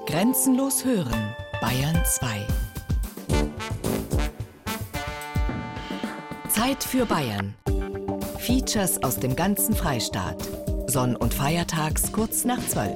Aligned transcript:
Grenzenlos 0.00 0.84
hören, 0.84 1.36
Bayern 1.60 2.02
2. 2.04 2.46
Zeit 6.48 6.82
für 6.82 7.06
Bayern. 7.06 7.54
Features 8.38 9.00
aus 9.04 9.18
dem 9.18 9.36
ganzen 9.36 9.76
Freistaat. 9.76 10.36
Sonn- 10.86 11.14
und 11.14 11.32
Feiertags 11.32 12.10
kurz 12.10 12.44
nach 12.44 12.58
12. 12.66 12.92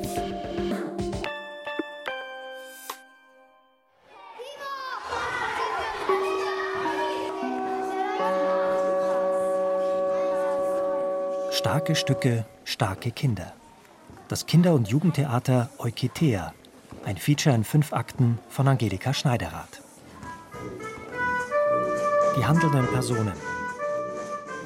Starke 11.52 11.94
Stücke, 11.94 12.46
starke 12.64 13.12
Kinder. 13.12 13.52
Das 14.28 14.46
Kinder- 14.46 14.74
und 14.74 14.88
Jugendtheater 14.88 15.70
Eukitea. 15.78 16.52
Ein 17.06 17.18
Feature 17.18 17.54
in 17.54 17.62
fünf 17.62 17.92
Akten 17.92 18.40
von 18.48 18.66
Angelika 18.66 19.14
Schneiderath. 19.14 19.80
Die 22.36 22.44
handelnden 22.44 22.84
Personen. 22.88 23.32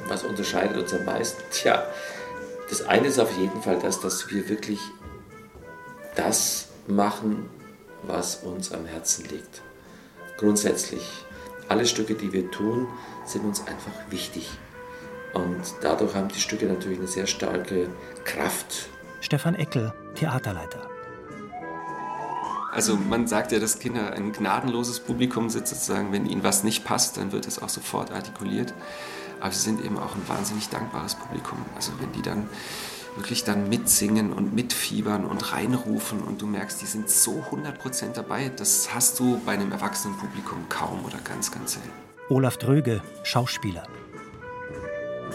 Was 0.09 0.25
unterscheidet 0.25 0.79
uns 0.79 0.95
am 0.95 1.05
meisten? 1.05 1.43
Tja, 1.53 1.85
das 2.71 2.81
eine 2.81 3.09
ist 3.09 3.19
auf 3.19 3.31
jeden 3.37 3.61
Fall 3.61 3.79
das, 3.79 4.01
dass 4.01 4.31
wir 4.31 4.49
wirklich 4.49 4.81
das 6.17 6.69
machen, 6.87 7.51
was 8.05 8.37
uns 8.37 8.73
am 8.73 8.87
Herzen 8.87 9.27
liegt. 9.29 9.61
Grundsätzlich, 10.39 11.07
alle 11.69 11.85
Stücke, 11.85 12.15
die 12.15 12.33
wir 12.33 12.51
tun, 12.51 12.89
sind 13.27 13.45
uns 13.45 13.67
einfach 13.67 13.93
wichtig. 14.09 14.49
Und 15.35 15.61
dadurch 15.83 16.15
haben 16.15 16.29
die 16.29 16.41
Stücke 16.41 16.65
natürlich 16.65 17.01
eine 17.01 17.07
sehr 17.07 17.27
starke 17.27 17.91
Kraft. 18.25 18.89
Stefan 19.21 19.57
Eckel, 19.57 19.93
Theaterleiter. 20.15 20.90
Also 22.73 22.97
man 22.97 23.27
sagt 23.27 23.53
ja, 23.53 23.59
dass 23.59 23.79
Kinder 23.79 24.13
ein 24.13 24.33
gnadenloses 24.33 25.01
Publikum 25.01 25.51
sind, 25.51 25.67
sozusagen, 25.67 26.13
wenn 26.13 26.27
ihnen 26.27 26.45
was 26.45 26.63
nicht 26.63 26.85
passt, 26.85 27.17
dann 27.17 27.33
wird 27.33 27.47
es 27.47 27.61
auch 27.61 27.69
sofort 27.69 28.13
artikuliert. 28.13 28.73
Aber 29.41 29.53
sie 29.53 29.63
sind 29.63 29.85
eben 29.85 29.99
auch 29.99 30.15
ein 30.15 30.23
wahnsinnig 30.29 30.69
dankbares 30.69 31.15
Publikum. 31.15 31.59
Also 31.75 31.93
wenn 31.99 32.13
die 32.13 32.23
dann 32.23 32.49
wirklich 33.17 33.43
dann 33.45 33.69
mitsingen 33.69 34.33
und 34.33 34.55
mitfiebern 34.55 35.25
und 35.25 35.53
reinrufen 35.53 36.21
und 36.21 36.41
du 36.41 36.47
merkst, 36.47 36.81
die 36.81 36.87
sind 36.87 37.11
so 37.11 37.45
100% 37.51 38.13
dabei, 38.15 38.51
das 38.55 38.95
hast 38.95 39.19
du 39.19 39.41
bei 39.45 39.53
einem 39.53 39.73
erwachsenen 39.73 40.17
Publikum 40.17 40.69
kaum 40.69 41.05
oder 41.05 41.19
ganz, 41.25 41.51
ganz 41.51 41.73
selten. 41.73 41.91
Olaf 42.29 42.57
Dröge, 42.57 43.03
Schauspieler. 43.25 43.87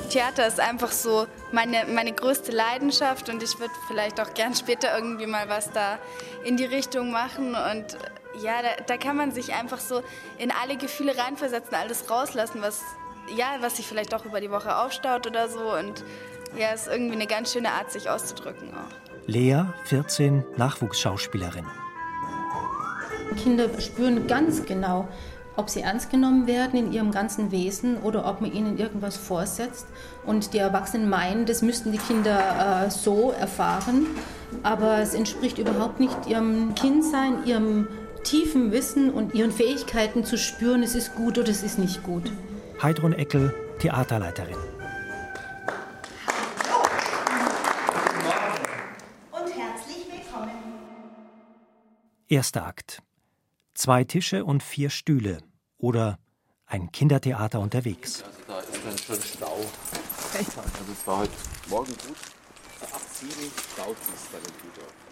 Theater 0.05 0.47
ist 0.47 0.59
einfach 0.59 0.91
so 0.91 1.27
meine, 1.51 1.85
meine 1.85 2.13
größte 2.13 2.51
Leidenschaft 2.51 3.29
und 3.29 3.41
ich 3.43 3.59
würde 3.59 3.73
vielleicht 3.87 4.19
auch 4.19 4.33
gern 4.33 4.55
später 4.55 4.95
irgendwie 4.97 5.27
mal 5.27 5.49
was 5.49 5.71
da 5.71 5.99
in 6.43 6.57
die 6.57 6.65
Richtung 6.65 7.11
machen. 7.11 7.55
Und 7.55 7.97
ja, 8.41 8.61
da, 8.61 8.83
da 8.85 8.97
kann 8.97 9.17
man 9.17 9.31
sich 9.31 9.53
einfach 9.53 9.79
so 9.79 10.01
in 10.37 10.51
alle 10.51 10.77
Gefühle 10.77 11.17
reinversetzen, 11.17 11.75
alles 11.75 12.09
rauslassen, 12.09 12.61
was, 12.61 12.81
ja, 13.35 13.57
was 13.61 13.77
sich 13.77 13.87
vielleicht 13.87 14.13
auch 14.13 14.25
über 14.25 14.41
die 14.41 14.51
Woche 14.51 14.77
aufstaut 14.77 15.27
oder 15.27 15.49
so. 15.49 15.73
Und 15.73 16.03
ja, 16.57 16.69
ist 16.69 16.87
irgendwie 16.87 17.15
eine 17.15 17.27
ganz 17.27 17.53
schöne 17.53 17.71
Art, 17.71 17.91
sich 17.91 18.09
auszudrücken 18.09 18.69
auch. 18.73 19.27
Lea, 19.27 19.63
14, 19.85 20.45
Nachwuchsschauspielerin. 20.57 21.65
Kinder 23.41 23.69
spüren 23.79 24.27
ganz 24.27 24.63
genau, 24.65 25.07
ob 25.55 25.69
sie 25.69 25.81
ernst 25.81 26.09
genommen 26.09 26.47
werden 26.47 26.77
in 26.77 26.91
ihrem 26.91 27.11
ganzen 27.11 27.51
Wesen 27.51 27.97
oder 27.97 28.25
ob 28.25 28.41
man 28.41 28.51
ihnen 28.51 28.77
irgendwas 28.77 29.17
vorsetzt. 29.17 29.87
Und 30.25 30.53
die 30.53 30.57
Erwachsenen 30.57 31.09
meinen, 31.09 31.45
das 31.45 31.61
müssten 31.61 31.91
die 31.91 31.97
Kinder 31.97 32.85
äh, 32.85 32.91
so 32.91 33.31
erfahren, 33.31 34.07
aber 34.63 34.99
es 34.99 35.13
entspricht 35.13 35.57
überhaupt 35.57 35.99
nicht 35.99 36.27
ihrem 36.27 36.75
Kindsein, 36.75 37.45
ihrem 37.45 37.87
tiefen 38.23 38.71
Wissen 38.71 39.11
und 39.11 39.33
ihren 39.33 39.51
Fähigkeiten 39.51 40.23
zu 40.23 40.37
spüren, 40.37 40.83
es 40.83 40.95
ist 40.95 41.15
gut 41.15 41.37
oder 41.37 41.49
es 41.49 41.63
ist 41.63 41.77
nicht 41.77 42.03
gut. 42.03 42.31
Heidrun 42.81 43.13
Eckel, 43.13 43.53
Theaterleiterin. 43.79 44.57
und 49.31 49.55
herzlich 49.55 50.07
willkommen. 50.11 50.51
Erster 52.27 52.65
Akt. 52.65 53.04
Zwei 53.75 54.05
Tische 54.05 54.45
und 54.45 54.63
vier 54.63 54.89
Stühle. 54.89 55.39
Oder 55.77 56.17
ein 56.65 56.93
Kindertheater 56.93 57.59
unterwegs. 57.59 58.23
Also 58.23 58.39
da 58.47 58.59
ist 58.59 58.85
dann 58.85 58.97
schon 58.97 59.21
Stau. 59.21 59.57
Also 60.33 60.61
es 60.91 61.05
war 61.05 61.19
heute 61.19 61.31
Morgen 61.69 61.91
gut. 61.91 62.15
Ab 62.81 63.01
sieben 63.11 63.51
staut 63.73 63.97
es 64.13 64.31
dann 64.31 64.41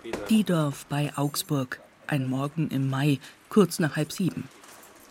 in 0.04 0.12
Düdorf. 0.12 0.28
Diedorf 0.30 0.86
bei 0.86 1.12
Augsburg. 1.18 1.82
Ein 2.08 2.30
Morgen 2.30 2.70
im 2.70 2.90
Mai, 2.90 3.20
kurz 3.50 3.80
nach 3.80 3.98
halb 3.98 4.14
sieben. 4.14 4.48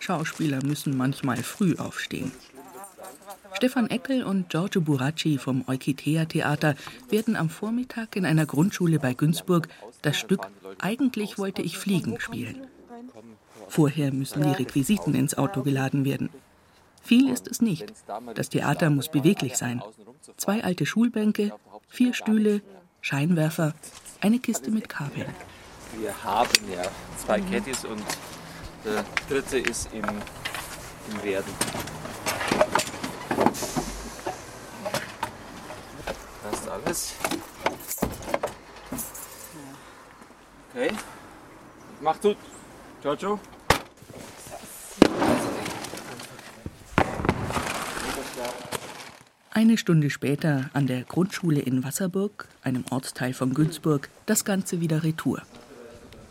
Schauspieler 0.01 0.65
müssen 0.65 0.97
manchmal 0.97 1.43
früh 1.43 1.77
aufstehen. 1.77 2.33
Stefan 3.53 3.91
Eckel 3.91 4.25
und 4.25 4.49
Giorgio 4.49 4.81
Buracci 4.81 5.37
vom 5.37 5.65
Eukitea 5.69 6.25
Theater 6.25 6.75
werden 7.11 7.37
am 7.37 7.51
Vormittag 7.51 8.17
in 8.17 8.25
einer 8.25 8.47
Grundschule 8.47 8.99
bei 8.99 9.13
Günzburg 9.13 9.69
das 10.01 10.17
Stück 10.17 10.49
Eigentlich 10.79 11.37
wollte 11.37 11.61
ich 11.61 11.77
fliegen 11.77 12.19
spielen. 12.19 12.67
Vorher 13.73 14.13
müssen 14.13 14.43
die 14.43 14.51
Requisiten 14.51 15.15
ins 15.15 15.39
Auto 15.39 15.63
geladen 15.63 16.05
werden. 16.05 16.29
Viel 17.03 17.31
ist 17.31 17.49
es 17.49 17.63
nicht. 17.63 17.91
Das 18.35 18.51
Theater 18.51 18.91
muss 18.91 19.09
beweglich 19.09 19.57
sein. 19.57 19.83
Zwei 20.37 20.63
alte 20.63 20.85
Schulbänke, 20.85 21.55
vier 21.89 22.13
Stühle, 22.13 22.61
Scheinwerfer, 23.01 23.73
eine 24.21 24.41
Kiste 24.41 24.71
mit 24.71 24.91
Kabeln. 24.91 25.35
Wir 25.99 26.13
haben 26.23 26.51
ja 26.71 26.83
zwei 27.17 27.41
Caddys 27.41 27.87
und 27.87 28.05
der 28.85 29.07
dritte 29.31 29.57
ist 29.61 29.89
im, 29.95 30.05
im 30.05 31.23
Werden. 31.23 31.55
Das 36.43 36.61
ist 36.61 36.69
alles. 36.69 37.15
Okay. 40.75 40.91
Mach 42.03 42.19
du, 42.19 42.35
Giorgio. 43.01 43.41
Eine 49.51 49.77
Stunde 49.79 50.11
später 50.11 50.71
an 50.73 50.87
der 50.87 51.03
Grundschule 51.03 51.61
in 51.61 51.85
Wasserburg, 51.85 52.49
einem 52.63 52.85
Ortsteil 52.91 53.33
von 53.35 53.55
Günzburg, 53.55 54.09
das 54.27 54.45
Ganze 54.45 54.81
wieder 54.81 55.05
retour. 55.05 55.43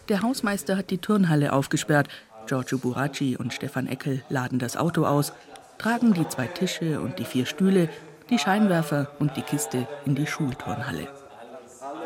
Der 0.09 0.21
Hausmeister 0.21 0.75
hat 0.75 0.89
die 0.89 0.97
Turnhalle 0.97 1.53
aufgesperrt. 1.53 2.09
Giorgio 2.47 2.77
Buracci 2.79 3.37
und 3.37 3.53
Stefan 3.53 3.87
Eckel 3.87 4.23
laden 4.29 4.59
das 4.59 4.75
Auto 4.75 5.05
aus, 5.05 5.31
tragen 5.77 6.13
die 6.13 6.27
zwei 6.27 6.47
Tische 6.47 6.99
und 6.99 7.19
die 7.19 7.25
vier 7.25 7.45
Stühle, 7.45 7.89
die 8.29 8.39
Scheinwerfer 8.39 9.11
und 9.19 9.37
die 9.37 9.41
Kiste 9.41 9.87
in 10.05 10.15
die 10.15 10.27
Schulturnhalle. 10.27 11.07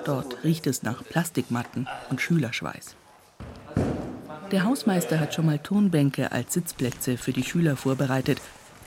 Dort 0.05 0.43
riecht 0.43 0.67
es 0.67 0.83
nach 0.83 1.03
Plastikmatten 1.03 1.87
und 2.09 2.21
Schülerschweiß. 2.21 2.95
Der 4.51 4.63
Hausmeister 4.63 5.19
hat 5.19 5.33
schon 5.33 5.47
mal 5.47 5.59
Turnbänke 5.59 6.31
als 6.31 6.53
Sitzplätze 6.53 7.17
für 7.17 7.33
die 7.33 7.43
Schüler 7.43 7.75
vorbereitet. 7.75 8.39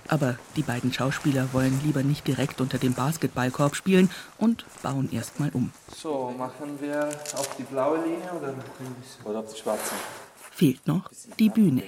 Aber 0.08 0.36
die 0.56 0.62
beiden 0.62 0.92
Schauspieler 0.92 1.52
wollen 1.52 1.80
lieber 1.84 2.02
nicht 2.02 2.26
direkt 2.26 2.60
unter 2.60 2.78
dem 2.78 2.94
Basketballkorb 2.94 3.76
spielen 3.76 4.10
und 4.38 4.64
bauen 4.82 5.10
erst 5.12 5.38
mal 5.38 5.50
um. 5.52 5.70
So, 5.94 6.34
machen 6.36 6.80
wir 6.80 7.08
auf 7.34 7.56
die 7.56 7.64
blaue 7.64 8.02
Linie 8.02 8.32
oder, 8.32 8.54
Oder 9.24 9.38
auf 9.40 9.52
die 9.52 9.60
schwarze. 9.60 9.94
Fehlt 10.50 10.86
noch 10.86 11.10
die 11.38 11.50
Bühne. 11.50 11.82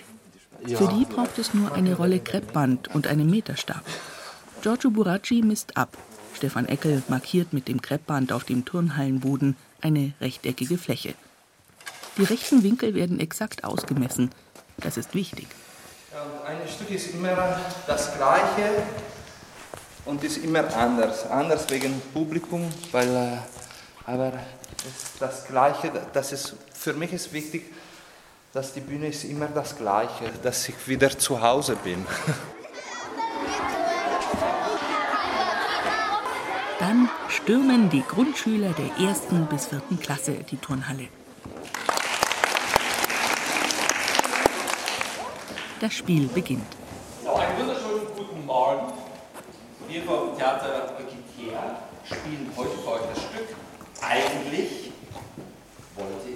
Für 0.67 0.89
die 0.89 1.07
braucht 1.07 1.39
es 1.39 1.55
nur 1.55 1.73
eine 1.73 1.97
Rolle 1.97 2.21
Kreppband 2.21 2.95
und 2.95 3.07
einen 3.07 3.31
Meterstab. 3.31 3.83
Giorgio 4.61 4.91
Buracci 4.91 5.41
misst 5.43 5.79
ab. 5.79 5.97
Stefan 6.37 6.67
Eckel 6.67 7.03
markiert 7.09 7.55
mit 7.55 7.69
dem 7.69 7.81
Kreppband 7.81 8.33
auf 8.33 8.45
dem 8.45 8.67
Turnhallenboden 8.67 9.57
eine 9.81 10.13
rechteckige 10.21 10.77
Fläche. 10.77 11.15
Die 12.19 12.25
rechten 12.25 12.63
Winkel 12.63 12.95
werden 12.95 13.19
exakt 13.19 13.65
ausgemessen. 13.65 14.31
Das 14.77 14.99
ist 14.99 15.15
wichtig. 15.15 15.49
Und 16.23 16.47
ein 16.47 16.69
Stück 16.69 16.91
ist 16.91 17.15
immer 17.15 17.59
das 17.87 18.15
gleiche 18.15 18.83
und 20.05 20.23
ist 20.23 20.37
immer 20.39 20.65
anders. 20.77 21.25
Anders 21.31 21.71
wegen 21.71 21.99
Publikum, 22.13 22.71
weil 22.93 23.09
äh, 23.09 23.39
aber 24.05 24.33
ist 24.87 25.15
das 25.19 25.47
gleiche. 25.47 25.91
Das 26.13 26.33
ist 26.33 26.57
für 26.75 26.93
mich 26.93 27.15
ist 27.15 27.33
wichtig, 27.33 27.73
dass 28.53 28.75
die 28.75 28.81
Bühne 28.81 29.09
ist 29.09 29.25
immer 29.25 29.47
das 29.47 29.79
gleiche, 29.79 30.31
dass 30.43 30.69
ich 30.69 30.89
wieder 30.89 31.17
zu 31.19 31.41
Hause 31.41 31.77
bin. 31.77 32.05
Dann 36.81 37.09
stürmen 37.29 37.89
die 37.89 38.03
Grundschüler 38.03 38.75
der 38.75 39.09
ersten 39.09 39.47
bis 39.47 39.67
vierten 39.67 39.99
Klasse 39.99 40.33
die 40.51 40.59
Turnhalle. 40.59 41.09
Das 45.81 45.95
Spiel 45.95 46.29
beginnt. 46.29 46.67
So, 47.25 47.35
einen 47.37 47.59
wunderschönen 47.59 48.07
guten 48.15 48.45
Morgen. 48.45 48.93
Wir 49.89 50.03
vom 50.03 50.37
Theater 50.37 50.95
Eukitea 50.99 51.79
spielen 52.05 52.53
heute 52.55 52.77
für 52.77 52.91
euch 52.91 53.01
das 53.15 53.23
Stück 53.23 53.57
Eigentlich 54.03 54.93
wollte 55.97 56.29
ich 56.29 56.35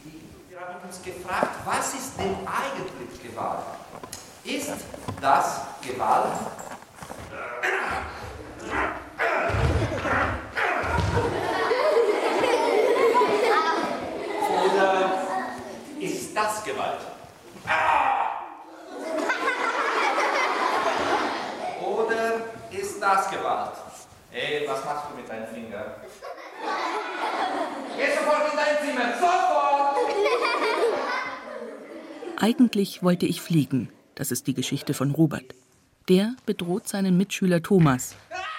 fliegen. 0.00 0.30
haben 0.56 0.86
uns 0.86 1.02
gefragt, 1.02 1.56
was 1.64 1.94
ist 1.94 2.16
denn 2.16 2.36
eigentlich 2.46 3.22
Gewalt? 3.22 3.58
Ist 4.44 4.70
das 5.20 5.60
Gewalt? 5.82 6.38
Oder 14.64 15.12
ist 16.00 16.36
das 16.36 16.64
Gewalt? 16.64 17.00
Oder 21.86 22.34
ist 22.70 23.00
das 23.00 23.30
Gewalt? 23.30 23.72
Ey, 24.32 24.68
was 24.68 24.84
machst 24.84 25.04
du 25.10 25.16
mit 25.16 25.28
deinem 25.28 25.46
Finger? 25.46 25.96
Geh 27.96 28.06
sofort 28.14 28.52
in 28.52 28.56
dein 28.56 28.78
Zimmer, 28.84 29.14
sofort! 29.18 29.96
Eigentlich 32.46 33.02
wollte 33.02 33.26
ich 33.26 33.40
fliegen. 33.40 33.88
Das 34.14 34.30
ist 34.30 34.46
die 34.46 34.54
Geschichte 34.54 34.94
von 34.94 35.10
Robert. 35.10 35.52
Der 36.08 36.36
bedroht 36.46 36.86
seinen 36.86 37.16
Mitschüler 37.16 37.60
Thomas. 37.60 38.14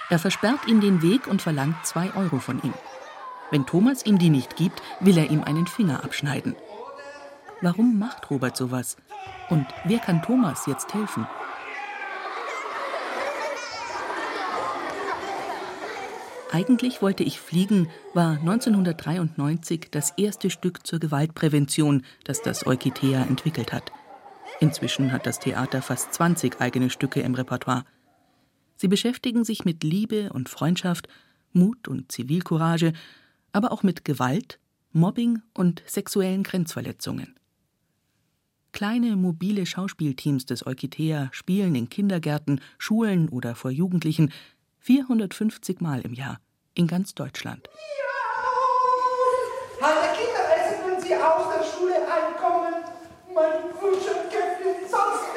Er 0.10 0.19
versperrt 0.19 0.68
ihm 0.68 0.81
den 0.81 1.01
Weg 1.01 1.25
und 1.28 1.42
verlangt 1.42 1.86
zwei 1.86 2.13
Euro 2.13 2.39
von 2.39 2.62
ihm. 2.63 2.74
Wenn 3.50 3.66
Thomas 3.66 4.06
ihm 4.06 4.18
die 4.18 4.30
nicht 4.30 4.57
gibt, 4.57 4.81
will 5.00 5.18
er 5.18 5.31
ihm 5.31 5.42
einen 5.42 5.68
Finger 5.68 6.04
abschneiden. 6.04 6.57
Warum 7.62 7.98
macht 7.98 8.30
Robert 8.30 8.57
sowas? 8.57 8.98
Und 9.50 9.66
wer 9.86 10.00
kann 10.00 10.22
Thomas 10.22 10.66
jetzt 10.66 10.94
helfen? 10.94 11.25
Eigentlich 16.51 17.01
wollte 17.01 17.23
ich 17.23 17.41
fliegen 17.41 17.89
war 18.13 18.39
1993 18.39 19.89
das 19.91 20.11
erste 20.11 20.49
Stück 20.49 20.88
zur 20.88 20.99
Gewaltprävention, 20.99 22.03
das 22.23 22.41
das 22.41 22.65
Eukitea 22.65 23.23
entwickelt 23.23 23.73
hat. 23.73 23.91
Inzwischen 24.61 25.11
hat 25.11 25.25
das 25.25 25.39
Theater 25.39 25.81
fast 25.81 26.13
20 26.13 26.61
eigene 26.61 26.89
Stücke 26.89 27.19
im 27.19 27.35
Repertoire. 27.35 27.83
Sie 28.77 28.88
beschäftigen 28.88 29.44
sich 29.44 29.65
mit 29.65 29.83
Liebe 29.83 30.31
und 30.31 30.47
Freundschaft, 30.47 31.09
Mut 31.51 31.88
und 31.89 32.11
Zivilcourage, 32.11 32.93
aber 33.51 33.71
auch 33.73 33.83
mit 33.83 34.05
Gewalt, 34.05 34.59
Mobbing 34.93 35.41
und 35.53 35.83
sexuellen 35.85 36.43
Grenzverletzungen. 36.43 37.35
Kleine 38.71 39.15
mobile 39.15 39.65
Schauspielteams 39.65 40.45
des 40.45 40.65
Eukitea 40.65 41.29
spielen 41.31 41.75
in 41.75 41.89
Kindergärten, 41.89 42.61
Schulen 42.77 43.27
oder 43.27 43.55
vor 43.55 43.71
Jugendlichen 43.71 44.31
450 44.88 45.81
Mal 45.81 46.00
im 46.00 46.13
Jahr 46.13 46.39
in 46.74 46.88
ganz 46.88 47.13
Deutschland. 47.13 47.69
Alle 49.81 50.16
Kinder 50.16 50.48
essen, 50.56 50.80
wenn 50.88 51.01
sie 51.01 51.13
aus 51.13 51.54
der 51.54 51.66
Schule 51.66 51.95
einkommen. 51.95 52.74
Mein 53.36 53.75
Frühstückkäffchen, 53.78 54.88
sonst 54.89 55.28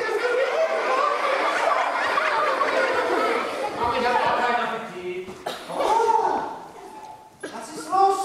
Aber 3.82 3.98
ich 3.98 4.06
habe 4.06 4.18
gar 4.22 4.36
keinen 4.38 4.68
Appetit. 4.68 5.28
Oh, 5.68 6.42
was 7.42 7.76
ist 7.76 7.88
los? 7.88 8.18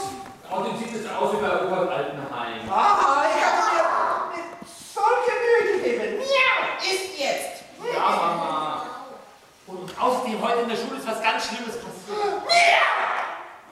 Außerdem 0.52 0.78
sieht 0.78 0.96
es 0.96 1.10
aus 1.10 1.34
wie 1.34 1.42
bei 1.42 1.66
Opa 1.66 1.82
im 1.82 1.90
Altenheim. 1.90 2.70
Aha, 2.70 3.26
ich 3.26 3.44
habe 3.44 3.58
mir 3.74 4.38
mit 4.38 4.70
solche 4.94 5.34
Mühe 5.42 5.82
gegeben. 5.82 6.18
Miau, 6.20 6.94
ist 6.94 7.18
jetzt. 7.18 7.64
Ja, 7.96 8.10
Mama. 8.12 8.86
Und 9.68 9.90
außerdem 10.00 10.40
heute 10.40 10.60
in 10.62 10.70
der 10.70 10.76
Schule 10.76 10.95
ist 11.06 11.12
was 11.12 11.22
ganz 11.22 11.48
Schlimmes 11.48 11.78
passiert. 11.78 12.18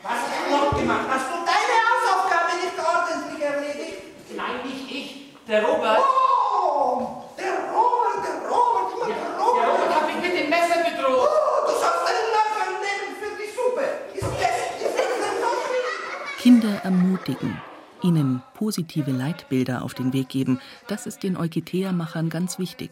Was 0.04 0.12
hast 0.12 0.46
du 0.46 0.52
noch 0.52 0.78
gemacht? 0.78 1.08
Hast 1.10 1.28
du 1.30 1.38
deine 1.42 1.76
Hausaufgabe 1.90 2.52
nicht 2.62 2.78
ordentlich 2.78 3.42
erledigt? 3.42 3.98
Nein, 4.38 4.62
nicht 4.64 4.92
ich. 4.92 5.34
Der 5.48 5.64
Robert. 5.64 6.00
Oh, 6.00 7.24
der 7.38 7.74
Robert, 7.74 8.20
der 8.22 8.50
Robert, 8.50 8.94
immer 8.94 9.06
der 9.08 9.16
Der 9.16 9.40
Robert. 9.40 9.68
Robert 9.68 9.96
hat 9.96 10.06
mich 10.08 10.22
mit 10.22 10.34
dem 10.40 10.50
Messer 10.50 10.78
bedroht. 10.84 11.30
Oh, 11.30 11.66
du 11.66 11.74
sollst 11.74 12.06
einen 12.06 12.28
Löffel 12.36 12.70
nehmen 12.86 13.10
für 13.18 13.34
die 13.42 13.50
Suppe. 13.50 13.86
Ist 14.14 14.24
das, 14.24 14.56
ist 14.86 14.98
das 14.98 15.14
denn 15.18 15.38
so 15.42 15.50
schlimm? 15.66 16.38
Kinder 16.38 16.82
ermutigen, 16.84 17.62
ihnen 18.04 18.44
positive 18.54 19.12
Leitbilder 19.12 19.82
auf 19.82 19.96
den 19.96 20.14
Weg 20.14 20.30
geben, 20.30 20.62
das 20.88 21.08
ist 21.08 21.24
den 21.24 21.38
Eukitea-Machern 21.38 22.30
ganz 22.30 22.60
wichtig. 22.60 22.92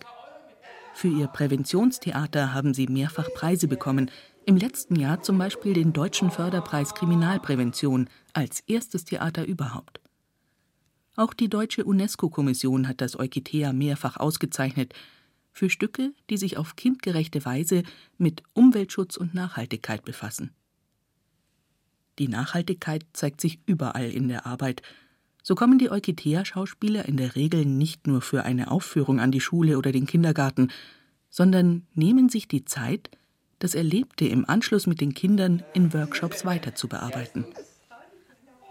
Für 0.94 1.08
ihr 1.08 1.28
Präventionstheater 1.28 2.54
haben 2.54 2.74
sie 2.74 2.88
mehrfach 2.88 3.30
Preise 3.34 3.68
bekommen. 3.68 4.12
Im 4.46 4.58
letzten 4.58 4.96
Jahr 4.96 5.22
zum 5.22 5.38
Beispiel 5.38 5.74
den 5.74 5.94
Deutschen 5.94 6.32
Förderpreis 6.32 6.96
Kriminalprävention 6.96 8.10
als 8.34 8.62
erstes 8.62 9.06
Theater 9.06 9.46
überhaupt. 9.46 10.02
Auch 11.16 11.36
die 11.36 11.48
Deutsche 11.48 11.86
UNESCO-Kommission 11.86 12.88
hat 12.88 13.02
das 13.02 13.20
Eukitea 13.20 13.72
mehrfach 13.72 14.18
ausgezeichnet 14.18 14.94
für 15.52 15.70
Stücke, 15.70 16.14
die 16.30 16.38
sich 16.38 16.58
auf 16.58 16.76
kindgerechte 16.76 17.46
Weise 17.46 17.84
mit 18.18 18.42
Umweltschutz 18.54 19.16
und 19.16 19.36
Nachhaltigkeit 19.36 20.04
befassen. 20.06 20.52
Die 22.18 22.28
Nachhaltigkeit 22.28 23.06
zeigt 23.14 23.42
sich 23.42 23.60
überall 23.68 24.10
in 24.10 24.28
der 24.28 24.48
Arbeit. 24.48 24.82
So 25.44 25.54
kommen 25.54 25.78
die 25.78 25.92
Eukitea-Schauspieler 25.92 27.06
in 27.06 27.18
der 27.18 27.36
Regel 27.36 27.66
nicht 27.66 28.08
nur 28.08 28.22
für 28.22 28.44
eine 28.44 28.72
Aufführung 28.72 29.20
an 29.20 29.32
die 29.32 29.42
Schule 29.42 29.78
oder 29.78 29.92
den 29.92 30.08
Kindergarten, 30.08 30.72
sondern 31.30 31.86
nehmen 31.94 32.30
sich 32.30 32.48
die 32.48 32.66
Zeit, 32.66 33.12
das 33.62 33.76
Erlebte 33.76 34.26
im 34.26 34.48
Anschluss 34.50 34.88
mit 34.88 35.02
den 35.02 35.14
Kindern 35.14 35.64
in 35.74 35.94
Workshops 35.94 36.46
weiter 36.46 36.76
zu 36.76 36.88
bearbeiten. 36.88 37.46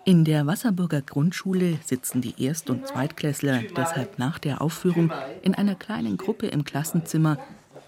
In 0.04 0.24
der 0.24 0.46
Wasserburger 0.46 1.00
Grundschule 1.02 1.78
sitzen 1.84 2.20
die 2.20 2.42
Erst- 2.42 2.70
und 2.70 2.86
Zweitklässler 2.86 3.62
deshalb 3.76 4.18
nach 4.18 4.38
der 4.38 4.60
Aufführung 4.60 5.12
in 5.42 5.54
einer 5.54 5.76
kleinen 5.76 6.16
Gruppe 6.16 6.48
im 6.48 6.64
Klassenzimmer 6.64 7.38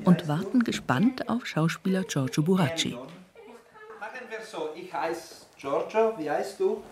und 0.04 0.28
warten 0.28 0.62
gespannt 0.62 1.28
auf 1.28 1.46
Schauspieler 1.46 2.04
Giorgio 2.04 2.42
Buracci. 2.44 2.90
Machen 2.90 4.26
wir 4.28 4.38
so, 4.48 4.70
ich 4.76 4.92
heiße 4.92 5.46
Giorgio, 5.58 6.14
wie 6.18 6.30
heißt 6.30 6.60
du? 6.60 6.82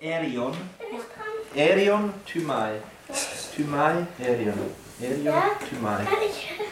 Erion. 0.00 0.54
Erion 1.54 2.12
Thymai. 2.24 2.80
Thymai, 3.56 4.06
Erion. 4.18 4.87
Erion 5.00 5.34
Thymai. 5.68 6.06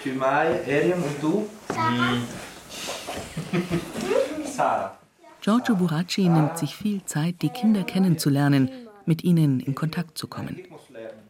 Thymai, 0.03 0.61
Erion 0.67 1.03
und 1.03 1.23
du? 1.23 1.49
Sarah. 4.45 4.97
Giorgio 5.41 5.77
Buracci 5.77 6.29
nimmt 6.29 6.59
sich 6.59 6.75
viel 6.75 7.05
Zeit, 7.05 7.37
die 7.43 7.51
Kinder 7.51 7.85
kennenzulernen, 7.85 8.69
mit 9.05 9.23
ihnen 9.23 9.61
in 9.61 9.77
Kontakt 9.77 10.19
zu 10.19 10.27
kommen. 10.27 10.59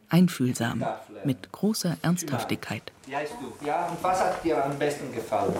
Einfühlsam, 0.08 0.86
mit 1.24 1.52
großer 1.52 1.98
Ernsthaftigkeit. 2.00 2.82
Wie 3.04 3.14
heißt 3.14 3.34
du? 3.42 3.66
Ja, 3.66 3.86
und 3.86 4.02
was 4.02 4.20
hat 4.20 4.42
dir 4.42 4.64
am 4.64 4.78
besten 4.78 5.12
gefallen? 5.14 5.54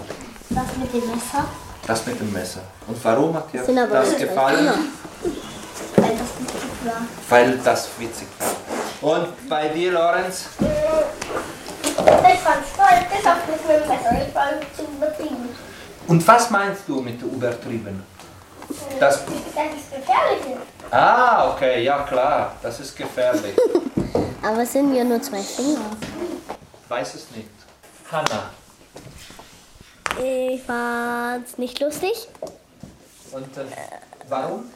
Das 0.48 0.76
mit 0.78 0.92
dem 0.94 1.10
Messer. 1.10 1.44
Das 1.86 2.06
mit 2.06 2.18
dem 2.18 2.32
Messer. 2.32 2.62
Und 2.86 3.04
warum 3.04 3.34
hat 3.34 3.52
dir 3.52 3.62
das 3.62 4.16
gefallen? 4.16 4.68
Weil 5.96 6.16
das 6.16 6.38
witzig 6.38 6.70
war. 6.84 7.02
Weil 7.28 7.58
das 7.58 7.88
witzig 7.98 8.28
war. 8.38 9.16
Und 9.16 9.48
bei 9.48 9.68
dir, 9.68 9.92
Lorenz? 9.92 10.48
Ich 11.98 12.40
fand 12.40 12.62
toll, 12.76 13.06
das 13.10 13.26
auch 13.26 13.46
mit 13.46 13.60
dem 13.62 13.88
Messer. 13.88 14.26
Ich 14.28 14.34
war 14.34 14.48
zu 14.76 14.82
übertrieben. 14.84 15.48
Und 16.08 16.26
was 16.28 16.50
meinst 16.50 16.82
du 16.86 17.00
mit 17.00 17.20
übertrieben? 17.22 18.04
Das, 19.00 19.24
Das 19.24 19.66
ist 19.74 19.90
gefährlich. 19.94 20.56
ah, 20.90 21.52
okay, 21.52 21.82
ja 21.84 22.02
klar, 22.02 22.54
das 22.62 22.80
ist 22.80 22.96
gefährlich. 22.96 23.56
Aber 24.42 24.62
es 24.62 24.72
sind 24.72 24.94
ja 24.94 25.04
nur 25.04 25.20
zwei 25.22 25.40
Finger. 25.40 25.90
Weiß 26.88 27.14
es 27.14 27.30
nicht. 27.32 27.48
Hanna. 28.10 28.50
Ich 30.22 30.62
fand's 30.62 31.58
nicht 31.58 31.80
lustig. 31.80 32.28
Und 33.32 33.56
äh, 33.56 33.64
warum? 34.28 34.70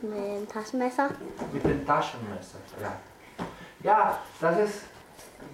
Mit 0.00 0.12
dem 0.12 0.48
Taschenmesser. 0.48 1.08
Mit 1.52 1.64
dem 1.64 1.86
Taschenmesser, 1.86 2.58
ja. 2.80 2.92
Ja, 3.82 4.18
das 4.40 4.58
ist, 4.68 4.74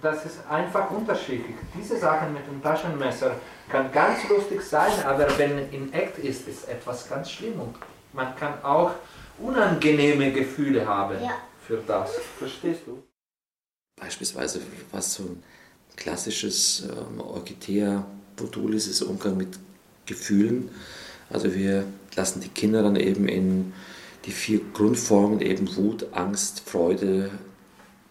das 0.01 0.25
ist 0.25 0.39
einfach 0.49 0.89
unterschiedlich. 0.91 1.55
Diese 1.77 1.97
Sachen 1.97 2.33
mit 2.33 2.45
dem 2.47 2.61
Taschenmesser 2.61 3.35
kann 3.69 3.91
ganz 3.91 4.27
lustig 4.29 4.61
sein, 4.61 4.91
aber 5.05 5.27
wenn 5.37 5.71
in 5.71 5.93
Act 5.93 6.17
ist, 6.19 6.47
ist 6.47 6.67
etwas 6.67 7.07
ganz 7.09 7.29
schlimm 7.31 7.59
und 7.59 7.75
man 8.13 8.35
kann 8.35 8.53
auch 8.63 8.91
unangenehme 9.39 10.31
Gefühle 10.31 10.85
haben 10.87 11.21
Ja. 11.23 11.37
für 11.65 11.77
das. 11.87 12.11
Verstehst 12.37 12.81
du? 12.85 13.03
Beispielsweise, 13.99 14.61
was 14.91 15.13
so 15.15 15.23
ein 15.23 15.43
klassisches 15.95 16.83
ähm, 16.89 17.19
Orchidea-Modul 17.19 18.73
ist, 18.73 18.87
ist 18.87 19.01
Umgang 19.01 19.37
mit 19.37 19.59
Gefühlen. 20.05 20.71
Also 21.29 21.53
wir 21.53 21.83
lassen 22.15 22.41
die 22.41 22.47
Kinder 22.49 22.81
dann 22.81 22.95
eben 22.95 23.27
in 23.27 23.73
die 24.25 24.31
vier 24.31 24.61
Grundformen, 24.73 25.41
eben 25.41 25.75
Wut, 25.75 26.07
Angst, 26.13 26.61
Freude, 26.65 27.29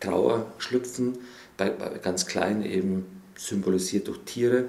Trauer 0.00 0.47
schlüpfen, 0.59 1.18
bei, 1.58 1.68
bei 1.68 1.98
ganz 1.98 2.24
kleinen 2.24 2.64
eben 2.64 3.04
symbolisiert 3.36 4.08
durch 4.08 4.20
Tiere, 4.20 4.68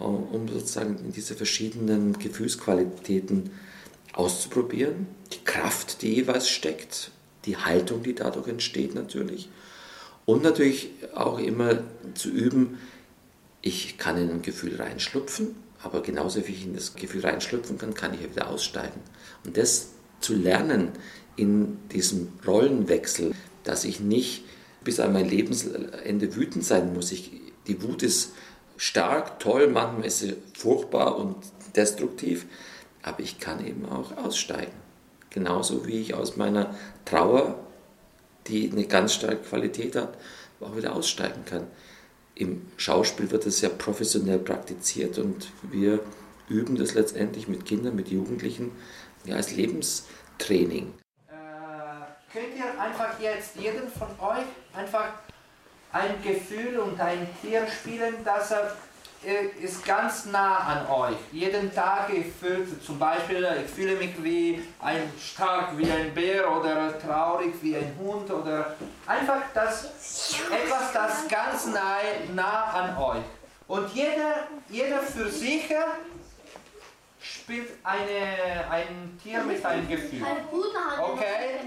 äh, 0.00 0.02
um 0.02 0.48
sozusagen 0.48 0.96
in 1.04 1.12
diese 1.12 1.34
verschiedenen 1.34 2.18
Gefühlsqualitäten 2.18 3.50
auszuprobieren, 4.14 5.06
die 5.32 5.44
Kraft, 5.44 6.00
die 6.00 6.14
jeweils 6.14 6.48
steckt 6.48 7.10
die 7.44 7.56
Haltung, 7.56 8.02
die 8.02 8.14
dadurch 8.14 8.48
entsteht 8.48 8.94
natürlich. 8.94 9.48
Und 10.24 10.42
natürlich 10.42 10.90
auch 11.14 11.38
immer 11.38 11.82
zu 12.14 12.30
üben, 12.30 12.78
ich 13.62 13.98
kann 13.98 14.16
in 14.16 14.30
ein 14.30 14.42
Gefühl 14.42 14.76
reinschlüpfen, 14.76 15.56
aber 15.82 16.02
genauso 16.02 16.46
wie 16.46 16.52
ich 16.52 16.64
in 16.64 16.74
das 16.74 16.94
Gefühl 16.94 17.22
reinschlüpfen 17.22 17.78
kann, 17.78 17.94
kann 17.94 18.14
ich 18.14 18.20
ja 18.20 18.30
wieder 18.30 18.48
aussteigen. 18.48 19.00
Und 19.44 19.56
das 19.56 19.90
zu 20.20 20.34
lernen 20.34 20.92
in 21.34 21.78
diesem 21.90 22.32
Rollenwechsel, 22.46 23.32
dass 23.64 23.84
ich 23.84 23.98
nicht 24.00 24.44
bis 24.84 25.00
an 25.00 25.12
mein 25.12 25.28
Lebensende 25.28 26.34
wütend 26.34 26.64
sein 26.64 26.92
muss. 26.92 27.12
Ich, 27.12 27.30
die 27.66 27.82
Wut 27.82 28.02
ist 28.02 28.32
stark, 28.76 29.38
toll, 29.38 29.68
manchmal 29.68 30.06
ist 30.06 30.20
sie 30.20 30.34
furchtbar 30.56 31.16
und 31.16 31.36
destruktiv, 31.76 32.46
aber 33.02 33.20
ich 33.20 33.38
kann 33.38 33.64
eben 33.66 33.86
auch 33.88 34.16
aussteigen. 34.16 34.72
Genauso 35.30 35.86
wie 35.86 36.00
ich 36.00 36.14
aus 36.14 36.36
meiner 36.36 36.74
Trauer, 37.04 37.58
die 38.48 38.70
eine 38.70 38.86
ganz 38.86 39.14
starke 39.14 39.42
Qualität 39.42 39.96
hat, 39.96 40.16
auch 40.60 40.76
wieder 40.76 40.94
aussteigen 40.94 41.44
kann. 41.44 41.66
Im 42.34 42.62
Schauspiel 42.76 43.30
wird 43.30 43.46
es 43.46 43.60
ja 43.60 43.68
professionell 43.68 44.38
praktiziert 44.38 45.18
und 45.18 45.50
wir 45.70 46.00
üben 46.48 46.76
das 46.76 46.94
letztendlich 46.94 47.48
mit 47.48 47.64
Kindern, 47.64 47.96
mit 47.96 48.08
Jugendlichen 48.08 48.72
ja, 49.24 49.36
als 49.36 49.54
Lebenstraining. 49.54 50.92
Äh, 52.32 52.38
könnt 52.38 52.56
ihr 52.56 52.80
einfach 52.80 53.18
jetzt 53.20 53.56
jeden 53.56 53.90
von 53.90 54.08
euch 54.20 54.44
einfach 54.74 55.08
ein 55.92 56.22
Gefühl 56.22 56.78
und 56.78 57.00
ein 57.00 57.26
Tier 57.40 57.66
spielen, 57.68 58.16
das 58.24 58.52
er 59.24 59.56
ist 59.62 59.84
ganz 59.84 60.26
nah 60.26 60.58
an 60.58 60.90
euch. 60.90 61.16
Jeden 61.30 61.72
Tag 61.72 62.10
ich 62.12 62.26
fühle, 62.40 62.66
zum 62.84 62.98
Beispiel, 62.98 63.46
ich 63.64 63.70
fühle 63.70 63.94
mich 63.94 64.20
wie 64.20 64.60
ein 64.80 65.12
stark 65.16 65.78
wie 65.78 65.88
ein 65.88 66.12
Bär 66.12 66.50
oder 66.50 66.98
traurig 66.98 67.54
wie 67.62 67.76
ein 67.76 67.94
Hund 68.00 68.28
oder 68.30 68.74
einfach 69.06 69.42
das 69.54 69.92
etwas, 70.50 70.92
das 70.92 71.28
ganz 71.28 71.66
nah, 71.66 71.98
nah 72.34 72.64
an 72.64 72.96
euch. 72.96 73.22
Und 73.68 73.94
jeder, 73.94 74.48
jeder 74.68 74.98
für 74.98 75.28
sich 75.28 75.72
spielt 77.20 77.70
eine, 77.84 78.68
ein 78.70 79.20
Tier 79.22 79.44
mit 79.44 79.64
einem 79.64 79.88
Gefühl. 79.88 80.26
Okay? 81.00 81.60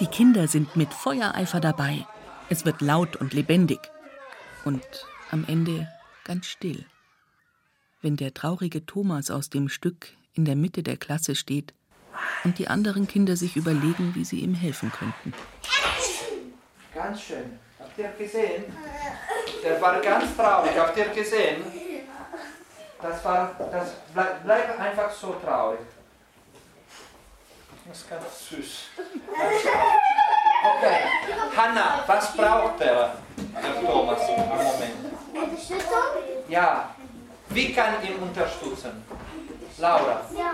Die 0.00 0.06
Kinder 0.06 0.48
sind 0.48 0.76
mit 0.76 0.92
Feuereifer 0.92 1.60
dabei. 1.60 2.06
Es 2.48 2.64
wird 2.64 2.80
laut 2.80 3.16
und 3.16 3.32
lebendig 3.32 3.78
und 4.64 4.82
am 5.30 5.44
Ende 5.46 5.88
ganz 6.24 6.46
still. 6.46 6.84
Wenn 8.02 8.16
der 8.16 8.34
traurige 8.34 8.84
Thomas 8.84 9.30
aus 9.30 9.50
dem 9.50 9.68
Stück 9.68 10.08
in 10.34 10.44
der 10.44 10.56
Mitte 10.56 10.82
der 10.82 10.96
Klasse 10.96 11.36
steht 11.36 11.72
und 12.44 12.58
die 12.58 12.68
anderen 12.68 13.06
Kinder 13.06 13.36
sich 13.36 13.56
überlegen, 13.56 14.14
wie 14.14 14.24
sie 14.24 14.40
ihm 14.40 14.54
helfen 14.54 14.90
könnten. 14.92 15.32
Ganz 16.94 17.22
schön. 17.22 17.58
Habt 17.78 17.98
ihr 17.98 18.08
gesehen? 18.18 18.64
Der 19.62 19.80
war 19.80 20.00
ganz 20.00 20.36
traurig. 20.36 20.72
Habt 20.76 20.96
ihr 20.96 21.08
gesehen? 21.08 21.62
Das 23.00 23.24
war, 23.24 23.54
das 23.70 23.92
bleib, 24.12 24.44
bleib 24.44 24.78
einfach 24.80 25.10
so 25.12 25.36
traurig. 25.44 25.80
Das 28.14 28.40
ist 28.40 28.48
ganz 28.48 28.48
süß. 28.48 28.84
Okay. 30.64 30.96
Hanna, 31.56 32.04
was 32.06 32.36
braucht 32.36 32.80
der, 32.80 33.16
der 33.36 33.82
Thomas 33.84 34.20
im 34.28 34.36
Moment? 34.36 35.12
Unterstützung? 35.34 35.98
Ja. 36.48 36.94
Wie 37.48 37.72
kann 37.72 38.02
ihn 38.02 38.16
unterstützen? 38.16 39.04
Laura. 39.78 40.22
Ja, 40.34 40.52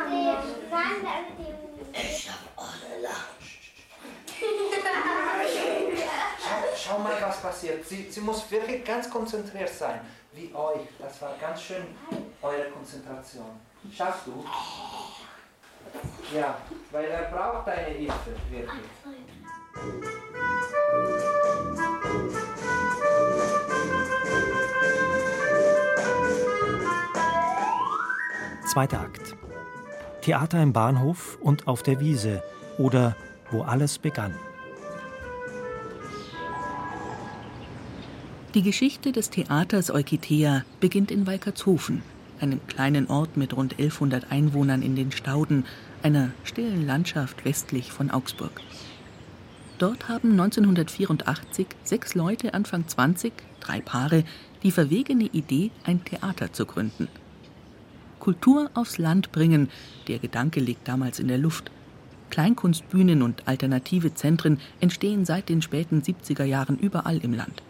ich 1.93 2.29
habe 2.29 2.39
alle 2.57 3.09
schau, 6.41 6.67
schau 6.77 6.99
mal, 6.99 7.17
was 7.21 7.41
passiert. 7.41 7.87
Sie, 7.87 8.11
sie 8.11 8.21
muss 8.21 8.51
wirklich 8.51 8.85
ganz 8.85 9.09
konzentriert 9.11 9.69
sein. 9.69 10.01
Wie 10.33 10.53
euch. 10.55 10.89
Das 10.99 11.21
war 11.21 11.35
ganz 11.41 11.63
schön 11.63 11.97
eure 12.43 12.71
Konzentration. 12.71 13.61
Schaffst 13.95 14.27
du? 14.27 14.45
Ja, 16.35 16.59
weil 16.93 17.07
er 17.07 17.31
braucht 17.31 17.67
deine 17.67 17.89
Hilfe, 17.89 18.31
wirklich. 18.51 18.81
Zweiter 28.67 29.01
Akt. 29.01 29.35
Theater 30.23 30.63
im 30.63 30.73
Bahnhof 30.73 31.39
und 31.41 31.67
auf 31.67 31.83
der 31.83 31.99
Wiese 31.99 32.43
oder 32.79 33.17
wo 33.51 33.63
alles 33.63 33.99
begann. 33.99 34.35
Die 38.55 38.63
Geschichte 38.63 39.13
des 39.13 39.31
Theaters 39.31 39.91
Eukitea 39.91 40.65
beginnt 40.81 41.11
in 41.11 41.27
Walkertshofen, 41.27 42.03
einem 42.41 42.67
kleinen 42.67 43.09
Ort 43.09 43.37
mit 43.37 43.57
rund 43.57 43.73
1100 43.73 44.31
Einwohnern 44.31 44.83
in 44.83 44.97
den 44.97 45.13
Stauden, 45.13 45.65
einer 46.03 46.31
stillen 46.45 46.87
Landschaft 46.87 47.45
westlich 47.45 47.93
von 47.93 48.11
Augsburg. 48.11 48.61
Dort 49.79 50.09
haben 50.09 50.33
1984 50.33 51.67
sechs 51.85 52.15
Leute 52.15 52.53
Anfang 52.53 52.87
20, 52.87 53.33
drei 53.61 53.81
Paare, 53.81 54.25
die 54.63 54.71
verwegene 54.71 55.25
Idee, 55.25 55.71
ein 55.85 56.05
Theater 56.05 56.53
zu 56.53 56.67
gründen. 56.67 57.09
Kultur 58.19 58.71
aufs 58.75 58.99
Land 58.99 59.33
bringen, 59.33 59.71
der 60.07 60.19
Gedanke 60.19 60.61
liegt 60.61 60.87
damals 60.87 61.19
in 61.19 61.29
der 61.29 61.39
Luft. 61.39 61.71
Kleinkunstbühnen 62.29 63.23
und 63.23 63.49
alternative 63.49 64.15
Zentren 64.15 64.61
entstehen 64.81 65.25
seit 65.25 65.49
den 65.49 65.63
späten 65.63 66.03
70er 66.03 66.45
Jahren 66.45 66.79
überall 66.79 67.19
im 67.19 67.33
Land. 67.33 67.63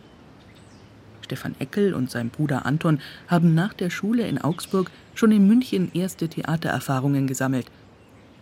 Stefan 1.31 1.55
Eckel 1.61 1.95
und 1.95 2.11
sein 2.11 2.29
Bruder 2.29 2.67
Anton 2.67 2.99
haben 3.29 3.55
nach 3.55 3.73
der 3.73 3.89
Schule 3.89 4.27
in 4.27 4.39
Augsburg 4.39 4.91
schon 5.15 5.31
in 5.31 5.47
München 5.47 5.93
erste 5.95 6.29
Theatererfahrungen 6.29 7.29
gesammelt. 7.29 7.67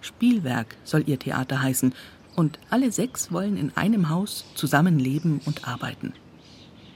Spielwerk 0.00 0.74
soll 0.84 1.04
ihr 1.06 1.18
Theater 1.18 1.60
heißen 1.60 1.92
und 2.34 2.58
alle 2.70 2.90
sechs 2.90 3.30
wollen 3.30 3.58
in 3.58 3.76
einem 3.76 4.08
Haus 4.08 4.46
zusammenleben 4.54 5.42
und 5.44 5.68
arbeiten. 5.68 6.14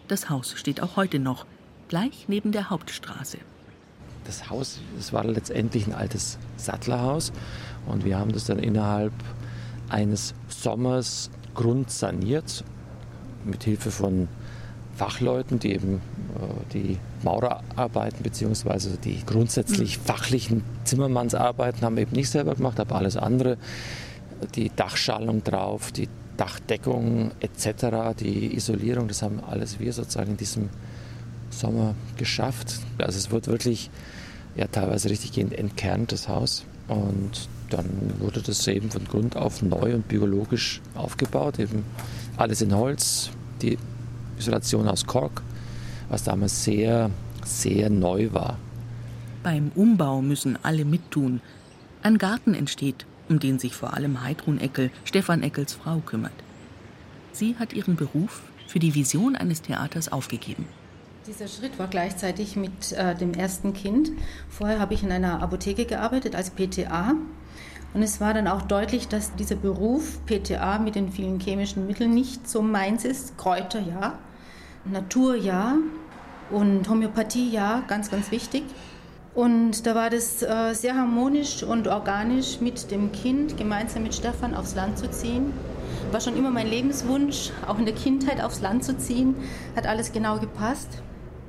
Das 0.09 0.31
Haus 0.31 0.55
steht 0.57 0.81
auch 0.81 0.97
heute 0.97 1.19
noch, 1.19 1.45
gleich 1.89 2.25
neben 2.27 2.53
der 2.53 2.71
Hauptstraße. 2.71 3.37
Das 4.25 4.49
Haus, 4.49 4.81
das 4.97 5.13
war 5.13 5.25
letztendlich 5.25 5.87
ein 5.87 5.95
altes 5.95 6.39
Sattlerhaus 6.57 7.35
und 7.85 8.07
wir 8.07 8.19
haben 8.19 8.33
das 8.33 8.47
dann 8.47 8.59
innerhalb 8.59 9.13
eines 9.91 10.33
Sommers 10.49 11.31
grundsaniert 11.53 12.65
mit 13.45 13.65
Hilfe 13.65 13.91
von 13.91 14.29
Fachleuten, 15.03 15.59
die 15.59 15.73
eben 15.73 15.95
äh, 15.97 16.73
die 16.73 16.97
Maurerarbeiten 17.25 18.23
bzw. 18.23 18.91
die 19.03 19.21
grundsätzlich 19.27 19.99
mhm. 19.99 20.03
fachlichen 20.05 20.65
Zimmermannsarbeiten 20.85 21.83
haben 21.83 21.99
eben 21.99 22.13
nicht 22.13 22.31
selber 22.31 22.55
gemacht, 22.55 22.79
aber 22.79 22.95
alles 22.95 23.17
andere 23.17 23.57
die 24.55 24.71
Dachschalung 24.75 25.43
drauf, 25.43 25.91
die 25.91 26.09
Dachdeckung 26.37 27.33
etc., 27.41 28.17
die 28.19 28.55
Isolierung, 28.55 29.09
das 29.09 29.23
haben 29.23 29.41
alles 29.41 29.81
wir 29.81 29.93
sozusagen 29.93 30.33
in 30.33 30.37
diesem 30.37 30.69
Sommer 31.51 31.97
geschafft. 32.17 32.79
Also 32.99 33.19
es 33.19 33.33
wird 33.33 33.49
wirklich 33.49 33.91
ja, 34.55 34.69
teilweise 34.69 35.11
richtig 35.11 35.37
entkernt, 35.37 36.13
das 36.13 36.29
Haus. 36.29 36.65
Und 36.87 37.49
dann 37.71 37.87
wurde 38.21 38.41
das 38.41 38.67
eben 38.69 38.89
von 38.89 39.05
Grund 39.05 39.37
auf 39.37 39.63
neu 39.63 39.97
und 39.97 40.07
biologisch 40.07 40.81
aufgebaut. 40.95 41.59
Eben 41.59 41.85
alles 42.37 42.63
in 42.63 42.75
Holz, 42.75 43.31
die 43.63 43.79
Isolation 44.43 44.89
aus 44.89 45.07
Kork, 45.07 45.43
was 46.09 46.25
damals 46.25 46.65
sehr, 46.65 47.11
sehr 47.45 47.91
neu 47.91 48.33
war. 48.33 48.59
Beim 49.43 49.73
Umbau 49.75 50.21
müssen 50.21 50.59
alle 50.63 50.85
mittun. 50.85 51.41
Ein 52.03 52.19
Garten 52.19 52.55
entsteht 52.55 53.07
um 53.29 53.39
den 53.39 53.59
sich 53.59 53.75
vor 53.75 53.95
allem 53.95 54.23
Heidrun 54.23 54.59
Eckel, 54.61 54.91
Stefan 55.05 55.43
Eckels 55.43 55.73
Frau, 55.73 55.99
kümmert. 56.05 56.33
Sie 57.33 57.57
hat 57.59 57.73
ihren 57.73 57.97
Beruf 57.97 58.43
für 58.67 58.79
die 58.79 58.95
Vision 58.95 59.37
eines 59.37 59.63
Theaters 59.63 60.13
aufgegeben. 60.13 60.67
Dieser 61.27 61.49
Schritt 61.49 61.79
war 61.79 61.87
gleichzeitig 61.87 62.57
mit 62.57 62.93
äh, 62.93 63.15
dem 63.15 63.33
ersten 63.33 63.75
Kind. 63.75 64.11
Vorher 64.49 64.81
habe 64.81 64.95
ich 64.95 65.03
in 65.03 65.13
einer 65.13 65.41
Apotheke 65.41 65.87
gearbeitet 65.87 66.35
als 66.35 66.51
PTA. 66.51 67.15
Und 67.95 68.03
es 68.03 68.21
war 68.21 68.35
dann 68.35 68.49
auch 68.49 68.63
deutlich, 68.63 69.09
dass 69.09 69.35
dieser 69.37 69.55
Beruf 69.55 70.19
PTA 70.27 70.79
mit 70.79 70.95
den 70.95 71.13
vielen 71.13 71.39
chemischen 71.39 71.87
Mitteln 71.87 72.13
nicht 72.13 72.49
so 72.49 72.61
meins 72.61 73.05
ist. 73.05 73.39
Kräuter 73.39 73.81
ja, 73.81 74.19
Natur 74.85 75.37
ja 75.37 75.77
und 76.51 76.89
Homöopathie 76.89 77.51
ja, 77.51 77.83
ganz, 77.89 78.11
ganz 78.11 78.31
wichtig. 78.31 78.65
Und 79.35 79.87
da 79.87 79.95
war 79.95 80.11
das 80.11 80.43
äh, 80.43 80.75
sehr 80.75 80.95
harmonisch 80.95 81.63
und 81.63 81.89
organisch 81.89 82.61
mit 82.61 82.91
dem 82.91 83.13
Kind 83.13 83.57
gemeinsam 83.57 84.03
mit 84.03 84.15
Stefan 84.15 84.55
aufs 84.55 84.75
Land 84.75 84.99
zu 84.99 85.11
ziehen. 85.11 85.55
War 86.11 86.21
schon 86.21 86.37
immer 86.37 86.51
mein 86.51 86.67
Lebenswunsch, 86.67 87.51
auch 87.67 87.79
in 87.79 87.87
der 87.87 87.95
Kindheit 87.95 88.43
aufs 88.43 88.61
Land 88.61 88.85
zu 88.85 88.99
ziehen. 88.99 89.35
Hat 89.75 89.87
alles 89.87 90.13
genau 90.13 90.39
gepasst. 90.39 91.03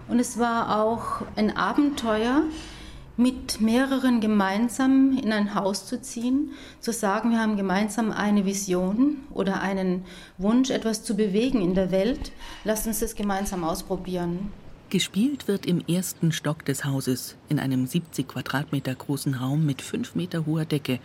Und 0.08 0.20
es 0.20 0.40
war 0.40 0.82
auch 0.82 1.26
ein 1.36 1.58
Abenteuer, 1.58 2.44
mit 3.16 3.62
mehreren 3.62 4.22
gemeinsam 4.22 5.18
in 5.18 5.32
ein 5.32 5.54
Haus 5.56 5.86
zu 5.86 6.02
ziehen, 6.02 6.52
zu 6.80 6.92
sagen, 6.92 7.32
wir 7.32 7.40
haben 7.40 7.58
gemeinsam 7.58 8.12
eine 8.12 8.46
Vision 8.46 9.18
oder 9.32 9.62
einen 9.62 10.06
Wunsch, 10.38 10.72
etwas 10.72 11.04
zu 11.04 11.16
bewegen 11.16 11.62
in 11.62 11.76
der 11.76 11.92
Welt. 11.92 12.32
Lasst 12.64 12.88
uns 12.88 13.00
das 13.00 13.16
gemeinsam 13.16 13.64
ausprobieren. 13.64 14.52
Gespielt 14.90 15.48
wird 15.48 15.66
im 15.66 15.82
ersten 15.88 16.32
Stock 16.32 16.66
des 16.66 16.86
Hauses 16.86 17.36
in 17.50 17.60
einem 17.60 17.88
70 17.88 18.28
Quadratmeter 18.28 18.94
großen 18.94 19.36
Raum 19.36 19.66
mit 19.66 19.82
5 19.82 20.16
Meter 20.16 20.46
hoher 20.46 20.66
Decke 20.66 21.00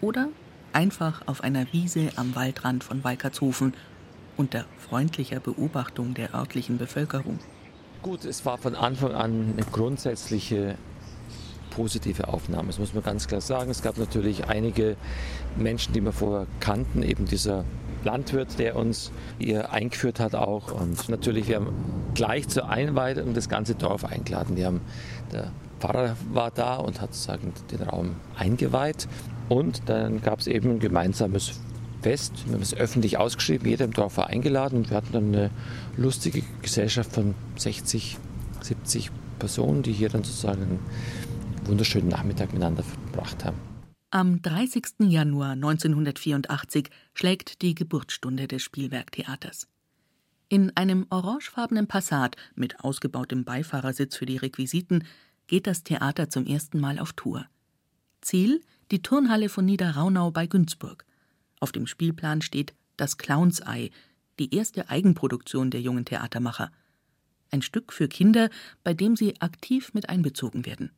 oder 0.00 0.28
einfach 0.72 1.22
auf 1.26 1.42
einer 1.42 1.72
Wiese 1.72 2.10
am 2.16 2.34
Waldrand 2.34 2.84
von 2.84 3.02
Walkertshofen 3.04 3.74
unter 4.36 4.64
freundlicher 4.78 5.40
Beobachtung 5.40 6.14
der 6.14 6.34
örtlichen 6.34 6.78
Bevölkerung. 6.78 7.38
Gut, 8.02 8.24
es 8.24 8.44
war 8.44 8.58
von 8.58 8.74
Anfang 8.74 9.12
an 9.12 9.54
eine 9.54 9.64
grundsätzliche 9.64 10.76
positive 11.74 12.28
Aufnahme. 12.28 12.68
Das 12.68 12.78
muss 12.78 12.94
man 12.94 13.02
ganz 13.02 13.26
klar 13.26 13.40
sagen. 13.40 13.70
Es 13.70 13.82
gab 13.82 13.98
natürlich 13.98 14.46
einige 14.46 14.96
Menschen, 15.56 15.92
die 15.92 16.00
wir 16.00 16.12
vorher 16.12 16.46
kannten, 16.60 17.02
eben 17.02 17.26
dieser 17.26 17.64
Landwirt, 18.04 18.58
der 18.58 18.76
uns 18.76 19.10
hier 19.38 19.72
eingeführt 19.72 20.20
hat 20.20 20.34
auch. 20.34 20.72
Und 20.72 21.08
natürlich, 21.08 21.48
wir 21.48 21.56
haben 21.56 21.72
gleich 22.14 22.48
zur 22.48 22.68
Einweihung 22.68 23.34
das 23.34 23.48
ganze 23.48 23.74
Dorf 23.74 24.04
eingeladen. 24.04 24.56
Wir 24.56 24.66
haben, 24.66 24.80
der 25.32 25.50
Pfarrer 25.80 26.16
war 26.32 26.50
da 26.50 26.76
und 26.76 27.00
hat 27.00 27.14
sozusagen 27.14 27.52
den 27.70 27.82
Raum 27.82 28.16
eingeweiht. 28.36 29.08
Und 29.48 29.88
dann 29.88 30.22
gab 30.22 30.40
es 30.40 30.46
eben 30.46 30.72
ein 30.72 30.78
gemeinsames 30.78 31.60
Fest. 32.02 32.32
Wir 32.46 32.54
haben 32.54 32.62
es 32.62 32.74
öffentlich 32.74 33.18
ausgeschrieben, 33.18 33.68
jeder 33.68 33.86
im 33.86 33.92
Dorf 33.92 34.18
war 34.18 34.28
eingeladen 34.28 34.76
und 34.76 34.90
wir 34.90 34.96
hatten 34.98 35.12
dann 35.12 35.28
eine 35.28 35.50
lustige 35.96 36.42
Gesellschaft 36.60 37.12
von 37.12 37.34
60, 37.56 38.18
70 38.60 39.10
Personen, 39.38 39.82
die 39.82 39.92
hier 39.92 40.10
dann 40.10 40.22
sozusagen 40.22 40.80
wunderschönen 41.66 42.08
Nachmittag 42.08 42.52
miteinander 42.52 42.82
verbracht 42.82 43.44
haben. 43.44 43.58
Am 44.10 44.40
30. 44.42 45.00
Januar 45.00 45.52
1984 45.52 46.88
schlägt 47.14 47.62
die 47.62 47.74
Geburtsstunde 47.74 48.46
des 48.46 48.62
Spielwerktheaters. 48.62 49.66
In 50.48 50.76
einem 50.76 51.06
orangefarbenen 51.10 51.88
Passat 51.88 52.36
mit 52.54 52.80
ausgebautem 52.80 53.44
Beifahrersitz 53.44 54.16
für 54.16 54.26
die 54.26 54.36
Requisiten 54.36 55.04
geht 55.46 55.66
das 55.66 55.82
Theater 55.82 56.30
zum 56.30 56.46
ersten 56.46 56.78
Mal 56.78 56.98
auf 56.98 57.12
Tour. 57.14 57.46
Ziel 58.20 58.60
die 58.90 59.02
Turnhalle 59.02 59.48
von 59.48 59.64
Niederraunau 59.64 60.30
bei 60.30 60.46
Günzburg. 60.46 61.04
Auf 61.58 61.72
dem 61.72 61.86
Spielplan 61.86 62.42
steht 62.42 62.74
Das 62.96 63.16
Clownsei, 63.16 63.90
die 64.38 64.54
erste 64.54 64.90
Eigenproduktion 64.90 65.70
der 65.70 65.80
jungen 65.80 66.04
Theatermacher. 66.04 66.70
Ein 67.50 67.62
Stück 67.62 67.92
für 67.92 68.08
Kinder, 68.08 68.50
bei 68.82 68.94
dem 68.94 69.16
sie 69.16 69.40
aktiv 69.40 69.94
mit 69.94 70.08
einbezogen 70.08 70.66
werden. 70.66 70.92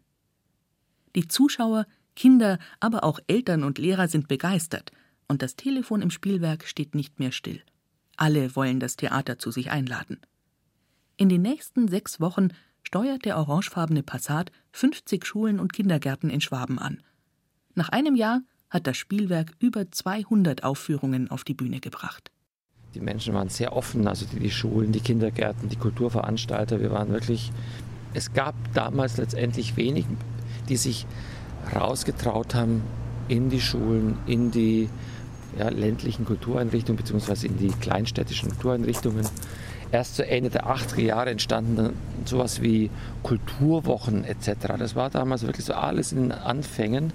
Die 1.17 1.29
Zuschauer, 1.29 1.87
Kinder, 2.15 2.59
aber 2.79 3.03
auch 3.03 3.19
Eltern 3.27 3.65
und 3.65 3.79
Lehrer 3.79 4.07
sind 4.07 4.29
begeistert, 4.29 4.93
und 5.29 5.41
das 5.41 5.57
Telefon 5.57 6.03
im 6.03 6.11
Spielwerk 6.11 6.65
steht 6.67 6.95
nicht 6.95 7.19
mehr 7.19 7.33
still. 7.33 7.63
Alle 8.17 8.55
wollen 8.55 8.81
das 8.81 8.97
Theater 8.97 9.39
zu 9.39 9.51
sich 9.51 9.71
einladen. 9.71 10.21
In 11.17 11.31
den 11.31 11.41
nächsten 11.41 11.89
sechs 11.89 12.21
Wochen 12.21 12.49
steuert 12.83 13.25
der 13.25 13.39
orangefarbene 13.39 14.03
Passat 14.03 14.53
50 14.73 15.25
Schulen 15.25 15.59
und 15.59 15.73
Kindergärten 15.73 16.29
in 16.29 16.43
Schwaben 16.43 16.79
an. 16.79 17.03
Nach 17.75 17.89
einem 17.89 18.15
Jahr 18.15 18.43
hat 18.69 18.87
das 18.87 18.99
Spielwerk 18.99 19.53
über 19.59 19.91
200 19.91 20.65
Aufführungen 20.65 21.31
auf 21.31 21.45
die 21.45 21.55
Bühne 21.55 21.81
gebracht. 21.81 22.31
Die 22.95 23.01
Menschen 23.01 23.33
waren 23.33 23.49
sehr 23.49 23.75
offen, 23.75 24.07
also 24.07 24.27
die, 24.27 24.39
die 24.39 24.51
Schulen, 24.51 24.93
die 24.93 25.01
Kindergärten, 25.01 25.71
die 25.71 25.77
Kulturveranstalter. 25.77 26.81
Wir 26.81 26.91
waren 26.91 27.09
wirklich. 27.09 27.53
Es 28.15 28.33
gab 28.33 28.55
damals 28.73 29.19
letztendlich 29.19 29.77
wenig 29.77 30.07
die 30.69 30.77
sich 30.77 31.07
rausgetraut 31.75 32.55
haben 32.55 32.83
in 33.29 33.51
die 33.51 33.61
Schulen, 33.61 34.19
in 34.27 34.51
die 34.51 34.89
ja, 35.59 35.69
ländlichen 35.69 36.25
Kultureinrichtungen 36.25 37.03
bzw. 37.03 37.47
in 37.47 37.57
die 37.59 37.69
kleinstädtischen 37.69 38.51
Kultureinrichtungen. 38.51 39.27
Erst 39.93 40.17
zu 40.17 40.27
Ende 40.27 40.51
der 40.51 40.67
80er 40.67 41.01
Jahre 41.01 41.31
entstanden 41.31 41.77
dann 41.77 41.93
sowas 42.25 42.61
wie 42.61 42.91
Kulturwochen 43.23 44.25
etc. 44.25 44.75
Das 44.79 44.97
war 44.97 45.11
damals 45.11 45.47
wirklich 45.47 45.65
so 45.65 45.75
alles 45.75 46.13
in 46.13 46.19
den 46.19 46.33
Anfängen. 46.33 47.13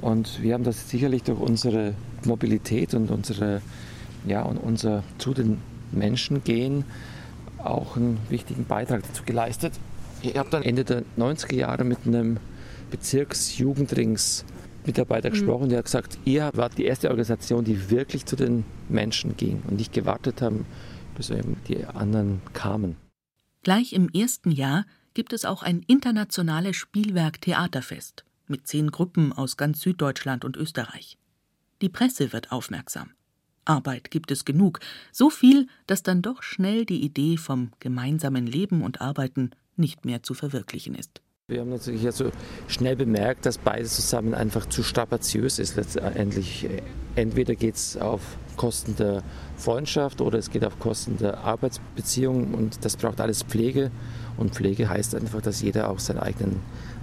Und 0.00 0.42
wir 0.42 0.54
haben 0.54 0.64
das 0.64 0.90
sicherlich 0.90 1.22
durch 1.22 1.40
unsere 1.40 1.94
Mobilität 2.24 2.92
und 2.94 3.10
unsere, 3.10 3.62
ja, 4.26 4.42
und 4.42 4.58
unser 4.58 5.02
zu 5.18 5.32
den 5.32 5.58
Menschen 5.90 6.44
gehen 6.44 6.84
auch 7.58 7.96
einen 7.96 8.18
wichtigen 8.28 8.64
Beitrag 8.64 9.02
dazu 9.06 9.22
geleistet. 9.24 9.72
Ich 10.20 10.36
habe 10.36 10.50
dann 10.50 10.62
Ende 10.62 10.84
der 10.84 11.02
90er 11.16 11.54
Jahre 11.54 11.84
mit 11.84 11.98
einem 12.06 12.38
Bezirksjugendrings-Mitarbeiter 12.92 15.30
mhm. 15.30 15.32
gesprochen, 15.32 15.70
der 15.70 15.78
hat 15.78 15.86
gesagt, 15.86 16.20
ihr 16.24 16.52
wart 16.54 16.78
die 16.78 16.84
erste 16.84 17.08
Organisation, 17.08 17.64
die 17.64 17.90
wirklich 17.90 18.26
zu 18.26 18.36
den 18.36 18.64
Menschen 18.88 19.36
ging 19.36 19.60
und 19.68 19.78
nicht 19.78 19.92
gewartet 19.92 20.40
haben, 20.40 20.64
bis 21.16 21.30
eben 21.30 21.56
die 21.66 21.84
anderen 21.84 22.42
kamen. 22.52 22.94
Gleich 23.62 23.92
im 23.92 24.08
ersten 24.08 24.52
Jahr 24.52 24.86
gibt 25.14 25.32
es 25.32 25.44
auch 25.44 25.62
ein 25.62 25.82
internationales 25.86 26.76
Spielwerk-Theaterfest 26.76 28.24
mit 28.46 28.66
zehn 28.66 28.90
Gruppen 28.90 29.32
aus 29.32 29.56
ganz 29.56 29.80
Süddeutschland 29.80 30.44
und 30.44 30.56
Österreich. 30.56 31.18
Die 31.80 31.88
Presse 31.88 32.32
wird 32.32 32.52
aufmerksam. 32.52 33.10
Arbeit 33.64 34.10
gibt 34.10 34.30
es 34.30 34.44
genug, 34.44 34.80
so 35.12 35.30
viel, 35.30 35.68
dass 35.86 36.02
dann 36.02 36.22
doch 36.22 36.42
schnell 36.42 36.84
die 36.84 37.02
Idee 37.02 37.36
vom 37.36 37.70
gemeinsamen 37.78 38.46
Leben 38.46 38.82
und 38.82 39.00
Arbeiten 39.00 39.50
nicht 39.76 40.04
mehr 40.04 40.22
zu 40.22 40.34
verwirklichen 40.34 40.94
ist. 40.94 41.22
Wir 41.52 41.60
haben 41.60 41.70
natürlich 41.70 42.06
also 42.06 42.30
schnell 42.66 42.96
bemerkt, 42.96 43.44
dass 43.44 43.58
beides 43.58 43.94
zusammen 43.94 44.32
einfach 44.32 44.66
zu 44.66 44.82
strapaziös 44.82 45.58
ist 45.58 45.76
letztendlich. 45.76 46.68
Entweder 47.14 47.54
geht 47.54 47.74
es 47.74 47.98
auf 47.98 48.22
Kosten 48.56 48.96
der 48.96 49.22
Freundschaft 49.56 50.22
oder 50.22 50.38
es 50.38 50.50
geht 50.50 50.64
auf 50.64 50.78
Kosten 50.78 51.18
der 51.18 51.38
Arbeitsbeziehung 51.44 52.54
und 52.54 52.84
das 52.86 52.96
braucht 52.96 53.20
alles 53.20 53.42
Pflege. 53.42 53.90
Und 54.38 54.54
Pflege 54.54 54.88
heißt 54.88 55.14
einfach, 55.14 55.42
dass 55.42 55.60
jeder 55.60 55.90
auch 55.90 55.98
seinen 55.98 56.20
eigenen 56.20 56.60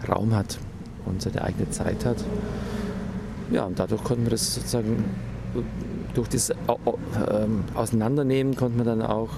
Raum 0.07 0.35
hat 0.35 0.57
und 1.05 1.21
seine 1.21 1.43
eigene 1.43 1.69
Zeit 1.69 2.05
hat. 2.05 2.17
Ja, 3.51 3.65
und 3.65 3.77
dadurch 3.77 4.03
konnten 4.03 4.23
wir 4.23 4.31
das 4.31 4.55
sozusagen, 4.55 5.03
durch 6.15 6.27
das 6.27 6.49
ähm, 6.49 7.63
Auseinandernehmen 7.75 8.55
konnten 8.55 8.79
wir 8.79 8.85
dann 8.85 9.03
auch 9.03 9.29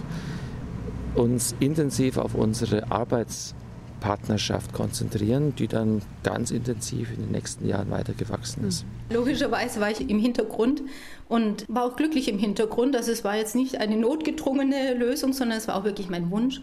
uns 1.15 1.53
intensiv 1.59 2.17
auf 2.17 2.33
unsere 2.33 2.89
Arbeits 2.91 3.55
Partnerschaft 4.01 4.73
konzentrieren, 4.73 5.55
die 5.55 5.69
dann 5.69 6.01
ganz 6.23 6.51
intensiv 6.51 7.09
in 7.11 7.21
den 7.21 7.31
nächsten 7.31 7.65
Jahren 7.65 7.89
weitergewachsen 7.89 8.67
ist. 8.67 8.81
Hm. 8.81 9.15
Logischerweise 9.15 9.79
war 9.79 9.89
ich 9.89 10.01
im 10.01 10.19
Hintergrund 10.19 10.81
und 11.29 11.65
war 11.69 11.85
auch 11.85 11.95
glücklich 11.95 12.27
im 12.27 12.37
Hintergrund. 12.37 12.97
Also 12.97 13.11
es 13.13 13.23
war 13.23 13.37
jetzt 13.37 13.55
nicht 13.55 13.77
eine 13.77 13.95
notgedrungene 13.95 14.95
Lösung, 14.95 15.31
sondern 15.31 15.57
es 15.57 15.69
war 15.69 15.77
auch 15.77 15.85
wirklich 15.85 16.09
mein 16.09 16.29
Wunsch. 16.31 16.59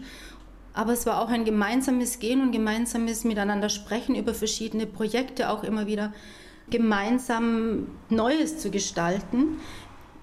Aber 0.73 0.93
es 0.93 1.07
war 1.07 1.21
auch 1.21 1.29
ein 1.29 1.45
gemeinsames 1.45 2.19
Gehen 2.19 2.41
und 2.41 2.51
gemeinsames 2.51 3.23
Miteinander 3.23 3.69
sprechen 3.69 4.13
über 4.13 4.35
verschiedene 4.35 4.85
Projekte, 4.85 5.49
auch 5.49 5.63
immer 5.63 5.87
wieder 5.87 6.13
gemeinsam 6.69 7.87
Neues 8.09 8.59
zu 8.59 8.69
gestalten. 8.69 9.57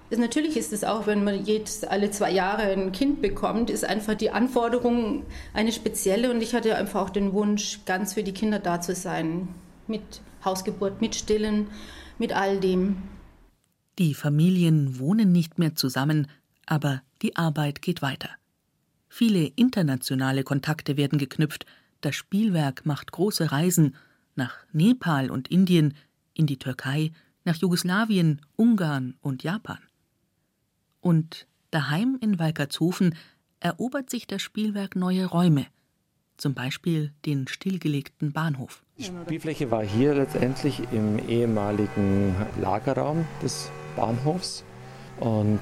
Natürlich 0.09 0.55
ist 0.55 0.71
es 0.71 0.85
auch, 0.85 1.05
wenn 1.05 1.23
man 1.23 1.45
jetzt 1.45 1.87
alle 1.87 2.11
zwei 2.11 2.31
Jahre 2.31 2.63
ein 2.63 2.93
Kind 2.93 3.21
bekommt, 3.21 3.69
ist 3.69 3.83
einfach 3.83 4.15
die 4.15 4.29
Anforderung 4.29 5.25
eine 5.53 5.73
spezielle 5.73 6.31
und 6.31 6.41
ich 6.41 6.53
hatte 6.53 6.75
einfach 6.75 7.01
auch 7.01 7.09
den 7.09 7.33
Wunsch, 7.33 7.81
ganz 7.85 8.13
für 8.13 8.23
die 8.23 8.31
Kinder 8.31 8.59
da 8.59 8.79
zu 8.79 8.95
sein. 8.95 9.49
Mit 9.85 10.21
Hausgeburt, 10.45 11.01
mit 11.01 11.15
Stillen, 11.15 11.67
mit 12.17 12.33
all 12.33 12.59
dem. 12.59 12.97
Die 13.99 14.13
Familien 14.13 14.99
wohnen 14.99 15.31
nicht 15.31 15.59
mehr 15.59 15.75
zusammen, 15.75 16.27
aber 16.65 17.01
die 17.21 17.35
Arbeit 17.35 17.81
geht 17.81 18.01
weiter. 18.01 18.29
Viele 19.09 19.47
internationale 19.55 20.43
Kontakte 20.43 20.95
werden 20.95 21.17
geknüpft, 21.17 21.65
das 22.01 22.15
Spielwerk 22.15 22.85
macht 22.85 23.11
große 23.11 23.51
Reisen 23.51 23.95
nach 24.35 24.55
Nepal 24.71 25.31
und 25.31 25.47
Indien, 25.49 25.95
in 26.33 26.45
die 26.45 26.59
Türkei, 26.59 27.11
nach 27.43 27.55
Jugoslawien, 27.55 28.41
Ungarn 28.55 29.15
und 29.21 29.41
Japan. 29.41 29.79
Und 31.07 31.47
daheim 31.71 32.17
in 32.19 32.37
Walkertshofen 32.37 33.15
erobert 33.61 34.09
sich 34.09 34.27
das 34.27 34.41
Spielwerk 34.41 34.97
neue 34.97 35.25
Räume, 35.25 35.65
zum 36.35 36.53
Beispiel 36.53 37.13
den 37.25 37.47
stillgelegten 37.47 38.33
Bahnhof. 38.33 38.83
Die 38.97 39.05
Spielfläche 39.05 39.71
war 39.71 39.85
hier 39.85 40.15
letztendlich 40.15 40.81
im 40.91 41.17
ehemaligen 41.29 42.35
Lagerraum 42.59 43.25
des 43.41 43.71
Bahnhofs. 43.95 44.65
Und 45.21 45.61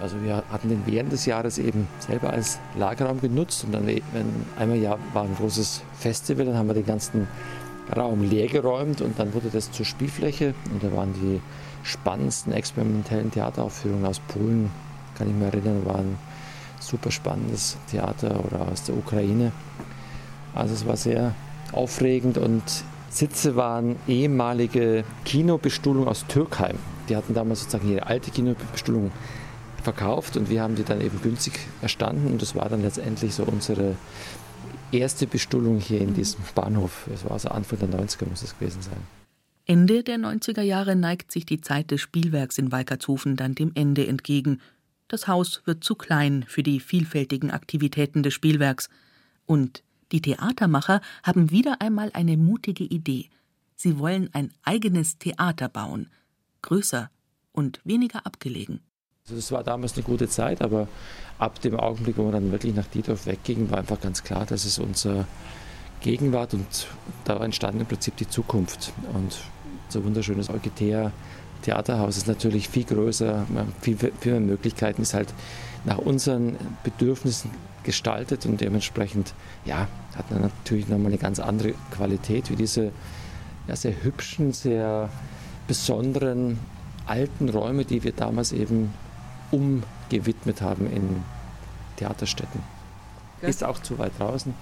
also 0.00 0.22
wir 0.22 0.42
hatten 0.50 0.70
den 0.70 0.86
während 0.86 1.12
des 1.12 1.26
Jahres 1.26 1.58
eben 1.58 1.86
selber 1.98 2.30
als 2.30 2.58
Lagerraum 2.78 3.20
genutzt. 3.20 3.64
Und 3.64 3.72
dann 3.72 3.86
wenn 3.86 4.00
einmal 4.56 4.78
Jahr 4.78 4.98
war 5.12 5.24
ein 5.24 5.34
großes 5.34 5.82
Festival, 5.98 6.46
dann 6.46 6.56
haben 6.56 6.66
wir 6.66 6.72
den 6.72 6.86
ganzen 6.86 7.28
Raum 7.94 8.22
leer 8.22 8.46
geräumt 8.46 9.02
und 9.02 9.18
dann 9.18 9.34
wurde 9.34 9.50
das 9.50 9.70
zur 9.70 9.84
Spielfläche. 9.84 10.54
Und 10.72 10.82
da 10.82 10.90
waren 10.96 11.12
die 11.12 11.42
spannendsten 11.82 12.52
experimentellen 12.52 13.30
Theateraufführungen 13.30 14.06
aus 14.06 14.20
Polen, 14.20 14.70
kann 15.16 15.28
ich 15.28 15.34
mich 15.34 15.52
erinnern, 15.52 15.84
war 15.84 15.98
ein 15.98 16.18
super 16.80 17.10
spannendes 17.10 17.76
Theater 17.90 18.44
oder 18.44 18.68
aus 18.70 18.84
der 18.84 18.96
Ukraine. 18.96 19.52
Also 20.54 20.74
es 20.74 20.86
war 20.86 20.96
sehr 20.96 21.34
aufregend 21.72 22.38
und 22.38 22.62
Sitze 23.10 23.56
waren 23.56 23.96
ehemalige 24.06 25.04
Kinobestuhlung 25.24 26.08
aus 26.08 26.26
Türkheim. 26.26 26.78
Die 27.08 27.16
hatten 27.16 27.34
damals 27.34 27.60
sozusagen 27.60 27.90
ihre 27.90 28.06
alte 28.06 28.30
Kinobestuhlung 28.30 29.10
verkauft 29.82 30.36
und 30.36 30.50
wir 30.50 30.62
haben 30.62 30.74
die 30.74 30.84
dann 30.84 31.00
eben 31.00 31.20
günstig 31.22 31.58
erstanden 31.80 32.32
und 32.32 32.42
das 32.42 32.54
war 32.54 32.68
dann 32.68 32.82
letztendlich 32.82 33.34
so 33.34 33.44
unsere 33.44 33.96
erste 34.92 35.26
Bestuhlung 35.26 35.78
hier 35.78 36.00
in 36.00 36.14
diesem 36.14 36.40
Bahnhof. 36.54 37.06
Das 37.10 37.24
war 37.24 37.32
also 37.32 37.48
Anfang 37.48 37.78
der 37.78 37.88
90er 37.88 38.28
muss 38.28 38.42
es 38.42 38.58
gewesen 38.58 38.82
sein. 38.82 39.17
Ende 39.70 40.02
der 40.02 40.16
90er 40.16 40.62
Jahre 40.62 40.96
neigt 40.96 41.30
sich 41.30 41.44
die 41.44 41.60
Zeit 41.60 41.90
des 41.90 42.00
Spielwerks 42.00 42.56
in 42.56 42.72
Walkertshofen 42.72 43.36
dann 43.36 43.54
dem 43.54 43.72
Ende 43.74 44.06
entgegen. 44.06 44.62
Das 45.08 45.28
Haus 45.28 45.60
wird 45.66 45.84
zu 45.84 45.94
klein 45.94 46.46
für 46.48 46.62
die 46.62 46.80
vielfältigen 46.80 47.50
Aktivitäten 47.50 48.22
des 48.22 48.32
Spielwerks. 48.32 48.88
Und 49.44 49.82
die 50.10 50.22
Theatermacher 50.22 51.02
haben 51.22 51.50
wieder 51.50 51.82
einmal 51.82 52.10
eine 52.14 52.38
mutige 52.38 52.84
Idee. 52.84 53.28
Sie 53.76 53.98
wollen 53.98 54.30
ein 54.32 54.54
eigenes 54.62 55.18
Theater 55.18 55.68
bauen. 55.68 56.08
Größer 56.62 57.10
und 57.52 57.82
weniger 57.84 58.24
abgelegen. 58.24 58.80
Also 59.24 59.36
das 59.36 59.52
war 59.52 59.64
damals 59.64 59.92
eine 59.96 60.02
gute 60.02 60.28
Zeit, 60.28 60.62
aber 60.62 60.88
ab 61.38 61.60
dem 61.60 61.78
Augenblick, 61.78 62.16
wo 62.16 62.24
wir 62.24 62.32
dann 62.32 62.52
wirklich 62.52 62.74
nach 62.74 62.86
Diedorf 62.86 63.26
weggingen, 63.26 63.70
war 63.70 63.80
einfach 63.80 64.00
ganz 64.00 64.24
klar, 64.24 64.46
dass 64.46 64.64
es 64.64 64.78
unser 64.78 65.26
Gegenwart 66.00 66.54
und 66.54 66.86
da 67.24 67.44
entstand 67.44 67.80
im 67.80 67.86
Prinzip 67.86 68.16
die 68.16 68.28
Zukunft. 68.28 68.94
Und 69.12 69.36
so 69.88 70.04
wunderschönes 70.04 70.50
Eukitea 70.50 71.12
Theaterhaus 71.62 72.16
ist 72.16 72.28
natürlich 72.28 72.68
viel 72.68 72.84
größer, 72.84 73.46
viel, 73.80 73.96
viel 73.96 74.32
mehr 74.32 74.40
Möglichkeiten, 74.40 75.02
ist 75.02 75.14
halt 75.14 75.34
nach 75.84 75.98
unseren 75.98 76.56
Bedürfnissen 76.84 77.50
gestaltet 77.82 78.46
und 78.46 78.60
dementsprechend 78.60 79.34
ja, 79.64 79.88
hat 80.16 80.30
man 80.30 80.42
natürlich 80.42 80.88
nochmal 80.88 81.08
eine 81.08 81.18
ganz 81.18 81.40
andere 81.40 81.74
Qualität 81.90 82.50
wie 82.50 82.56
diese 82.56 82.92
ja, 83.66 83.76
sehr 83.76 84.02
hübschen, 84.02 84.52
sehr 84.52 85.08
besonderen 85.66 86.58
alten 87.06 87.48
Räume, 87.48 87.84
die 87.84 88.04
wir 88.04 88.12
damals 88.12 88.52
eben 88.52 88.92
umgewidmet 89.50 90.60
haben 90.60 90.90
in 90.90 91.22
Theaterstätten. 91.96 92.60
Ist 93.40 93.64
auch 93.64 93.80
zu 93.80 93.98
weit 93.98 94.12
draußen. 94.18 94.54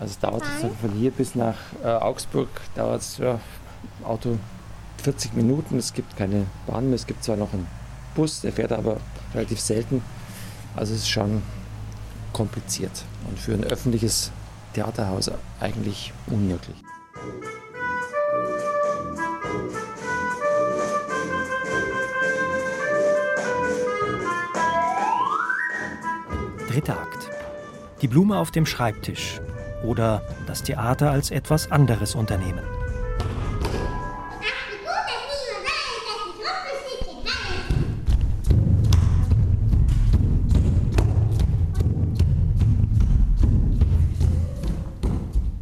Also 0.00 0.12
es 0.12 0.18
dauert 0.18 0.44
von 0.44 0.92
hier 0.92 1.10
bis 1.10 1.34
nach 1.34 1.56
äh, 1.82 1.88
Augsburg 1.88 2.48
dauert 2.76 3.00
es 3.00 3.18
ja, 3.18 3.40
Auto 4.04 4.38
40 5.02 5.34
Minuten. 5.34 5.78
Es 5.78 5.92
gibt 5.92 6.16
keine 6.16 6.46
Bahn 6.66 6.86
mehr. 6.86 6.96
Es 6.96 7.06
gibt 7.06 7.24
zwar 7.24 7.36
noch 7.36 7.52
einen 7.52 7.66
Bus, 8.14 8.40
der 8.40 8.52
fährt 8.52 8.72
aber 8.72 8.98
relativ 9.34 9.60
selten. 9.60 10.02
Also 10.76 10.94
es 10.94 11.00
ist 11.00 11.10
schon 11.10 11.42
kompliziert 12.32 13.04
und 13.28 13.38
für 13.38 13.54
ein 13.54 13.64
öffentliches 13.64 14.30
Theaterhaus 14.74 15.30
eigentlich 15.60 16.12
unmöglich. 16.26 16.76
Dritter 26.68 27.00
Akt. 27.00 27.30
Die 28.02 28.08
Blume 28.08 28.38
auf 28.38 28.52
dem 28.52 28.66
Schreibtisch 28.66 29.40
oder 29.82 30.22
das 30.46 30.62
Theater 30.62 31.10
als 31.10 31.30
etwas 31.30 31.72
anderes 31.72 32.14
unternehmen. 32.14 32.77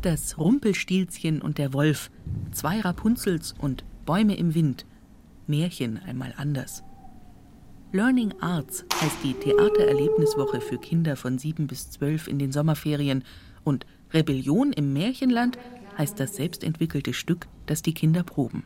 Das 0.06 0.38
Rumpelstilzchen 0.38 1.42
und 1.42 1.58
der 1.58 1.72
Wolf, 1.72 2.12
zwei 2.52 2.78
Rapunzels 2.78 3.56
und 3.58 3.84
Bäume 4.04 4.36
im 4.36 4.54
Wind, 4.54 4.86
Märchen 5.48 5.98
einmal 5.98 6.32
anders. 6.36 6.84
Learning 7.90 8.32
Arts 8.40 8.84
heißt 9.00 9.16
die 9.24 9.34
Theatererlebniswoche 9.34 10.60
für 10.60 10.78
Kinder 10.78 11.16
von 11.16 11.38
sieben 11.38 11.66
bis 11.66 11.90
zwölf 11.90 12.28
in 12.28 12.38
den 12.38 12.52
Sommerferien 12.52 13.24
und 13.64 13.84
Rebellion 14.14 14.72
im 14.72 14.92
Märchenland 14.92 15.58
heißt 15.98 16.20
das 16.20 16.36
selbstentwickelte 16.36 17.12
Stück, 17.12 17.48
das 17.66 17.82
die 17.82 17.92
Kinder 17.92 18.22
proben. 18.22 18.62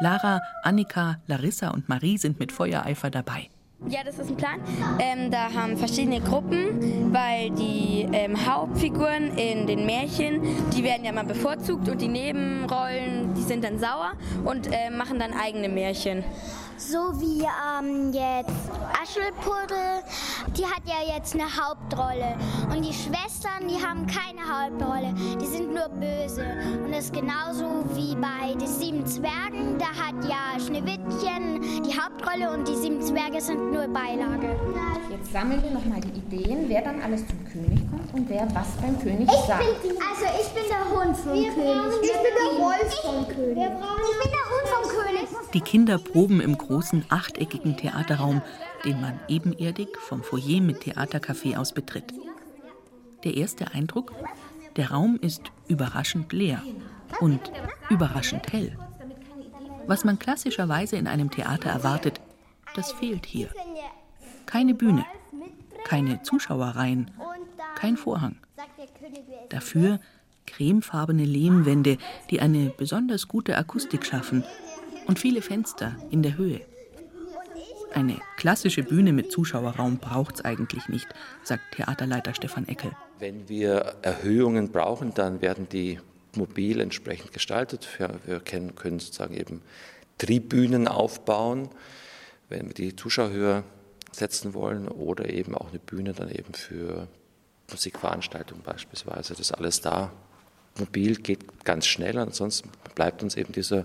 Lara, 0.00 0.40
Annika, 0.64 1.20
Larissa 1.28 1.68
und 1.68 1.88
Marie 1.88 2.18
sind 2.18 2.40
mit 2.40 2.50
Feuereifer 2.50 3.10
dabei. 3.10 3.48
Ja, 3.86 4.00
das 4.04 4.18
ist 4.18 4.28
ein 4.28 4.36
Plan. 4.36 4.60
Ähm, 4.98 5.30
da 5.30 5.52
haben 5.52 5.76
verschiedene 5.76 6.20
Gruppen, 6.20 7.12
weil 7.12 7.50
die 7.50 8.08
ähm, 8.12 8.34
Hauptfiguren 8.44 9.38
in 9.38 9.68
den 9.68 9.86
Märchen, 9.86 10.42
die 10.76 10.82
werden 10.82 11.04
ja 11.04 11.12
mal 11.12 11.24
bevorzugt 11.24 11.88
und 11.88 12.02
die 12.02 12.08
Nebenrollen, 12.08 13.34
die 13.34 13.42
sind 13.42 13.62
dann 13.62 13.78
sauer 13.78 14.14
und 14.44 14.66
äh, 14.72 14.90
machen 14.90 15.20
dann 15.20 15.32
eigene 15.32 15.68
Märchen. 15.68 16.24
So 16.78 17.12
wie 17.20 17.42
ähm, 17.42 18.12
jetzt 18.12 18.50
Aschelpuddel, 19.02 20.02
die 20.56 20.64
hat 20.64 20.82
ja 20.86 21.14
jetzt 21.14 21.34
eine 21.34 21.44
Hauptrolle. 21.44 22.36
Und 22.70 22.84
die 22.84 22.92
Schwestern, 22.92 23.66
die 23.68 23.74
haben 23.84 24.06
keine 24.06 24.40
Hauptrolle, 24.46 25.12
die 25.40 25.46
sind 25.46 25.74
nur 25.74 25.88
böse. 25.88 26.44
Und 26.84 26.92
das 26.92 27.06
ist 27.06 27.12
genauso 27.12 27.84
wie 27.94 28.14
bei 28.14 28.54
den 28.54 28.66
sieben 28.68 29.04
Zwergen, 29.06 29.76
da 29.78 29.86
hat 29.86 30.24
ja 30.24 30.58
Schneewittchen 30.64 31.82
die 31.82 31.98
Hauptrolle 31.98 32.52
und 32.56 32.66
die 32.68 32.76
sieben 32.76 33.02
Zwerge 33.02 33.40
sind 33.40 33.72
nur 33.72 33.88
Beilage. 33.88 34.56
Jetzt 35.10 35.32
sammeln 35.32 35.62
wir 35.62 35.70
nochmal 35.72 36.00
die 36.00 36.18
Ideen, 36.18 36.68
wer 36.68 36.82
dann 36.82 37.02
alles 37.02 37.26
zum 37.26 37.44
König 37.50 37.80
kommt 37.90 38.14
und 38.14 38.28
wer 38.28 38.46
was 38.54 38.68
beim 38.80 38.98
König 39.00 39.28
Ich 39.28 39.46
sagt. 39.46 39.58
bin 39.60 39.90
die, 39.90 39.98
also 40.00 40.26
ich 40.40 40.48
bin 40.50 40.62
der 40.68 40.84
Hund 40.90 41.16
vom 41.16 41.32
König. 41.32 41.48
Ich 41.48 42.12
bin 42.12 42.34
der 42.38 42.64
Wolf 42.64 42.94
vom 43.02 43.26
König. 43.28 43.56
Ich 43.56 44.22
bin 44.22 44.30
der 44.30 44.46
Hund 44.48 44.68
vom 44.68 44.88
König. 44.88 45.28
Die 45.54 45.60
Kinder 45.62 45.98
proben 45.98 46.40
im 46.40 46.58
großen 46.68 47.06
achteckigen 47.08 47.76
Theaterraum, 47.76 48.42
den 48.84 49.00
man 49.00 49.18
ebenerdig 49.26 49.88
vom 49.98 50.22
Foyer 50.22 50.60
mit 50.60 50.82
Theatercafé 50.82 51.56
aus 51.56 51.72
betritt. 51.72 52.12
Der 53.24 53.36
erste 53.36 53.72
Eindruck? 53.72 54.12
Der 54.76 54.90
Raum 54.90 55.18
ist 55.20 55.50
überraschend 55.66 56.32
leer 56.32 56.62
und 57.20 57.40
überraschend 57.90 58.52
hell. 58.52 58.78
Was 59.86 60.04
man 60.04 60.18
klassischerweise 60.18 60.96
in 60.96 61.08
einem 61.08 61.30
Theater 61.30 61.70
erwartet, 61.70 62.20
das 62.76 62.92
fehlt 62.92 63.24
hier. 63.24 63.48
Keine 64.44 64.74
Bühne, 64.74 65.04
keine 65.84 66.22
Zuschauerreihen, 66.22 67.10
kein 67.74 67.96
Vorhang. 67.96 68.36
Dafür 69.48 70.00
cremefarbene 70.46 71.24
Lehmwände, 71.24 71.96
die 72.30 72.40
eine 72.40 72.72
besonders 72.76 73.26
gute 73.26 73.56
Akustik 73.56 74.04
schaffen 74.04 74.44
und 75.08 75.18
viele 75.18 75.42
Fenster 75.42 75.96
in 76.10 76.22
der 76.22 76.36
Höhe. 76.36 76.60
Eine 77.92 78.20
klassische 78.36 78.82
Bühne 78.82 79.12
mit 79.12 79.32
Zuschauerraum 79.32 79.98
braucht's 79.98 80.44
eigentlich 80.44 80.88
nicht, 80.88 81.08
sagt 81.42 81.62
Theaterleiter 81.74 82.34
Stefan 82.34 82.68
Eckel. 82.68 82.92
Wenn 83.18 83.48
wir 83.48 83.96
Erhöhungen 84.02 84.70
brauchen, 84.70 85.14
dann 85.14 85.40
werden 85.40 85.68
die 85.68 85.98
mobil 86.36 86.80
entsprechend 86.80 87.32
gestaltet. 87.32 87.88
Wir, 88.26 88.40
können, 88.40 89.00
sozusagen 89.00 89.34
eben 89.34 89.62
Tribünen 90.18 90.86
aufbauen, 90.86 91.70
wenn 92.50 92.66
wir 92.66 92.74
die 92.74 92.94
Zuschauer 92.94 93.30
höher 93.30 93.64
setzen 94.12 94.52
wollen 94.52 94.86
oder 94.88 95.30
eben 95.30 95.54
auch 95.54 95.70
eine 95.70 95.78
Bühne 95.78 96.12
dann 96.12 96.30
eben 96.30 96.52
für 96.52 97.08
Musikveranstaltungen 97.70 98.62
beispielsweise. 98.62 99.34
Das 99.34 99.52
alles 99.52 99.80
da. 99.80 100.12
Mobil 100.78 101.16
geht 101.16 101.64
ganz 101.64 101.86
schnell, 101.86 102.18
ansonsten 102.18 102.70
bleibt 102.94 103.22
uns 103.22 103.34
eben 103.36 103.52
dieser 103.52 103.84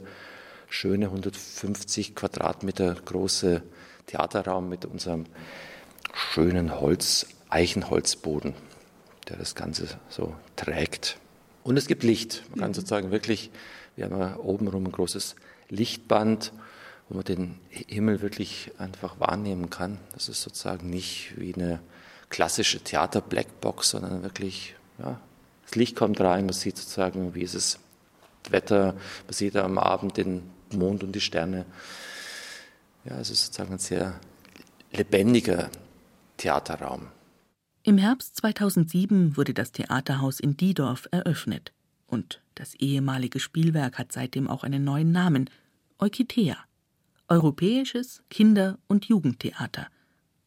schöne 0.73 1.05
150 1.05 2.15
Quadratmeter 2.15 2.95
große 2.95 3.61
Theaterraum 4.07 4.69
mit 4.69 4.85
unserem 4.85 5.27
schönen 6.13 6.79
Holz, 6.81 7.27
Eichenholzboden, 7.47 8.55
der 9.29 9.37
das 9.37 9.53
Ganze 9.53 9.87
so 10.09 10.33
trägt. 10.55 11.19
Und 11.63 11.77
es 11.77 11.85
gibt 11.85 12.01
Licht. 12.01 12.43
Man 12.49 12.59
kann 12.59 12.73
sozusagen 12.73 13.11
wirklich, 13.11 13.51
wir 13.95 14.05
haben 14.05 14.19
ja 14.19 14.35
obenrum 14.37 14.85
ein 14.85 14.91
großes 14.91 15.35
Lichtband, 15.69 16.51
wo 17.07 17.17
man 17.17 17.23
den 17.23 17.59
Himmel 17.69 18.23
wirklich 18.23 18.71
einfach 18.79 19.19
wahrnehmen 19.19 19.69
kann. 19.69 19.99
Das 20.13 20.27
ist 20.27 20.41
sozusagen 20.41 20.89
nicht 20.89 21.35
wie 21.37 21.53
eine 21.53 21.81
klassische 22.29 22.79
Theater-Blackbox, 22.79 23.91
sondern 23.91 24.23
wirklich, 24.23 24.75
ja, 24.97 25.19
das 25.65 25.75
Licht 25.75 25.95
kommt 25.95 26.19
rein, 26.19 26.45
man 26.45 26.53
sieht 26.53 26.77
sozusagen, 26.77 27.35
wie 27.35 27.43
ist 27.43 27.53
es 27.53 27.79
Wetter, 28.49 28.93
man 29.27 29.33
sieht 29.33 29.55
am 29.55 29.77
Abend 29.77 30.17
den 30.17 30.52
Mond 30.73 31.03
und 31.03 31.13
die 31.13 31.21
Sterne. 31.21 31.65
Ja, 33.05 33.19
es 33.19 33.29
ist 33.29 33.45
sozusagen 33.45 33.73
ein 33.73 33.79
sehr 33.79 34.19
lebendiger 34.91 35.69
Theaterraum. 36.37 37.07
Im 37.83 37.97
Herbst 37.97 38.37
2007 38.37 39.35
wurde 39.35 39.53
das 39.53 39.71
Theaterhaus 39.71 40.39
in 40.39 40.55
Diedorf 40.55 41.07
eröffnet. 41.11 41.73
Und 42.07 42.41
das 42.55 42.75
ehemalige 42.75 43.39
Spielwerk 43.39 43.97
hat 43.97 44.11
seitdem 44.11 44.47
auch 44.47 44.63
einen 44.63 44.83
neuen 44.83 45.11
Namen: 45.11 45.49
Eukitea. 45.99 46.57
Europäisches 47.27 48.21
Kinder- 48.29 48.77
und 48.87 49.05
Jugendtheater. 49.05 49.87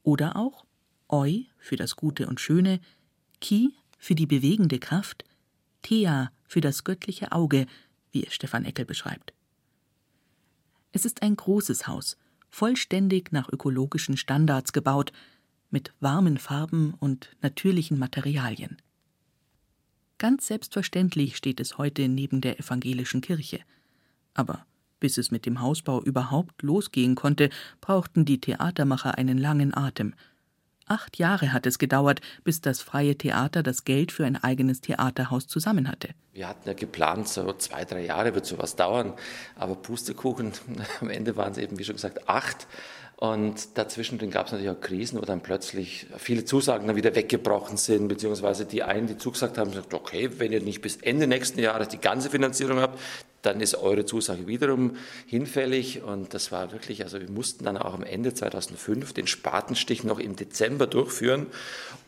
Oder 0.03 0.37
auch 0.37 0.65
Eu 1.11 1.43
für 1.59 1.77
das 1.77 1.97
Gute 1.97 2.27
und 2.27 2.41
Schöne, 2.41 2.81
Ki 3.41 3.75
für 3.99 4.15
die 4.15 4.27
bewegende 4.27 4.79
Kraft, 4.79 5.25
Thea 5.83 6.31
für 6.47 6.61
das 6.61 6.85
göttliche 6.85 7.33
Auge, 7.33 7.67
wie 8.13 8.25
es 8.25 8.35
Stefan 8.35 8.65
Eckel 8.65 8.85
beschreibt. 8.85 9.33
Es 10.97 11.05
ist 11.05 11.21
ein 11.21 11.37
großes 11.37 11.89
Haus, 11.89 12.17
vollständig 12.49 13.31
nach 13.31 13.51
ökologischen 13.51 14.17
Standards 14.17 14.73
gebaut, 14.73 15.13
mit 15.69 15.93
warmen 16.01 16.39
Farben 16.39 16.95
und 16.95 17.37
natürlichen 17.43 17.99
Materialien. 17.99 18.79
Ganz 20.17 20.47
selbstverständlich 20.47 21.37
steht 21.37 21.61
es 21.61 21.77
heute 21.77 22.09
neben 22.09 22.41
der 22.41 22.59
evangelischen 22.59 23.21
Kirche. 23.21 23.61
Aber 24.33 24.65
bis 24.99 25.19
es 25.19 25.31
mit 25.31 25.45
dem 25.45 25.61
Hausbau 25.61 26.03
überhaupt 26.03 26.63
losgehen 26.63 27.15
konnte, 27.15 27.51
brauchten 27.83 28.25
die 28.25 28.41
Theatermacher 28.41 29.19
einen 29.19 29.37
langen 29.37 29.75
Atem. 29.77 30.15
Acht 30.89 31.19
Jahre 31.19 31.53
hat 31.53 31.67
es 31.67 31.79
gedauert, 31.79 32.21
bis 32.45 32.61
das 32.61 32.81
Freie 32.81 33.19
Theater 33.19 33.65
das 33.65 33.85
Geld 33.85 34.13
für 34.13 34.25
ein 34.25 34.37
eigenes 34.37 34.81
Theaterhaus 34.81 35.49
zusammen 35.49 35.89
hatte. 35.89 36.11
Wir 36.33 36.47
hatten 36.47 36.69
ja 36.69 36.75
geplant, 36.75 37.27
so 37.27 37.53
zwei, 37.55 37.85
drei 37.85 38.05
Jahre 38.05 38.37
wird 38.37 38.47
sowas 38.47 38.77
dauern. 38.77 39.15
Aber 39.57 39.75
Pustekuchen, 39.75 40.53
am 41.01 41.11
Ende 41.11 41.37
waren 41.37 41.51
es 41.51 41.59
eben, 41.59 41.77
wie 41.81 41.85
schon 41.85 41.97
gesagt, 41.97 42.29
acht. 42.29 42.69
Und 43.19 43.79
dazwischen 43.79 44.19
gab 44.31 44.47
es 44.47 44.53
natürlich 44.53 44.77
auch 44.77 44.81
Krisen, 44.81 45.19
wo 45.19 45.25
dann 45.25 45.41
plötzlich 45.41 46.07
viele 46.19 46.45
Zusagen 46.45 46.87
dann 46.87 46.97
wieder 46.97 47.15
weggebrochen 47.15 47.79
sind, 47.79 48.09
beziehungsweise 48.09 48.67
die 48.67 48.83
einen, 48.83 49.07
die 49.07 49.17
zugesagt 49.17 49.57
haben, 49.57 49.71
gesagt, 49.71 49.95
okay, 49.95 50.29
wenn 50.37 50.53
ihr 50.53 50.61
nicht 50.61 50.83
bis 50.83 50.97
Ende 50.97 51.27
nächsten 51.27 51.61
Jahres 51.61 51.89
die 51.89 51.99
ganze 51.99 52.29
Finanzierung 52.29 52.79
habt, 52.79 52.99
dann 53.41 53.61
ist 53.61 53.77
eure 53.77 54.05
Zusage 54.05 54.47
wiederum 54.47 54.97
hinfällig. 55.27 56.03
Und 56.03 56.35
das 56.35 56.53
war 56.53 56.73
wirklich, 56.73 57.05
also 57.05 57.21
wir 57.21 57.31
mussten 57.31 57.65
dann 57.65 57.79
auch 57.79 57.95
am 57.95 58.03
Ende 58.03 58.35
2005 58.35 59.15
den 59.15 59.27
Spatenstich 59.27 60.05
noch 60.05 60.19
im 60.19 60.37
Dezember 60.37 60.87
durchführen, 60.87 61.47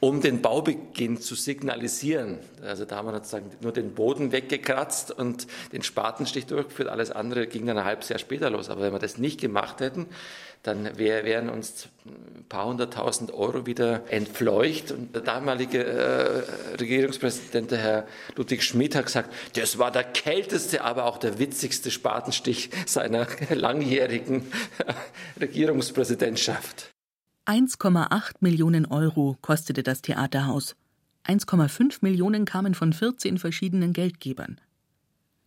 um 0.00 0.20
den 0.20 0.42
Baubeginn 0.42 1.20
zu 1.20 1.36
signalisieren. 1.36 2.38
Also 2.62 2.84
da 2.84 2.96
haben 2.96 3.06
wir 3.06 3.14
sozusagen 3.14 3.50
nur 3.60 3.72
den 3.72 3.94
Boden 3.94 4.32
weggekratzt 4.32 5.12
und 5.12 5.46
den 5.72 5.82
Spatenstich 5.82 6.46
durchgeführt. 6.46 6.88
Alles 6.88 7.12
andere 7.12 7.46
ging 7.46 7.66
dann 7.66 7.78
ein 7.78 7.84
halbes 7.84 8.08
Jahr 8.08 8.18
später 8.18 8.50
los. 8.50 8.68
Aber 8.68 8.82
wenn 8.82 8.92
wir 8.92 8.98
das 8.98 9.16
nicht 9.16 9.40
gemacht 9.40 9.80
hätten, 9.80 10.06
dann 10.62 10.98
wär, 10.98 11.24
wären 11.24 11.48
uns 11.48 11.88
ein 12.04 12.44
paar 12.48 12.66
hunderttausend 12.66 13.32
Euro 13.32 13.66
wieder 13.66 14.10
entfleucht. 14.10 14.92
Und 14.92 15.14
der 15.14 15.22
damalige 15.22 15.84
äh, 15.84 16.76
Regierungspräsident, 16.76 17.70
der 17.70 17.78
Herr 17.78 18.06
Ludwig 18.36 18.62
Schmidt, 18.62 18.94
hat 18.94 19.06
gesagt, 19.06 19.32
das 19.54 19.78
war 19.78 19.90
der 19.90 20.04
kälteste, 20.04 20.84
aber 20.84 21.04
auch 21.04 21.18
der 21.18 21.38
witzigste 21.38 21.90
Spatenstich 21.90 22.70
seiner 22.86 23.26
langjährigen 23.50 24.46
Regierungspräsidentschaft. 25.40 26.90
1,8 27.46 28.36
Millionen 28.40 28.84
Euro 28.86 29.36
kostete 29.40 29.82
das 29.82 30.02
Theaterhaus. 30.02 30.76
1,5 31.24 31.98
Millionen 32.00 32.44
kamen 32.44 32.74
von 32.74 32.92
14 32.92 33.38
verschiedenen 33.38 33.92
Geldgebern. 33.92 34.60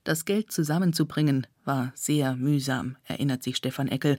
Das 0.04 0.26
Geld 0.26 0.52
zusammenzubringen 0.52 1.46
war 1.64 1.92
sehr 1.94 2.36
mühsam, 2.36 2.98
erinnert 3.04 3.44
sich 3.44 3.56
Stefan 3.56 3.88
Eckel, 3.88 4.18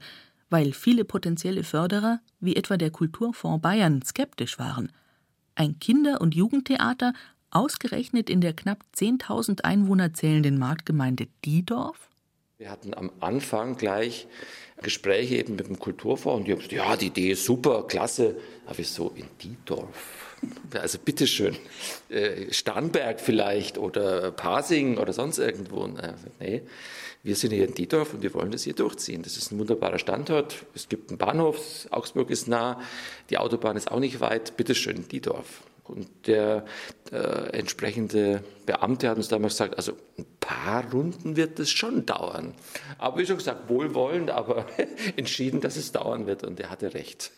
weil 0.53 0.71
viele 0.71 1.03
potenzielle 1.03 1.63
Förderer, 1.63 2.19
wie 2.39 2.55
etwa 2.55 2.77
der 2.77 2.91
Kulturfonds 2.91 3.63
Bayern, 3.63 4.03
skeptisch 4.03 4.59
waren. 4.59 4.91
Ein 5.55 5.79
Kinder- 5.79 6.21
und 6.21 6.35
Jugendtheater, 6.35 7.13
ausgerechnet 7.49 8.29
in 8.29 8.39
der 8.39 8.53
knapp 8.53 8.83
10.000 8.95 9.61
Einwohner 9.61 10.13
zählenden 10.13 10.59
Marktgemeinde 10.59 11.27
Diedorf? 11.43 12.07
Wir 12.63 12.71
hatten 12.71 12.93
am 12.93 13.11
Anfang 13.19 13.75
gleich 13.75 14.25
Gespräche 14.81 15.35
eben 15.35 15.57
mit 15.57 15.67
dem 15.67 15.79
Kulturfonds 15.79 16.37
und 16.37 16.47
die 16.47 16.53
haben 16.53 16.59
gesagt, 16.59 16.71
ja, 16.71 16.95
die 16.95 17.07
Idee 17.07 17.31
ist 17.31 17.43
super, 17.43 17.83
klasse. 17.85 18.37
Aber 18.65 18.77
wieso 18.77 19.11
in 19.17 19.25
Diedorf? 19.41 20.39
Also 20.73 20.97
bitteschön, 20.97 21.57
äh, 22.07 22.53
Starnberg 22.53 23.19
vielleicht 23.19 23.77
oder 23.77 24.31
Pasing 24.31 24.97
oder 24.97 25.11
sonst 25.11 25.39
irgendwo. 25.39 25.89
Nee, 26.39 26.61
wir 27.21 27.35
sind 27.35 27.51
hier 27.51 27.67
in 27.67 27.73
Diedorf 27.73 28.13
und 28.13 28.23
wir 28.23 28.33
wollen 28.33 28.51
das 28.51 28.63
hier 28.63 28.75
durchziehen. 28.75 29.23
Das 29.23 29.35
ist 29.35 29.51
ein 29.51 29.59
wunderbarer 29.59 29.99
Standort. 29.99 30.55
Es 30.73 30.87
gibt 30.87 31.09
einen 31.09 31.17
Bahnhof, 31.17 31.59
Augsburg 31.91 32.29
ist 32.29 32.47
nah, 32.47 32.79
die 33.29 33.39
Autobahn 33.39 33.75
ist 33.75 33.91
auch 33.91 33.99
nicht 33.99 34.21
weit. 34.21 34.55
Bitte 34.55 34.73
schön, 34.73 35.05
Diedorf. 35.09 35.63
Und 35.83 36.27
der 36.27 36.65
äh, 37.11 37.17
entsprechende 37.57 38.43
Beamte 38.65 39.09
hat 39.09 39.17
uns 39.17 39.27
damals 39.27 39.53
gesagt, 39.53 39.77
also 39.77 39.93
ein 40.17 40.25
paar 40.39 40.89
Runden 40.91 41.35
wird 41.35 41.59
es 41.59 41.71
schon 41.71 42.05
dauern. 42.05 42.53
Aber 42.97 43.19
wie 43.19 43.25
schon 43.25 43.37
gesagt, 43.37 43.69
wohlwollend, 43.69 44.31
aber 44.31 44.65
entschieden, 45.17 45.61
dass 45.61 45.75
es 45.75 45.91
dauern 45.91 46.25
wird. 46.25 46.43
Und 46.43 46.59
er 46.59 46.69
hatte 46.69 46.93
recht. 46.93 47.31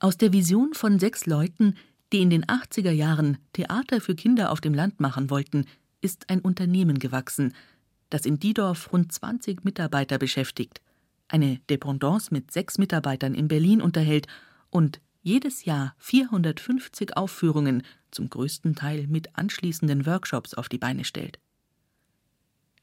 Aus 0.00 0.18
der 0.18 0.32
Vision 0.32 0.74
von 0.74 0.98
sechs 0.98 1.26
Leuten, 1.26 1.76
die 2.12 2.20
in 2.20 2.30
den 2.30 2.44
80er 2.44 2.90
Jahren 2.90 3.38
Theater 3.52 4.00
für 4.00 4.14
Kinder 4.14 4.50
auf 4.50 4.60
dem 4.60 4.74
Land 4.74 5.00
machen 5.00 5.30
wollten, 5.30 5.66
ist 6.00 6.28
ein 6.28 6.40
Unternehmen 6.40 6.98
gewachsen– 6.98 7.54
das 8.12 8.26
in 8.26 8.38
Diedorf 8.38 8.92
rund 8.92 9.10
20 9.10 9.64
Mitarbeiter 9.64 10.18
beschäftigt, 10.18 10.80
eine 11.28 11.58
Dependance 11.70 12.28
mit 12.30 12.50
sechs 12.50 12.76
Mitarbeitern 12.76 13.34
in 13.34 13.48
Berlin 13.48 13.80
unterhält 13.80 14.26
und 14.70 15.00
jedes 15.22 15.64
Jahr 15.64 15.94
450 15.98 17.16
Aufführungen, 17.16 17.82
zum 18.10 18.28
größten 18.28 18.74
Teil 18.74 19.06
mit 19.06 19.36
anschließenden 19.36 20.04
Workshops, 20.04 20.54
auf 20.54 20.68
die 20.68 20.78
Beine 20.78 21.04
stellt. 21.04 21.38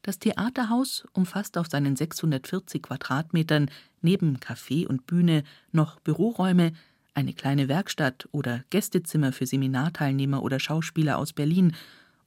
Das 0.02 0.18
Theaterhaus 0.18 1.04
umfasst 1.12 1.58
auf 1.58 1.68
seinen 1.68 1.94
640 1.94 2.82
Quadratmetern 2.82 3.70
neben 4.00 4.38
Café 4.38 4.86
und 4.86 5.06
Bühne 5.06 5.44
noch 5.72 6.00
Büroräume, 6.00 6.72
eine 7.12 7.34
kleine 7.34 7.68
Werkstatt 7.68 8.28
oder 8.32 8.64
Gästezimmer 8.70 9.32
für 9.32 9.46
Seminarteilnehmer 9.46 10.42
oder 10.42 10.58
Schauspieler 10.58 11.18
aus 11.18 11.34
Berlin 11.34 11.74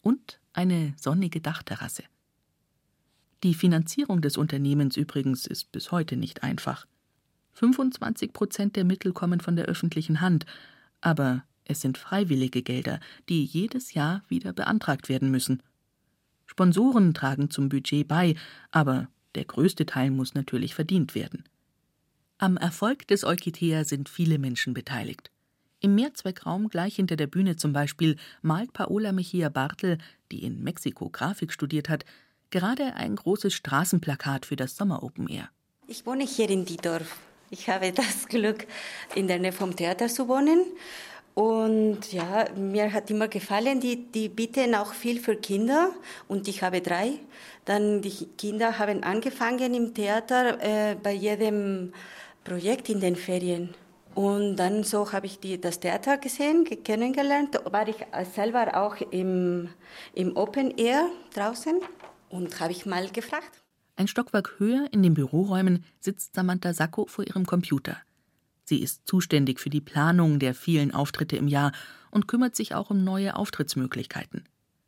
und 0.02 0.40
eine 0.54 0.94
sonnige 0.98 1.42
Dachterrasse. 1.42 2.04
Die 3.44 3.56
Finanzierung 3.56 4.22
des 4.22 4.38
Unternehmens 4.38 4.96
übrigens 4.96 5.48
ist 5.48 5.72
bis 5.72 5.92
heute 5.92 6.16
nicht 6.16 6.44
einfach. 6.44 6.86
25 7.54 8.34
Prozent 8.34 8.76
der 8.76 8.84
Mittel 8.84 9.14
kommen 9.14 9.40
von 9.40 9.56
der 9.56 9.66
öffentlichen 9.66 10.22
Hand, 10.22 10.46
aber 11.02 11.44
es 11.66 11.82
sind 11.82 11.98
freiwillige 11.98 12.62
Gelder, 12.62 13.00
die 13.30 13.44
jedes 13.44 13.94
Jahr 13.94 14.24
wieder 14.28 14.54
beantragt 14.54 15.10
werden 15.10 15.32
müssen. 15.32 15.62
Sponsoren 16.46 17.14
tragen 17.14 17.50
zum 17.50 17.70
Budget 17.70 18.08
bei, 18.08 18.36
aber 18.72 19.08
der 19.36 19.46
größte 19.46 19.86
Teil 19.86 20.12
muss 20.12 20.34
natürlich 20.34 20.76
verdient 20.76 21.16
werden. 21.16 21.44
Am 22.38 22.58
Erfolg 22.58 23.08
des 23.08 23.24
Eukitea 23.24 23.86
sind 23.86 24.10
viele 24.10 24.38
Menschen 24.38 24.74
beteiligt. 24.74 25.32
Im 25.80 25.96
Mehrzweckraum 25.96 26.70
gleich 26.70 26.96
hinter 26.96 27.16
der 27.16 27.28
Bühne 27.28 27.56
zum 27.56 27.74
Beispiel 27.74 28.18
malt 28.42 28.74
Paola 28.74 29.12
Mejia 29.12 29.50
Bartel, 29.50 29.98
die 30.32 30.44
in 30.44 30.64
Mexiko 30.64 31.10
Grafik 31.10 31.52
studiert 31.52 31.90
hat, 31.90 32.06
gerade 32.52 32.96
ein 32.96 33.16
großes 33.16 33.54
Straßenplakat 33.54 34.46
für 34.46 34.56
das 34.56 34.76
Sommer 34.76 35.04
Open 35.04 35.28
Air. 35.28 35.50
Ich 35.88 36.06
wohne 36.06 36.26
hier 36.26 36.50
in 36.50 36.66
Diedorf. 36.66 37.18
Ich 37.54 37.70
habe 37.70 37.92
das 37.92 38.28
Glück, 38.28 38.66
in 39.14 39.28
der 39.28 39.38
Nähe 39.38 39.52
vom 39.52 39.76
Theater 39.76 40.08
zu 40.08 40.28
wohnen. 40.28 40.66
Und 41.36 42.12
ja, 42.12 42.46
mir 42.56 42.92
hat 42.92 43.12
immer 43.12 43.28
gefallen, 43.28 43.80
die, 43.80 44.12
die 44.12 44.28
bieten 44.28 44.74
auch 44.74 44.92
viel 44.94 45.20
für 45.20 45.36
Kinder 45.36 45.92
und 46.28 46.48
ich 46.48 46.64
habe 46.64 46.82
drei. 46.82 47.20
Dann 47.66 48.02
die 48.02 48.28
Kinder 48.40 48.80
haben 48.80 49.04
angefangen 49.04 49.76
im 49.76 49.94
Theater 49.94 50.58
äh, 50.62 50.96
bei 50.96 51.12
jedem 51.12 51.94
Projekt 52.44 52.90
in 52.90 53.00
den 53.00 53.16
Ferien. 53.16 53.76
Und 54.16 54.56
dann 54.56 54.84
so 54.84 55.12
habe 55.12 55.28
ich 55.28 55.40
die, 55.40 55.62
das 55.62 55.80
Theater 55.80 56.18
gesehen, 56.18 56.66
kennengelernt. 56.84 57.60
War 57.72 57.88
ich 57.88 57.98
selber 58.34 58.76
auch 58.76 58.96
im, 59.12 59.70
im 60.16 60.36
Open 60.36 60.76
Air 60.76 61.08
draußen 61.36 61.80
und 62.30 62.60
habe 62.60 62.72
ich 62.72 62.88
mal 62.88 63.08
gefragt. 63.10 63.63
Ein 63.96 64.08
Stockwerk 64.08 64.56
höher 64.58 64.88
in 64.92 65.04
den 65.04 65.14
Büroräumen 65.14 65.84
sitzt 66.00 66.34
Samantha 66.34 66.74
Sacco 66.74 67.06
vor 67.06 67.28
ihrem 67.28 67.46
Computer. 67.46 67.98
Sie 68.64 68.82
ist 68.82 69.08
zuständig 69.08 69.60
für 69.60 69.70
die 69.70 69.82
Planung 69.82 70.40
der 70.40 70.56
vielen 70.56 70.94
Auftritte 70.94 71.36
im 71.36 71.48
Jahr 71.48 71.72
und 72.10 72.28
kümmert 72.28 72.56
sich 72.56 72.74
auch 72.74 72.90
um 72.90 73.04
neue 73.04 73.36
Auftrittsmöglichkeiten. 73.36 74.46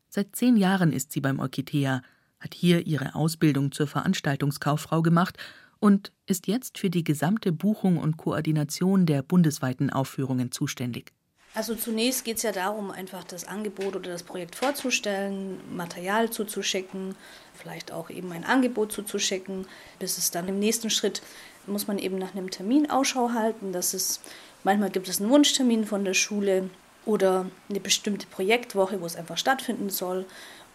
Seit 0.08 0.34
zehn 0.34 0.56
Jahren 0.56 0.92
ist 0.92 1.12
sie 1.12 1.20
beim 1.20 1.38
Orchitea, 1.38 2.02
hat 2.40 2.54
hier 2.54 2.86
ihre 2.86 3.14
Ausbildung 3.14 3.70
zur 3.70 3.86
Veranstaltungskauffrau 3.86 5.02
gemacht 5.02 5.36
und 5.78 6.12
ist 6.26 6.46
jetzt 6.46 6.78
für 6.78 6.90
die 6.90 7.04
gesamte 7.04 7.52
Buchung 7.52 7.98
und 7.98 8.16
Koordination 8.16 9.06
der 9.06 9.22
bundesweiten 9.22 9.90
Aufführungen 9.90 10.50
zuständig. 10.50 11.12
Also 11.56 11.74
zunächst 11.74 12.26
geht 12.26 12.36
es 12.36 12.42
ja 12.42 12.52
darum, 12.52 12.90
einfach 12.90 13.24
das 13.24 13.48
Angebot 13.48 13.96
oder 13.96 14.10
das 14.10 14.22
Projekt 14.22 14.54
vorzustellen, 14.56 15.58
Material 15.74 16.28
zuzuschicken, 16.28 17.14
vielleicht 17.54 17.92
auch 17.92 18.10
eben 18.10 18.30
ein 18.32 18.44
Angebot 18.44 18.92
zuzuschicken. 18.92 19.66
Bis 19.98 20.18
es 20.18 20.30
dann 20.30 20.48
im 20.48 20.58
nächsten 20.58 20.90
Schritt 20.90 21.22
muss 21.66 21.86
man 21.86 21.98
eben 21.98 22.18
nach 22.18 22.34
einem 22.34 22.50
Termin 22.50 22.90
Ausschau 22.90 23.30
halten. 23.32 23.72
Das 23.72 23.94
ist, 23.94 24.20
manchmal 24.64 24.90
gibt 24.90 25.08
es 25.08 25.18
einen 25.18 25.30
Wunschtermin 25.30 25.86
von 25.86 26.04
der 26.04 26.12
Schule 26.12 26.68
oder 27.06 27.46
eine 27.70 27.80
bestimmte 27.80 28.26
Projektwoche, 28.26 29.00
wo 29.00 29.06
es 29.06 29.16
einfach 29.16 29.38
stattfinden 29.38 29.88
soll. 29.88 30.26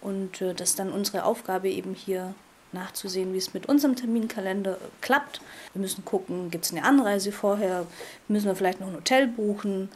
Und 0.01 0.41
äh, 0.41 0.55
das 0.55 0.71
ist 0.71 0.79
dann 0.79 0.91
unsere 0.91 1.25
Aufgabe 1.25 1.69
eben 1.69 1.93
hier 1.93 2.33
nachzusehen, 2.71 3.35
wie 3.35 3.37
es 3.37 3.53
mit 3.53 3.67
unserem 3.67 3.95
Terminkalender 3.95 4.79
klappt. 5.01 5.41
Wir 5.73 5.81
müssen 5.81 6.03
gucken, 6.05 6.49
gibt 6.49 6.65
es 6.65 6.71
eine 6.71 6.85
Anreise 6.85 7.31
vorher, 7.31 7.85
müssen 8.27 8.47
wir 8.47 8.55
vielleicht 8.55 8.79
noch 8.79 8.87
ein 8.87 8.95
Hotel 8.95 9.27
buchen 9.27 9.89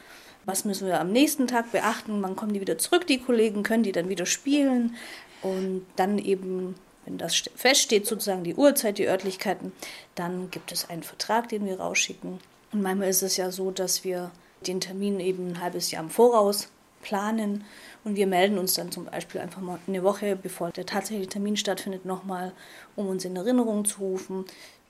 was 0.46 0.66
müssen 0.66 0.88
wir 0.88 1.00
am 1.00 1.12
nächsten 1.12 1.48
Tag 1.48 1.72
beachten? 1.72 2.22
Wann 2.22 2.36
kommen 2.36 2.54
die 2.54 2.62
wieder 2.62 2.78
zurück, 2.78 3.08
die 3.08 3.20
Kollegen? 3.20 3.64
Können 3.64 3.84
die 3.84 3.92
dann 3.92 4.10
wieder 4.10 4.26
spielen? 4.26 4.96
Und 5.42 5.86
dann 5.96 6.18
eben, 6.18 6.76
wenn 7.06 7.18
das 7.18 7.36
feststeht, 7.56 8.06
sozusagen 8.06 8.44
die 8.44 8.56
Uhrzeit, 8.56 8.98
die 8.98 9.08
Örtlichkeiten, 9.08 9.72
dann 10.16 10.50
gibt 10.52 10.72
es 10.72 10.90
einen 10.90 11.04
Vertrag, 11.04 11.50
den 11.50 11.66
wir 11.66 11.80
rausschicken. 11.80 12.40
Und 12.72 12.82
manchmal 12.82 13.10
ist 13.10 13.24
es 13.24 13.38
ja 13.38 13.52
so, 13.52 13.72
dass 13.72 14.04
wir 14.04 14.32
den 14.68 14.82
Termin 14.82 15.20
eben 15.20 15.50
ein 15.50 15.62
halbes 15.62 15.92
Jahr 15.92 16.04
im 16.04 16.10
Voraus 16.10 16.70
planen 17.02 17.64
und 18.04 18.16
wir 18.16 18.28
melden 18.28 18.58
uns 18.58 18.76
dann 18.76 18.92
zum 18.92 19.06
Beispiel 19.06 19.42
einfach 19.42 19.62
mal 19.62 19.80
eine 19.88 20.04
Woche, 20.04 20.36
bevor 20.36 20.72
der 20.72 20.86
tatsächliche 20.86 21.30
Termin 21.30 21.58
stattfindet, 21.58 22.06
nochmal, 22.06 22.52
um 22.96 23.08
uns 23.08 23.26
in 23.26 23.36
Erinnerung 23.36 23.86
zu 23.86 24.00
rufen. 24.00 24.46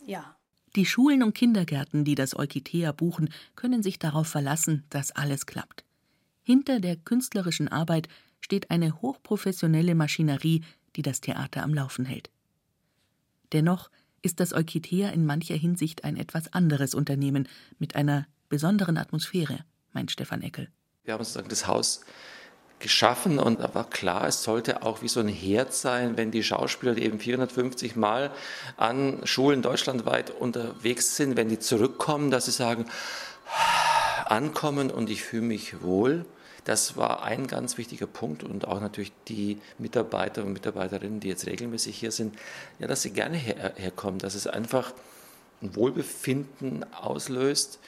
Ja. 0.06 0.35
Die 0.76 0.86
Schulen 0.86 1.24
und 1.24 1.34
Kindergärten, 1.34 2.04
die 2.04 2.16
das 2.16 2.38
Eukitea 2.38 2.92
buchen, 2.92 3.30
können 3.56 3.82
sich 3.82 3.98
darauf 3.98 4.28
verlassen, 4.28 4.84
dass 4.90 5.12
alles 5.12 5.46
klappt. 5.46 5.86
Hinter 6.44 6.82
der 6.82 6.98
künstlerischen 6.98 7.70
Arbeit 7.70 8.10
steht 8.42 8.70
eine 8.72 9.02
hochprofessionelle 9.02 9.96
Maschinerie, 9.96 10.64
die 10.98 11.02
das 11.02 11.22
Theater 11.22 11.64
am 11.64 11.74
Laufen 11.74 12.04
hält. 12.06 12.30
Dennoch 13.54 13.90
ist 14.22 14.40
das 14.40 14.54
Eukitea 14.54 15.10
in 15.10 15.26
mancher 15.26 15.56
Hinsicht 15.56 16.04
ein 16.04 16.18
etwas 16.18 16.52
anderes 16.52 16.94
Unternehmen 16.94 17.48
mit 17.80 17.96
einer 17.96 18.28
besonderen 18.50 18.98
Atmosphäre, 18.98 19.60
meint 19.94 20.12
Stefan 20.12 20.42
Eckel. 20.42 20.70
Wir 21.06 21.14
haben 21.14 21.24
sozusagen 21.24 21.50
das 21.50 21.68
Haus 21.68 22.02
geschaffen 22.86 23.40
und 23.40 23.62
da 23.62 23.74
war 23.74 23.90
klar, 23.90 24.28
es 24.28 24.44
sollte 24.44 24.84
auch 24.84 25.02
wie 25.02 25.08
so 25.08 25.20
ein 25.20 25.28
Herd 25.28 25.74
sein, 25.74 26.18
wenn 26.18 26.30
die 26.30 26.44
Schauspieler, 26.44 26.94
die 26.94 27.04
eben 27.04 27.20
450 27.20 27.96
Mal 27.96 28.30
an 28.78 29.22
Schulen 29.24 29.64
deutschlandweit 29.64 30.30
unterwegs 30.30 31.16
sind, 31.16 31.36
wenn 31.36 31.50
die 31.50 31.58
zurückkommen, 31.58 32.30
dass 32.30 32.46
sie 32.46 32.52
sagen, 32.52 32.86
ankommen 34.26 34.92
und 34.92 35.10
ich 35.10 35.24
fühle 35.24 35.42
mich 35.42 35.82
wohl. 35.82 36.26
Das 36.64 36.96
war 36.96 37.24
ein 37.24 37.48
ganz 37.48 37.80
wichtiger 37.80 38.06
Punkt 38.06 38.44
und 38.44 38.68
auch 38.68 38.80
natürlich 38.80 39.12
die 39.28 39.60
Mitarbeiter 39.80 40.44
und 40.44 40.54
Mitarbeiterinnen, 40.54 41.20
die 41.20 41.30
jetzt 41.30 41.48
regelmäßig 41.48 41.98
hier 41.98 42.12
sind, 42.12 42.38
ja, 42.78 42.86
dass 42.86 43.02
sie 43.02 43.14
gerne 43.14 43.38
her 43.38 43.74
herkommen, 43.78 44.20
dass 44.20 44.36
es 44.36 44.46
einfach 44.46 44.94
ein 45.64 45.76
Wohlbefinden 45.76 46.86
auslöst 46.94 47.80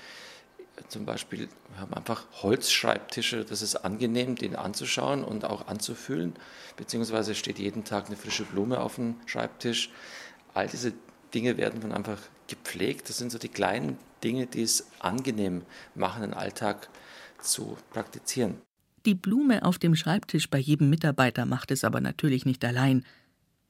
zum 0.88 1.06
Beispiel, 1.06 1.50
wir 1.70 1.80
haben 1.80 1.94
einfach 1.94 2.26
Holzschreibtische, 2.44 3.46
das 3.46 3.62
ist 3.62 3.76
angenehm, 3.78 4.36
den 4.36 4.56
anzuschauen 4.56 5.24
und 5.24 5.46
auch 5.46 5.68
anzufühlen, 5.68 6.34
beziehungsweise 6.76 7.36
steht 7.36 7.60
jeden 7.60 7.84
Tag 7.84 8.08
eine 8.08 8.16
frische 8.16 8.44
Blume 8.44 8.80
auf 8.80 8.96
dem 8.96 9.16
Schreibtisch. 9.26 9.90
All 10.54 10.68
diese 10.68 10.94
Dinge 11.34 11.58
werden 11.58 11.82
dann 11.82 11.92
einfach 11.92 12.20
gepflegt. 12.48 13.10
Das 13.10 13.18
sind 13.18 13.32
so 13.32 13.38
die 13.38 13.50
kleinen 13.50 13.98
Dinge, 14.24 14.48
die 14.48 14.62
es 14.62 14.88
angenehm 15.00 15.64
machen, 15.96 16.22
den 16.22 16.34
Alltag 16.34 16.90
zu 17.42 17.78
praktizieren. 17.92 18.56
Die 19.06 19.16
Blume 19.16 19.64
auf 19.64 19.78
dem 19.80 19.96
Schreibtisch 19.96 20.50
bei 20.50 20.58
jedem 20.58 20.90
Mitarbeiter 20.90 21.46
macht 21.46 21.72
es 21.72 21.84
aber 21.84 22.02
natürlich 22.02 22.46
nicht 22.46 22.66
allein. 22.66 23.06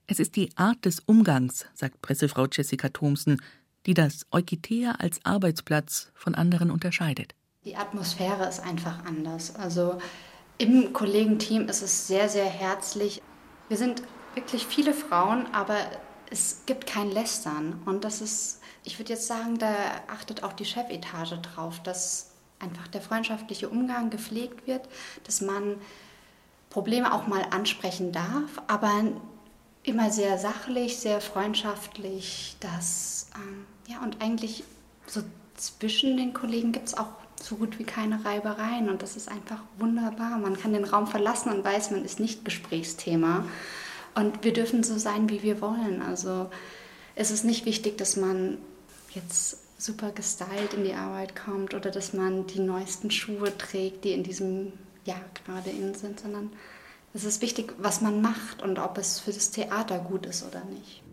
Es 0.08 0.20
ist 0.20 0.36
die 0.36 0.50
Art 0.56 0.86
des 0.86 1.02
Umgangs, 1.02 1.66
sagt 1.74 2.02
Pressefrau 2.02 2.48
Jessica 2.52 2.90
Thomsen, 2.90 3.42
die 3.88 3.94
das 3.94 4.28
Eukitea 4.32 4.96
als 5.00 5.20
Arbeitsplatz 5.26 6.12
von 6.14 6.36
anderen 6.36 6.70
unterscheidet. 6.70 7.34
Die 7.64 7.76
Atmosphäre 7.76 8.48
ist 8.48 8.60
einfach 8.60 9.06
anders. 9.06 9.56
Also 9.56 9.98
im 10.58 10.94
Kollegenteam 10.94 11.68
ist 11.70 11.82
es 11.82 12.08
sehr, 12.08 12.30
sehr 12.30 12.46
herzlich. 12.46 13.22
Wir 13.70 13.78
sind 13.78 14.04
wirklich 14.36 14.68
viele 14.68 14.94
Frauen, 14.94 15.48
aber 15.54 15.78
es 16.30 16.64
gibt 16.66 16.86
kein 16.86 17.10
Lästern. 17.10 17.82
Und 17.86 18.04
das 18.04 18.22
ist, 18.22 18.62
ich 18.84 19.00
würde 19.00 19.14
jetzt 19.14 19.28
sagen, 19.28 19.58
da 19.58 19.74
achtet 20.08 20.44
auch 20.44 20.54
die 20.54 20.66
Chefetage 20.66 21.38
drauf, 21.42 21.82
dass 21.82 22.32
einfach 22.60 22.88
der 22.88 23.02
freundschaftliche 23.02 23.70
Umgang 23.70 24.10
gepflegt 24.10 24.68
wird, 24.68 24.88
dass 25.24 25.42
man 25.42 25.78
Probleme 26.70 27.14
auch 27.14 27.28
mal 27.28 27.46
ansprechen 27.52 28.12
darf, 28.12 28.62
aber 28.68 28.92
immer 29.84 30.12
sehr 30.12 30.38
sachlich, 30.38 30.98
sehr 30.98 31.22
freundschaftlich, 31.22 32.58
dass 32.60 33.30
ähm, 33.36 33.66
ja, 33.88 34.02
und 34.04 34.22
eigentlich 34.22 34.64
so 35.08 35.22
zwischen 35.56 36.18
den 36.18 36.34
Kollegen 36.34 36.72
gibt 36.72 36.88
es 36.88 36.98
auch 36.98 37.08
so 37.42 37.56
gut 37.56 37.80
wie 37.80 37.84
keine 37.84 38.24
Reibereien 38.26 38.90
und 38.90 39.02
das 39.02 39.16
ist 39.16 39.30
einfach 39.30 39.60
wunderbar. 39.78 40.38
Man 40.38 40.60
kann 40.60 40.74
den 40.74 40.86
Raum 40.86 41.08
verlassen 41.08 41.52
und 41.52 41.64
weiß, 41.64 41.92
man 41.92 42.04
ist 42.04 42.20
nicht 42.20 42.46
Gesprächsthema 42.46 43.46
und 44.16 44.44
wir 44.44 44.54
dürfen 44.54 44.84
so 44.84 44.98
sein, 44.98 45.30
wie 45.30 45.44
wir 45.44 45.62
wollen. 45.62 46.02
Also 46.02 46.50
es 47.16 47.32
ist 47.32 47.44
nicht 47.44 47.66
wichtig, 47.66 47.98
dass 47.98 48.16
man 48.16 48.58
jetzt 49.14 49.60
super 49.80 50.12
gestylt 50.12 50.74
in 50.76 50.84
die 50.84 50.94
Arbeit 50.94 51.36
kommt 51.36 51.74
oder 51.74 51.92
dass 51.92 52.14
man 52.14 52.48
die 52.48 52.60
neuesten 52.60 53.12
Schuhe 53.12 53.56
trägt, 53.58 54.04
die 54.04 54.12
in 54.12 54.24
diesem 54.24 54.74
Jahr 55.06 55.22
gerade 55.46 55.70
in 55.70 55.94
sind, 55.94 56.20
sondern 56.20 56.52
es 57.14 57.24
ist 57.24 57.42
wichtig, 57.42 57.74
was 57.78 58.02
man 58.02 58.22
macht 58.22 58.62
und 58.62 58.80
ob 58.80 58.98
es 58.98 59.20
für 59.20 59.32
das 59.32 59.52
Theater 59.52 60.00
gut 60.00 60.26
ist 60.26 60.44
oder 60.46 60.64
nicht. 60.66 61.04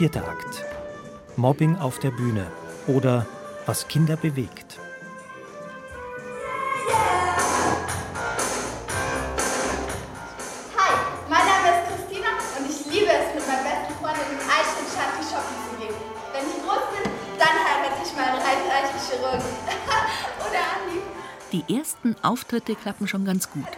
Vierter 0.00 0.26
Akt. 0.26 0.64
Mobbing 1.36 1.76
auf 1.76 1.98
der 1.98 2.10
Bühne 2.10 2.46
oder 2.86 3.26
was 3.66 3.86
Kinder 3.86 4.16
bewegt. 4.16 4.78
Hi, 10.74 10.96
mein 11.28 11.44
Name 11.46 11.68
ist 11.68 11.84
Christina 11.86 12.28
und 12.56 12.64
ich 12.70 12.86
liebe 12.86 13.12
es, 13.12 13.34
mit 13.34 13.46
meiner 13.46 13.62
besten 13.62 13.92
Freundin 14.00 14.24
in 14.32 14.40
Eichstätt 14.40 14.88
Shanti 14.88 15.22
shoppen 15.28 15.56
zu 15.68 15.76
gehen. 15.76 15.94
Wenn 16.32 16.48
ich 16.48 16.64
groß 16.64 16.84
bin, 16.96 17.04
dann 17.38 17.54
heirate 17.60 18.00
ich 18.02 18.16
mal 18.16 18.24
einen 18.24 18.40
reichreichen 18.40 19.00
Chirurgen. 19.06 19.44
Oder 20.48 20.60
Andi. 20.80 21.00
Die 21.52 21.76
ersten 21.76 22.16
Auftritte 22.22 22.74
klappen 22.74 23.06
schon 23.06 23.26
ganz 23.26 23.50
gut. 23.50 23.68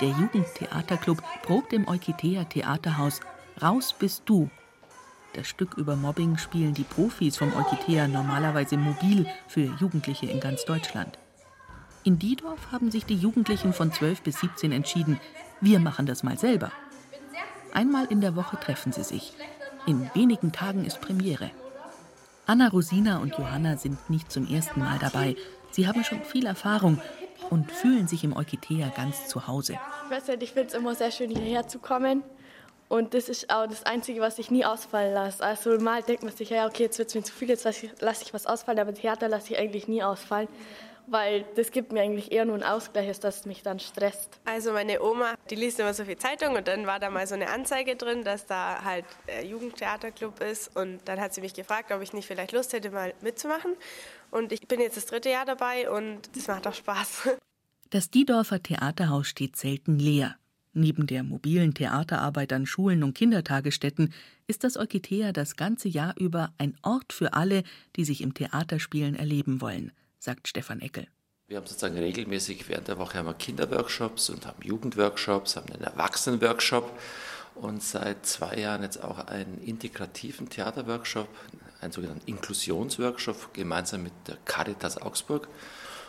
Der 0.00 0.10
Jugendtheaterclub 0.10 1.20
probt 1.42 1.72
im 1.72 1.88
Eukitea 1.88 2.44
Theaterhaus 2.44 3.18
Raus 3.60 3.92
bist 3.98 4.22
du 4.26 4.48
das 5.34 5.46
Stück 5.46 5.74
über 5.74 5.94
Mobbing 5.94 6.38
spielen 6.38 6.74
die 6.74 6.82
Profis 6.82 7.36
vom 7.36 7.54
Eukitea 7.54 8.08
normalerweise 8.08 8.76
mobil 8.76 9.26
für 9.46 9.72
Jugendliche 9.78 10.26
in 10.26 10.40
ganz 10.40 10.64
Deutschland. 10.64 11.18
In 12.02 12.18
Diedorf 12.18 12.72
haben 12.72 12.90
sich 12.90 13.04
die 13.04 13.16
Jugendlichen 13.16 13.72
von 13.72 13.92
12 13.92 14.22
bis 14.22 14.40
17 14.40 14.72
entschieden, 14.72 15.20
wir 15.60 15.78
machen 15.78 16.06
das 16.06 16.22
mal 16.22 16.38
selber. 16.38 16.72
Einmal 17.72 18.06
in 18.06 18.20
der 18.20 18.34
Woche 18.34 18.58
treffen 18.58 18.92
sie 18.92 19.04
sich. 19.04 19.34
In 19.86 20.10
wenigen 20.14 20.50
Tagen 20.50 20.84
ist 20.84 21.00
Premiere. 21.00 21.50
Anna 22.46 22.68
Rosina 22.68 23.18
und 23.18 23.36
Johanna 23.36 23.76
sind 23.76 24.10
nicht 24.10 24.32
zum 24.32 24.48
ersten 24.48 24.80
Mal 24.80 24.98
dabei. 24.98 25.36
Sie 25.70 25.86
haben 25.86 26.02
schon 26.02 26.24
viel 26.24 26.46
Erfahrung 26.46 27.00
und 27.50 27.70
fühlen 27.70 28.08
sich 28.08 28.24
im 28.24 28.34
Eukitea 28.34 28.88
ganz 28.88 29.28
zu 29.28 29.46
Hause. 29.46 29.78
Ich 30.40 30.50
finde 30.50 30.68
es 30.68 30.74
immer 30.74 30.94
sehr 30.94 31.12
schön, 31.12 31.30
hierher 31.30 31.68
zu 31.68 31.78
kommen 31.78 32.24
und 32.90 33.14
das 33.14 33.28
ist 33.28 33.48
auch 33.50 33.68
das 33.68 33.84
Einzige, 33.84 34.20
was 34.20 34.38
ich 34.40 34.50
nie 34.50 34.64
ausfallen 34.64 35.14
lasse. 35.14 35.44
Also 35.44 35.78
mal 35.78 36.02
denkt 36.02 36.24
man 36.24 36.34
sich, 36.34 36.50
ja, 36.50 36.66
okay, 36.66 36.82
jetzt 36.82 36.98
wird 36.98 37.08
es 37.08 37.14
mir 37.14 37.22
zu 37.22 37.32
viel, 37.32 37.48
jetzt 37.48 37.64
lasse 37.64 38.24
ich 38.24 38.34
was 38.34 38.46
ausfallen, 38.46 38.80
aber 38.80 38.92
Theater 38.92 39.28
lasse 39.28 39.52
ich 39.52 39.58
eigentlich 39.60 39.86
nie 39.86 40.02
ausfallen, 40.02 40.48
weil 41.06 41.44
das 41.54 41.70
gibt 41.70 41.92
mir 41.92 42.02
eigentlich 42.02 42.32
eher 42.32 42.44
nur 42.44 42.56
einen 42.56 42.64
Ausgleich, 42.64 43.06
dass 43.20 43.38
es 43.38 43.46
mich 43.46 43.62
dann 43.62 43.78
stresst. 43.78 44.40
Also 44.44 44.72
meine 44.72 45.00
Oma, 45.00 45.34
die 45.50 45.54
liest 45.54 45.78
immer 45.78 45.94
so 45.94 46.04
viel 46.04 46.16
Zeitung 46.16 46.56
und 46.56 46.66
dann 46.66 46.84
war 46.84 46.98
da 46.98 47.10
mal 47.10 47.28
so 47.28 47.36
eine 47.36 47.48
Anzeige 47.50 47.94
drin, 47.94 48.24
dass 48.24 48.46
da 48.46 48.82
halt 48.82 49.04
Jugendtheaterclub 49.44 50.42
ist 50.42 50.76
und 50.76 50.98
dann 51.04 51.20
hat 51.20 51.32
sie 51.32 51.42
mich 51.42 51.54
gefragt, 51.54 51.92
ob 51.92 52.02
ich 52.02 52.12
nicht 52.12 52.26
vielleicht 52.26 52.50
Lust 52.50 52.72
hätte, 52.72 52.90
mal 52.90 53.14
mitzumachen. 53.20 53.76
Und 54.32 54.50
ich 54.50 54.66
bin 54.66 54.80
jetzt 54.80 54.96
das 54.96 55.06
dritte 55.06 55.30
Jahr 55.30 55.44
dabei 55.44 55.88
und 55.88 56.22
das 56.34 56.48
macht 56.48 56.66
auch 56.66 56.74
Spaß. 56.74 57.28
Das 57.90 58.10
Diedorfer 58.10 58.60
Theaterhaus 58.60 59.28
steht 59.28 59.56
selten 59.56 59.96
leer. 59.96 60.39
Neben 60.72 61.06
der 61.08 61.24
mobilen 61.24 61.74
Theaterarbeit 61.74 62.52
an 62.52 62.64
Schulen 62.64 63.02
und 63.02 63.14
Kindertagesstätten 63.14 64.12
ist 64.46 64.62
das 64.62 64.76
Eukitea 64.76 65.32
das 65.32 65.56
ganze 65.56 65.88
Jahr 65.88 66.14
über 66.16 66.52
ein 66.58 66.76
Ort 66.82 67.12
für 67.12 67.32
alle, 67.32 67.64
die 67.96 68.04
sich 68.04 68.20
im 68.20 68.34
Theaterspielen 68.34 69.16
erleben 69.16 69.60
wollen, 69.60 69.90
sagt 70.18 70.46
Stefan 70.46 70.80
Eckel. 70.80 71.08
Wir 71.48 71.56
haben 71.56 71.66
sozusagen 71.66 71.98
regelmäßig 71.98 72.68
während 72.68 72.86
der 72.86 72.98
Woche 72.98 73.18
haben 73.18 73.26
wir 73.26 73.34
Kinderworkshops 73.34 74.30
und 74.30 74.46
haben 74.46 74.62
Jugendworkshops, 74.62 75.56
haben 75.56 75.72
einen 75.72 75.82
Erwachsenenworkshop 75.82 76.96
und 77.56 77.82
seit 77.82 78.24
zwei 78.24 78.56
Jahren 78.58 78.84
jetzt 78.84 79.02
auch 79.02 79.26
einen 79.26 79.58
integrativen 79.58 80.48
Theaterworkshop, 80.48 81.28
einen 81.80 81.90
sogenannten 81.90 82.28
Inklusionsworkshop 82.28 83.52
gemeinsam 83.52 84.04
mit 84.04 84.12
der 84.28 84.36
Caritas 84.44 85.02
Augsburg. 85.02 85.48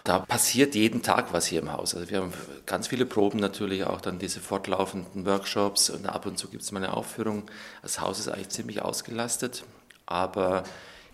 Da 0.04 0.20
passiert 0.20 0.74
jeden 0.74 1.04
Tag 1.04 1.32
was 1.32 1.46
hier 1.46 1.62
im 1.62 1.72
Haus. 1.72 1.94
Also 1.94 2.10
wir 2.10 2.18
haben 2.18 2.34
ganz 2.66 2.88
viele 2.88 3.06
Proben 3.06 3.40
natürlich, 3.40 3.84
auch 3.84 4.02
dann 4.02 4.18
diese 4.18 4.40
fortlaufenden 4.40 5.26
Workshops 5.26 5.90
und 5.90 6.08
ab 6.08 6.26
und 6.26 6.38
zu 6.38 6.48
gibt 6.48 6.64
es 6.64 6.72
mal 6.72 6.84
eine 6.84 6.94
Aufführung. 6.96 7.44
Das 7.84 8.02
Haus 8.02 8.20
ist 8.20 8.28
eigentlich 8.28 8.50
ziemlich 8.50 8.82
ausgelastet, 8.82 9.64
aber 10.08 10.64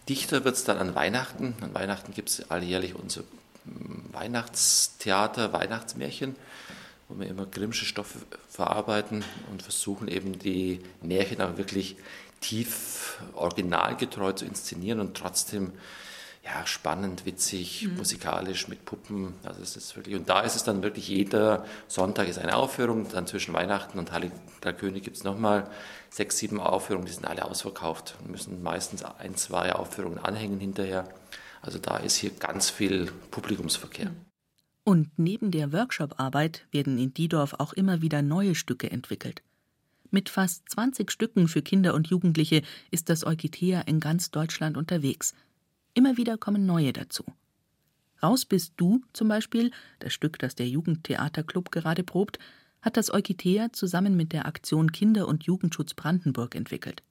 dichter 0.07 0.45
wird 0.45 0.55
es 0.55 0.63
dann 0.63 0.77
an 0.77 0.95
Weihnachten. 0.95 1.55
An 1.61 1.73
Weihnachten 1.73 2.13
gibt 2.13 2.29
es 2.29 2.49
alljährlich 2.49 2.95
unser 2.95 3.23
Weihnachtstheater, 4.13 5.51
Weihnachtsmärchen, 5.51 6.37
wo 7.09 7.19
wir 7.19 7.27
immer 7.27 7.45
Grimmsche 7.45 7.85
Stoffe 7.85 8.19
verarbeiten 8.49 9.25
und 9.51 9.61
versuchen 9.61 10.07
eben 10.07 10.39
die 10.39 10.81
Märchen 11.01 11.41
auch 11.41 11.57
wirklich 11.57 11.97
tief 12.39 13.19
originalgetreu 13.33 14.31
zu 14.31 14.45
inszenieren 14.45 14.99
und 15.01 15.17
trotzdem 15.17 15.73
ja, 16.47 16.65
spannend, 16.65 17.25
witzig, 17.25 17.87
mhm. 17.87 17.97
musikalisch 17.97 18.67
mit 18.67 18.85
Puppen. 18.85 19.33
Also 19.43 19.61
es 19.61 19.75
ist 19.75 19.95
wirklich, 19.95 20.15
und 20.15 20.29
da 20.29 20.41
ist 20.41 20.55
es 20.55 20.63
dann 20.63 20.81
wirklich 20.81 21.07
jeder 21.07 21.65
Sonntag 21.87 22.29
ist 22.29 22.39
eine 22.39 22.55
Aufführung, 22.55 23.07
dann 23.09 23.27
zwischen 23.27 23.53
Weihnachten 23.53 23.99
und 23.99 24.11
Heilig 24.11 24.31
der 24.63 24.73
König 24.73 25.03
gibt 25.03 25.17
es 25.17 25.23
nochmal 25.23 25.69
sechs, 26.09 26.37
sieben 26.37 26.61
Aufführungen, 26.61 27.05
die 27.05 27.11
sind 27.11 27.25
alle 27.25 27.43
ausverkauft 27.43 28.15
und 28.21 28.31
müssen 28.31 28.63
meistens 28.63 29.03
ein, 29.03 29.35
zwei 29.35 29.73
Aufführungen 29.73 30.19
anhängen 30.19 30.59
hinterher. 30.59 31.09
Also 31.61 31.79
da 31.79 31.97
ist 31.97 32.15
hier 32.15 32.31
ganz 32.31 32.69
viel 32.69 33.11
Publikumsverkehr. 33.31 34.09
Mhm. 34.09 34.25
Und 34.85 35.19
neben 35.19 35.51
der 35.51 35.73
Workshop-Arbeit 35.73 36.65
werden 36.71 36.97
in 36.97 37.13
Diedorf 37.13 37.55
auch 37.57 37.73
immer 37.73 38.01
wieder 38.01 38.21
neue 38.21 38.55
Stücke 38.55 38.89
entwickelt. 38.89 39.41
Mit 40.11 40.29
fast 40.29 40.69
20 40.69 41.11
Stücken 41.11 41.49
für 41.49 41.61
Kinder 41.61 41.93
und 41.93 42.07
Jugendliche 42.07 42.61
ist 42.89 43.09
das 43.09 43.25
Eukitea 43.25 43.81
in 43.81 43.99
ganz 43.99 44.31
Deutschland 44.31 44.77
unterwegs– 44.77 45.33
Immer 45.97 46.15
wieder 46.15 46.37
kommen 46.37 46.67
neue 46.67 46.93
dazu. 46.93 47.23
Raus 48.21 48.45
bist 48.45 48.73
du 48.77 49.01
zum 49.13 49.29
Beispiel, 49.29 49.71
das 49.97 50.13
Stück, 50.13 50.37
das 50.37 50.53
der 50.53 50.67
Jugendtheaterclub 50.67 51.71
gerade 51.71 52.03
probt, 52.03 52.37
hat 52.83 52.97
das 52.97 53.11
Eukitea 53.11 53.73
zusammen 53.73 54.15
mit 54.15 54.31
der 54.31 54.45
Aktion 54.45 54.91
Kinder- 54.91 55.27
und 55.27 55.45
Jugendschutz 55.45 55.95
Brandenburg 55.95 56.53
entwickelt. 56.53 57.01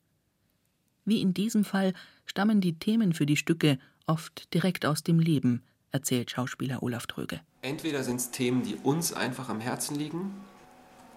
Wie 1.04 1.20
in 1.20 1.34
diesem 1.34 1.64
Fall 1.64 1.94
stammen 2.26 2.60
die 2.60 2.78
Themen 2.78 3.12
für 3.12 3.26
die 3.26 3.36
Stücke 3.36 3.80
oft 4.06 4.54
direkt 4.54 4.86
aus 4.86 5.02
dem 5.02 5.18
Leben, 5.18 5.64
erzählt 5.90 6.30
Schauspieler 6.30 6.80
Olaf 6.84 7.08
Tröge. 7.08 7.40
Entweder 7.62 8.04
sind 8.04 8.20
es 8.20 8.30
Themen, 8.30 8.62
die 8.62 8.76
uns 8.76 9.12
einfach 9.12 9.48
am 9.48 9.58
Herzen 9.58 9.96
liegen, 9.96 10.30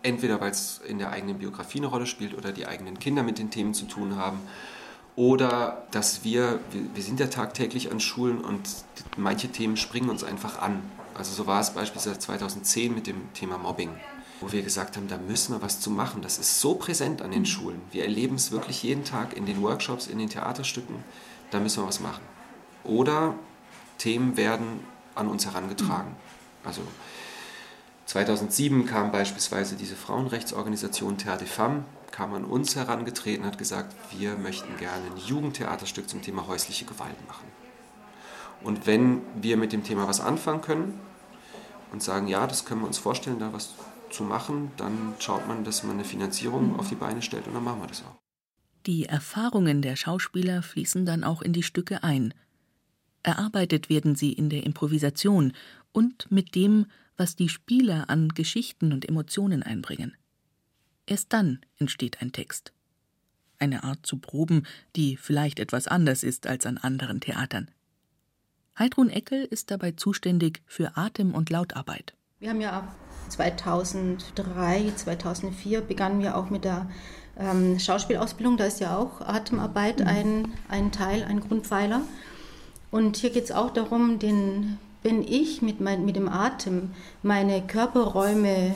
entweder 0.01 0.41
weil 0.41 0.49
es 0.49 0.81
in 0.87 0.97
der 0.97 1.11
eigenen 1.11 1.37
Biografie 1.37 1.77
eine 1.77 1.87
Rolle 1.87 2.07
spielt 2.07 2.33
oder 2.33 2.51
die 2.51 2.65
eigenen 2.65 2.97
Kinder 2.97 3.21
mit 3.21 3.37
den 3.37 3.51
Themen 3.51 3.75
zu 3.75 3.85
tun 3.85 4.15
haben 4.15 4.39
oder 5.19 5.83
dass 5.91 6.23
wir, 6.23 6.61
wir, 6.71 6.95
wir 6.95 7.03
sind 7.03 7.19
ja 7.19 7.27
tagtäglich 7.27 7.91
an 7.91 7.99
Schulen 7.99 8.39
und 8.39 8.61
manche 9.17 9.49
Themen 9.49 9.75
springen 9.75 10.09
uns 10.09 10.23
einfach 10.23 10.61
an. 10.61 10.81
Also 11.13 11.33
so 11.33 11.45
war 11.45 11.59
es 11.59 11.71
beispielsweise 11.71 12.19
2010 12.19 12.95
mit 12.95 13.05
dem 13.05 13.33
Thema 13.33 13.57
Mobbing, 13.57 13.89
wo 14.39 14.53
wir 14.53 14.61
gesagt 14.61 14.95
haben, 14.95 15.09
da 15.09 15.17
müssen 15.17 15.53
wir 15.53 15.61
was 15.61 15.81
zu 15.81 15.91
machen. 15.91 16.21
Das 16.21 16.37
ist 16.37 16.61
so 16.61 16.75
präsent 16.75 17.21
an 17.21 17.31
den 17.31 17.45
Schulen. 17.45 17.81
Wir 17.91 18.03
erleben 18.03 18.35
es 18.35 18.53
wirklich 18.53 18.81
jeden 18.81 19.03
Tag 19.03 19.35
in 19.35 19.45
den 19.45 19.61
Workshops, 19.61 20.07
in 20.07 20.19
den 20.19 20.29
Theaterstücken. 20.29 20.95
Da 21.51 21.59
müssen 21.59 21.83
wir 21.83 21.87
was 21.89 21.99
machen. 21.99 22.23
Oder 22.85 23.35
Themen 23.97 24.37
werden 24.37 24.79
an 25.15 25.27
uns 25.27 25.45
herangetragen. 25.45 26.15
Also 26.63 26.79
2007 28.05 28.85
kam 28.85 29.11
beispielsweise 29.11 29.75
diese 29.75 29.97
Frauenrechtsorganisation 29.97 31.17
Terre 31.17 31.39
des 31.39 31.51
Femmes 31.51 31.83
kam 32.11 32.33
an 32.33 32.45
uns 32.45 32.75
herangetreten 32.75 33.43
und 33.43 33.51
hat 33.51 33.57
gesagt, 33.57 33.95
wir 34.17 34.35
möchten 34.35 34.77
gerne 34.77 35.05
ein 35.05 35.17
Jugendtheaterstück 35.17 36.09
zum 36.09 36.21
Thema 36.21 36.47
häusliche 36.47 36.85
Gewalt 36.85 37.27
machen. 37.27 37.47
Und 38.61 38.85
wenn 38.85 39.21
wir 39.41 39.57
mit 39.57 39.71
dem 39.71 39.83
Thema 39.83 40.07
was 40.07 40.19
anfangen 40.19 40.61
können 40.61 40.99
und 41.91 42.03
sagen, 42.03 42.27
ja, 42.27 42.45
das 42.45 42.65
können 42.65 42.81
wir 42.81 42.87
uns 42.87 42.97
vorstellen, 42.97 43.39
da 43.39 43.53
was 43.53 43.73
zu 44.09 44.23
machen, 44.23 44.71
dann 44.77 45.13
schaut 45.19 45.47
man, 45.47 45.63
dass 45.63 45.83
man 45.83 45.93
eine 45.93 46.03
Finanzierung 46.03 46.79
auf 46.79 46.89
die 46.89 46.95
Beine 46.95 47.21
stellt 47.21 47.47
und 47.47 47.53
dann 47.53 47.63
machen 47.63 47.81
wir 47.81 47.87
das 47.87 48.03
auch. 48.03 48.15
Die 48.85 49.05
Erfahrungen 49.05 49.81
der 49.81 49.95
Schauspieler 49.95 50.61
fließen 50.61 51.05
dann 51.05 51.23
auch 51.23 51.41
in 51.41 51.53
die 51.53 51.63
Stücke 51.63 52.03
ein. 52.03 52.33
Erarbeitet 53.23 53.89
werden 53.89 54.15
sie 54.15 54.31
in 54.31 54.49
der 54.49 54.63
Improvisation 54.63 55.53
und 55.91 56.31
mit 56.31 56.55
dem, 56.55 56.85
was 57.17 57.35
die 57.35 57.49
Spieler 57.49 58.09
an 58.09 58.29
Geschichten 58.29 58.93
und 58.93 59.07
Emotionen 59.07 59.61
einbringen. 59.61 60.15
Erst 61.09 61.33
dann 61.33 61.59
entsteht 61.79 62.21
ein 62.21 62.31
Text. 62.31 62.71
Eine 63.57 63.83
Art 63.83 64.05
zu 64.05 64.17
proben, 64.17 64.67
die 64.95 65.17
vielleicht 65.17 65.57
etwas 65.59 65.87
anders 65.87 66.21
ist 66.21 66.45
als 66.45 66.67
an 66.67 66.77
anderen 66.77 67.19
Theatern. 67.19 67.71
Heidrun 68.77 69.09
Eckel 69.09 69.43
ist 69.43 69.71
dabei 69.71 69.93
zuständig 69.93 70.61
für 70.67 70.97
Atem- 70.97 71.33
und 71.33 71.49
Lautarbeit. 71.49 72.13
Wir 72.37 72.51
haben 72.51 72.61
ja 72.61 72.87
2003, 73.29 74.91
2004 74.95 75.81
begannen 75.81 76.21
wir 76.21 76.37
auch 76.37 76.51
mit 76.51 76.63
der 76.63 76.91
ähm, 77.39 77.79
Schauspielausbildung. 77.79 78.57
Da 78.57 78.65
ist 78.65 78.79
ja 78.79 78.95
auch 78.95 79.19
Atemarbeit 79.21 80.01
mhm. 80.01 80.07
ein, 80.07 80.53
ein 80.67 80.91
Teil, 80.91 81.23
ein 81.23 81.39
Grundpfeiler. 81.39 82.01
Und 82.91 83.17
hier 83.17 83.31
geht 83.31 83.45
es 83.45 83.51
auch 83.51 83.71
darum, 83.71 84.19
den, 84.19 84.77
wenn 85.01 85.23
ich 85.23 85.63
mit, 85.63 85.81
mein, 85.81 86.05
mit 86.05 86.15
dem 86.15 86.29
Atem 86.29 86.91
meine 87.23 87.65
Körperräume 87.65 88.75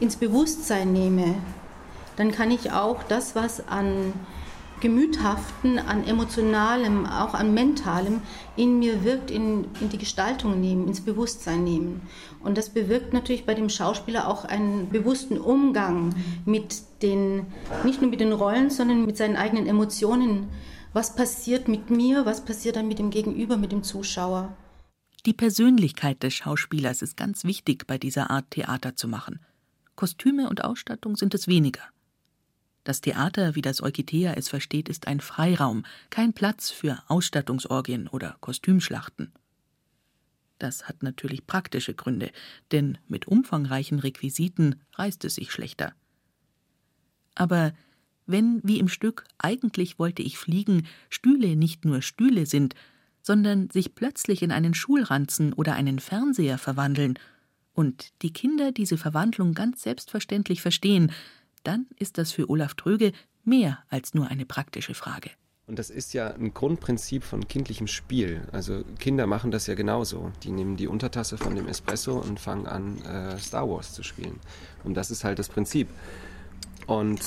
ins 0.00 0.16
Bewusstsein 0.16 0.92
nehme, 0.92 1.34
dann 2.16 2.32
kann 2.32 2.50
ich 2.50 2.72
auch 2.72 3.02
das, 3.04 3.34
was 3.36 3.66
an 3.68 4.12
Gemüthaften, 4.80 5.78
an 5.78 6.06
Emotionalem, 6.06 7.04
auch 7.06 7.34
an 7.34 7.52
Mentalem 7.52 8.20
in 8.56 8.78
mir 8.78 9.02
wirkt, 9.04 9.30
in, 9.30 9.66
in 9.80 9.88
die 9.88 9.98
Gestaltung 9.98 10.60
nehmen, 10.60 10.86
ins 10.86 11.00
Bewusstsein 11.00 11.64
nehmen. 11.64 12.02
Und 12.42 12.56
das 12.56 12.70
bewirkt 12.70 13.12
natürlich 13.12 13.44
bei 13.44 13.54
dem 13.54 13.68
Schauspieler 13.68 14.28
auch 14.28 14.44
einen 14.44 14.88
bewussten 14.88 15.38
Umgang 15.38 16.14
mit 16.44 16.82
den, 17.02 17.46
nicht 17.84 18.00
nur 18.00 18.10
mit 18.10 18.20
den 18.20 18.32
Rollen, 18.32 18.70
sondern 18.70 19.04
mit 19.04 19.16
seinen 19.16 19.36
eigenen 19.36 19.66
Emotionen. 19.66 20.48
Was 20.92 21.14
passiert 21.14 21.68
mit 21.68 21.90
mir, 21.90 22.24
was 22.24 22.44
passiert 22.44 22.76
dann 22.76 22.88
mit 22.88 22.98
dem 22.98 23.10
Gegenüber, 23.10 23.56
mit 23.56 23.72
dem 23.72 23.82
Zuschauer? 23.82 24.56
Die 25.26 25.34
Persönlichkeit 25.34 26.22
des 26.22 26.34
Schauspielers 26.34 27.02
ist 27.02 27.16
ganz 27.16 27.44
wichtig 27.44 27.86
bei 27.86 27.98
dieser 27.98 28.30
Art 28.30 28.50
Theater 28.50 28.94
zu 28.94 29.08
machen. 29.08 29.40
Kostüme 29.98 30.48
und 30.48 30.62
Ausstattung 30.62 31.16
sind 31.16 31.34
es 31.34 31.48
weniger. 31.48 31.82
Das 32.84 33.00
Theater, 33.00 33.56
wie 33.56 33.62
das 33.62 33.82
Eukitea 33.82 34.34
es 34.34 34.48
versteht, 34.48 34.88
ist 34.88 35.08
ein 35.08 35.18
Freiraum, 35.18 35.84
kein 36.08 36.34
Platz 36.34 36.70
für 36.70 37.02
Ausstattungsorgien 37.08 38.06
oder 38.06 38.36
Kostümschlachten. 38.40 39.32
Das 40.60 40.88
hat 40.88 41.02
natürlich 41.02 41.48
praktische 41.48 41.94
Gründe, 41.94 42.30
denn 42.70 42.98
mit 43.08 43.26
umfangreichen 43.26 43.98
Requisiten 43.98 44.76
reißt 44.92 45.24
es 45.24 45.34
sich 45.34 45.50
schlechter. 45.50 45.94
Aber 47.34 47.72
wenn, 48.24 48.60
wie 48.62 48.78
im 48.78 48.86
Stück 48.86 49.24
Eigentlich 49.38 49.98
wollte 49.98 50.22
ich 50.22 50.38
fliegen, 50.38 50.86
Stühle 51.10 51.56
nicht 51.56 51.84
nur 51.84 52.02
Stühle 52.02 52.46
sind, 52.46 52.76
sondern 53.20 53.68
sich 53.70 53.96
plötzlich 53.96 54.42
in 54.42 54.52
einen 54.52 54.74
Schulranzen 54.74 55.52
oder 55.54 55.74
einen 55.74 55.98
Fernseher 55.98 56.56
verwandeln 56.56 57.18
und 57.78 58.10
die 58.22 58.32
Kinder 58.32 58.72
diese 58.72 58.98
Verwandlung 58.98 59.54
ganz 59.54 59.82
selbstverständlich 59.82 60.62
verstehen, 60.62 61.12
dann 61.62 61.86
ist 61.96 62.18
das 62.18 62.32
für 62.32 62.50
Olaf 62.50 62.74
Tröge 62.74 63.12
mehr 63.44 63.78
als 63.88 64.14
nur 64.14 64.26
eine 64.26 64.46
praktische 64.46 64.94
Frage. 64.94 65.30
Und 65.68 65.78
das 65.78 65.88
ist 65.88 66.12
ja 66.12 66.34
ein 66.34 66.52
Grundprinzip 66.52 67.22
von 67.22 67.46
kindlichem 67.46 67.86
Spiel. 67.86 68.42
Also 68.50 68.82
Kinder 68.98 69.28
machen 69.28 69.52
das 69.52 69.68
ja 69.68 69.76
genauso. 69.76 70.32
Die 70.42 70.50
nehmen 70.50 70.76
die 70.76 70.88
Untertasse 70.88 71.38
von 71.38 71.54
dem 71.54 71.68
Espresso 71.68 72.18
und 72.18 72.40
fangen 72.40 72.66
an, 72.66 73.00
äh, 73.02 73.38
Star 73.38 73.70
Wars 73.70 73.92
zu 73.92 74.02
spielen. 74.02 74.40
Und 74.82 74.94
das 74.94 75.12
ist 75.12 75.22
halt 75.22 75.38
das 75.38 75.48
Prinzip. 75.48 75.86
Und 76.88 77.20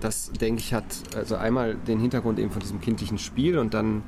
das, 0.00 0.32
denke 0.32 0.60
ich, 0.60 0.74
hat 0.74 0.84
also 1.16 1.36
einmal 1.36 1.76
den 1.76 1.98
Hintergrund 1.98 2.38
eben 2.38 2.50
von 2.50 2.60
diesem 2.60 2.82
kindlichen 2.82 3.16
Spiel 3.16 3.56
und 3.56 3.72
dann 3.72 4.02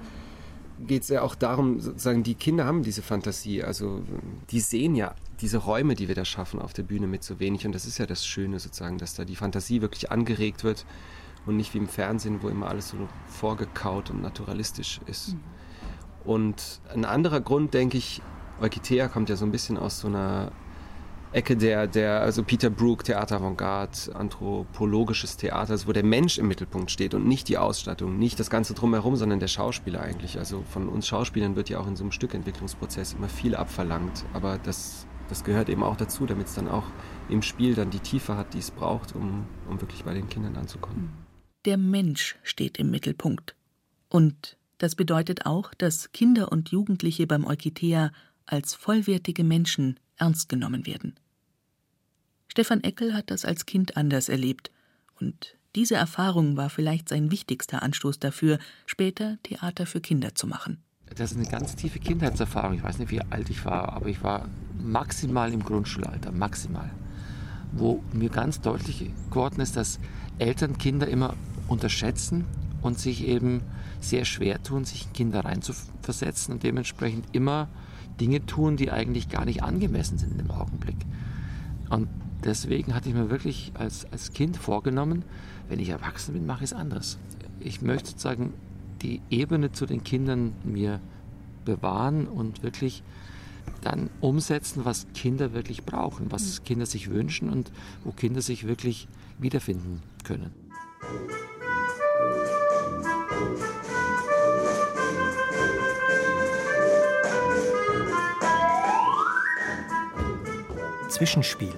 geht 0.86 1.04
es 1.04 1.08
ja 1.08 1.22
auch 1.22 1.34
darum, 1.34 1.80
sozusagen, 1.80 2.22
die 2.22 2.34
Kinder 2.34 2.66
haben 2.66 2.82
diese 2.82 3.00
Fantasie. 3.00 3.62
Also 3.62 4.02
die 4.50 4.60
sehen 4.60 4.94
ja 4.94 5.14
diese 5.40 5.58
Räume, 5.58 5.94
die 5.94 6.08
wir 6.08 6.14
da 6.14 6.24
schaffen 6.24 6.60
auf 6.60 6.72
der 6.72 6.82
Bühne 6.82 7.06
mit 7.06 7.22
so 7.22 7.38
wenig. 7.40 7.66
Und 7.66 7.72
das 7.72 7.86
ist 7.86 7.98
ja 7.98 8.06
das 8.06 8.26
Schöne 8.26 8.58
sozusagen, 8.58 8.98
dass 8.98 9.14
da 9.14 9.24
die 9.24 9.36
Fantasie 9.36 9.82
wirklich 9.82 10.10
angeregt 10.10 10.64
wird 10.64 10.86
und 11.46 11.56
nicht 11.56 11.74
wie 11.74 11.78
im 11.78 11.88
Fernsehen, 11.88 12.42
wo 12.42 12.48
immer 12.48 12.68
alles 12.68 12.88
so 12.88 12.96
vorgekaut 13.26 14.10
und 14.10 14.22
naturalistisch 14.22 15.00
ist. 15.06 15.34
Mhm. 15.34 15.40
Und 16.24 16.80
ein 16.92 17.04
anderer 17.04 17.40
Grund, 17.40 17.72
denke 17.72 17.98
ich, 17.98 18.20
Eukitea 18.60 19.08
kommt 19.08 19.28
ja 19.28 19.36
so 19.36 19.44
ein 19.44 19.52
bisschen 19.52 19.78
aus 19.78 20.00
so 20.00 20.08
einer 20.08 20.50
Ecke 21.32 21.56
der, 21.56 21.86
der 21.86 22.20
also 22.22 22.42
Peter 22.42 22.70
Brook, 22.70 23.04
Theater 23.04 23.36
Avantgarde, 23.36 24.14
anthropologisches 24.14 25.36
Theater, 25.36 25.72
also 25.72 25.86
wo 25.88 25.92
der 25.92 26.04
Mensch 26.04 26.38
im 26.38 26.48
Mittelpunkt 26.48 26.90
steht 26.90 27.14
und 27.14 27.26
nicht 27.26 27.48
die 27.48 27.58
Ausstattung, 27.58 28.18
nicht 28.18 28.40
das 28.40 28.48
Ganze 28.48 28.74
drumherum, 28.74 29.16
sondern 29.16 29.38
der 29.38 29.48
Schauspieler 29.48 30.00
eigentlich. 30.00 30.38
Also 30.38 30.64
von 30.70 30.88
uns 30.88 31.06
Schauspielern 31.06 31.54
wird 31.54 31.68
ja 31.68 31.78
auch 31.78 31.86
in 31.86 31.96
so 31.96 32.04
einem 32.04 32.12
Stückentwicklungsprozess 32.12 33.14
immer 33.14 33.28
viel 33.28 33.54
abverlangt, 33.54 34.24
aber 34.32 34.58
das, 34.58 35.06
das 35.28 35.44
gehört 35.44 35.68
eben 35.68 35.82
auch 35.82 35.96
dazu, 35.96 36.26
damit 36.26 36.46
es 36.46 36.54
dann 36.54 36.68
auch 36.68 36.84
im 37.28 37.42
Spiel 37.42 37.74
dann 37.74 37.90
die 37.90 38.00
Tiefe 38.00 38.36
hat, 38.36 38.54
die 38.54 38.58
es 38.58 38.70
braucht, 38.70 39.14
um, 39.14 39.46
um 39.68 39.80
wirklich 39.80 40.04
bei 40.04 40.14
den 40.14 40.28
Kindern 40.28 40.56
anzukommen. 40.56 41.10
Der 41.64 41.76
Mensch 41.76 42.36
steht 42.42 42.78
im 42.78 42.90
Mittelpunkt. 42.90 43.56
Und 44.08 44.56
das 44.78 44.94
bedeutet 44.94 45.46
auch, 45.46 45.74
dass 45.74 46.12
Kinder 46.12 46.52
und 46.52 46.70
Jugendliche 46.70 47.26
beim 47.26 47.44
Eukitea 47.44 48.12
als 48.44 48.74
vollwertige 48.74 49.42
Menschen 49.42 49.98
ernst 50.16 50.48
genommen 50.48 50.86
werden. 50.86 51.18
Stefan 52.48 52.82
Eckel 52.84 53.14
hat 53.14 53.30
das 53.30 53.44
als 53.44 53.66
Kind 53.66 53.96
anders 53.96 54.28
erlebt, 54.28 54.70
und 55.20 55.56
diese 55.74 55.94
Erfahrung 55.94 56.56
war 56.56 56.70
vielleicht 56.70 57.08
sein 57.08 57.30
wichtigster 57.30 57.82
Anstoß 57.82 58.18
dafür, 58.18 58.58
später 58.86 59.38
Theater 59.42 59.86
für 59.86 60.00
Kinder 60.00 60.34
zu 60.34 60.46
machen. 60.46 60.82
Das 61.14 61.32
ist 61.32 61.38
eine 61.38 61.48
ganz 61.48 61.76
tiefe 61.76 61.98
Kindheitserfahrung. 61.98 62.74
Ich 62.74 62.82
weiß 62.82 62.98
nicht, 62.98 63.10
wie 63.10 63.22
alt 63.22 63.48
ich 63.48 63.64
war, 63.64 63.92
aber 63.92 64.06
ich 64.06 64.22
war 64.22 64.48
maximal 64.78 65.52
im 65.52 65.62
Grundschulalter, 65.62 66.32
maximal. 66.32 66.90
Wo 67.72 68.02
mir 68.12 68.28
ganz 68.28 68.60
deutlich 68.60 69.10
geworden 69.30 69.60
ist, 69.60 69.76
dass 69.76 69.98
Eltern 70.38 70.78
Kinder 70.78 71.08
immer 71.08 71.34
unterschätzen 71.68 72.44
und 72.82 72.98
sich 72.98 73.26
eben 73.26 73.62
sehr 74.00 74.24
schwer 74.24 74.62
tun, 74.62 74.84
sich 74.84 75.06
in 75.06 75.12
Kinder 75.12 75.44
reinzuversetzen 75.44 76.54
und 76.54 76.62
dementsprechend 76.62 77.26
immer 77.32 77.68
Dinge 78.20 78.44
tun, 78.44 78.76
die 78.76 78.90
eigentlich 78.90 79.28
gar 79.28 79.44
nicht 79.44 79.62
angemessen 79.62 80.18
sind 80.18 80.40
im 80.40 80.50
Augenblick. 80.50 80.96
Und 81.88 82.08
deswegen 82.44 82.94
hatte 82.94 83.08
ich 83.08 83.14
mir 83.14 83.30
wirklich 83.30 83.72
als, 83.74 84.06
als 84.12 84.32
Kind 84.32 84.56
vorgenommen, 84.56 85.24
wenn 85.68 85.80
ich 85.80 85.88
erwachsen 85.88 86.34
bin, 86.34 86.46
mache 86.46 86.64
ich 86.64 86.70
es 86.70 86.76
anders. 86.76 87.18
Ich 87.60 87.82
möchte 87.82 88.10
sozusagen 88.10 88.52
die 89.06 89.20
Ebene 89.30 89.70
zu 89.70 89.86
den 89.86 90.02
Kindern 90.02 90.52
mir 90.64 91.00
bewahren 91.64 92.26
und 92.26 92.64
wirklich 92.64 93.04
dann 93.82 94.10
umsetzen, 94.20 94.84
was 94.84 95.06
Kinder 95.14 95.52
wirklich 95.52 95.84
brauchen, 95.84 96.32
was 96.32 96.58
mhm. 96.58 96.64
Kinder 96.64 96.86
sich 96.86 97.08
wünschen 97.10 97.48
und 97.50 97.70
wo 98.02 98.10
Kinder 98.10 98.42
sich 98.42 98.66
wirklich 98.66 99.06
wiederfinden 99.38 100.02
können. 100.24 100.52
Zwischenspiel 111.08 111.72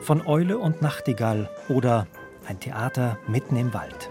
von 0.00 0.26
Eule 0.26 0.56
und 0.56 0.80
Nachtigall 0.80 1.50
oder 1.68 2.06
ein 2.46 2.58
Theater 2.58 3.18
mitten 3.28 3.56
im 3.56 3.74
Wald. 3.74 4.08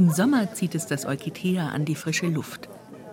Im 0.00 0.08
Sommer 0.08 0.50
zieht 0.54 0.74
es 0.74 0.86
das 0.86 1.04
Eukitea 1.04 1.68
an 1.68 1.84
die 1.84 1.94
frische 1.94 2.26
Luft. 2.26 2.70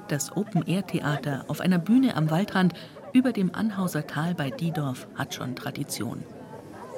Das 0.07 0.37
Open-Air-Theater 0.37 1.43
auf 1.49 1.59
einer 1.59 1.79
Bühne 1.79 2.15
am 2.15 2.31
Waldrand 2.31 2.73
über 3.11 3.33
dem 3.33 3.53
Anhauser 3.53 4.07
Tal 4.07 4.33
bei 4.33 4.51
Diedorf 4.51 5.05
hat 5.15 5.33
schon 5.33 5.53
Tradition. 5.57 6.23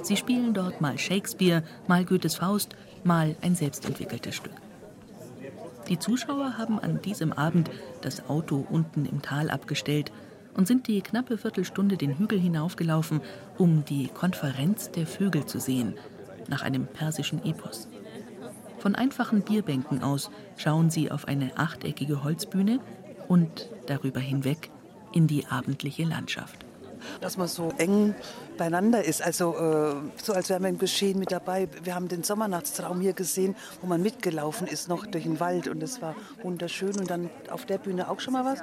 Sie 0.04 0.16
spielen 0.16 0.54
dort 0.54 0.80
mal 0.80 1.00
Shakespeare, 1.00 1.64
mal 1.88 2.06
Goethes 2.06 2.36
Faust, 2.36 2.76
mal 3.04 3.36
ein 3.42 3.56
selbstentwickeltes 3.56 4.36
Stück. 4.36 4.54
Die 5.88 5.98
Zuschauer 5.98 6.60
haben 6.60 6.78
an 6.78 7.02
diesem 7.02 7.34
Abend 7.34 7.72
das 8.04 8.30
Auto 8.30 8.68
unten 8.70 9.08
im 9.08 9.24
Tal 9.24 9.50
abgestellt 9.50 10.12
und 10.56 10.68
sind 10.68 10.86
die 10.86 11.02
knappe 11.02 11.40
Viertelstunde 11.40 11.98
den 11.98 12.20
Hügel 12.20 12.40
hinaufgelaufen, 12.40 13.22
um 13.58 13.84
die 13.86 14.10
Konferenz 14.10 14.92
der 14.92 15.08
Vögel 15.08 15.48
zu 15.48 15.60
sehen, 15.60 15.96
nach 16.48 16.62
einem 16.62 16.86
persischen 16.86 17.44
Epos. 17.44 17.89
Von 18.80 18.96
einfachen 18.96 19.42
Bierbänken 19.42 20.04
aus 20.04 20.32
schauen 20.56 20.90
sie 20.90 21.12
auf 21.12 21.28
eine 21.28 21.58
achteckige 21.58 22.24
Holzbühne 22.24 22.80
und 23.28 23.70
darüber 23.88 24.20
hinweg 24.22 24.72
in 25.12 25.28
die 25.28 25.46
abendliche 25.48 26.04
Landschaft. 26.04 26.66
Dass 27.22 27.38
man 27.38 27.48
so 27.48 27.74
eng 27.78 28.14
beieinander 28.58 29.04
ist, 29.04 29.22
also 29.22 29.56
äh, 29.56 29.96
so 30.22 30.34
als 30.34 30.50
wäre 30.50 30.60
man 30.60 30.72
im 30.72 30.78
Geschehen 30.80 31.20
mit 31.20 31.32
dabei. 31.32 31.68
Wir 31.84 31.96
haben 31.96 32.08
den 32.08 32.24
Sommernachtstraum 32.24 33.00
hier 33.02 33.14
gesehen, 33.14 33.56
wo 33.82 33.88
man 33.88 34.02
mitgelaufen 34.02 34.68
ist 34.68 34.90
noch 34.90 35.06
durch 35.06 35.24
den 35.24 35.40
Wald 35.40 35.68
und 35.68 35.82
es 35.82 36.02
war 36.02 36.16
wunderschön 36.44 36.98
und 36.98 37.10
dann 37.10 37.30
auf 37.50 37.66
der 37.66 37.78
Bühne 37.78 38.10
auch 38.10 38.20
schon 38.20 38.34
mal 38.34 38.46
was. 38.46 38.62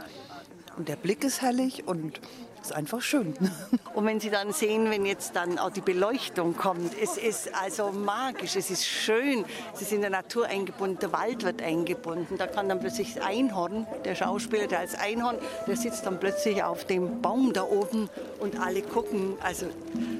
Und 0.77 0.89
der 0.89 0.97
Blick 0.97 1.25
ist 1.25 1.41
herrlich 1.41 1.87
und 1.87 2.21
ist 2.67 2.73
einfach 2.73 3.01
schön. 3.01 3.35
Und 3.95 4.07
wenn 4.07 4.21
Sie 4.21 4.31
dann 4.31 4.53
sehen, 4.53 4.91
wenn 4.91 5.07
jetzt 5.07 5.37
dann 5.37 5.59
auch 5.59 5.71
die 5.71 5.81
Beleuchtung 5.81 6.57
kommt, 6.57 6.93
es 7.01 7.17
ist 7.17 7.55
also 7.55 7.93
magisch, 7.93 8.57
es 8.57 8.71
ist 8.71 8.87
schön, 8.87 9.45
es 9.75 9.83
ist 9.83 9.93
in 9.93 10.01
der 10.01 10.11
Natur 10.11 10.47
eingebunden, 10.47 10.99
der 11.01 11.13
Wald 11.13 11.45
wird 11.45 11.63
eingebunden. 11.63 12.37
Da 12.39 12.47
kann 12.47 12.69
dann 12.69 12.81
plötzlich 12.81 13.15
das 13.15 13.25
Einhorn, 13.25 13.87
der 14.05 14.15
Schauspieler, 14.15 14.67
der 14.67 14.81
als 14.81 14.95
Einhorn, 14.95 15.37
der 15.67 15.77
sitzt 15.77 16.07
dann 16.07 16.19
plötzlich 16.19 16.63
auf 16.63 16.85
dem 16.85 17.23
Baum 17.23 17.53
da 17.53 17.63
oben 17.63 18.09
und 18.41 18.61
alle 18.61 18.83
gucken. 18.83 19.37
Also 19.43 19.67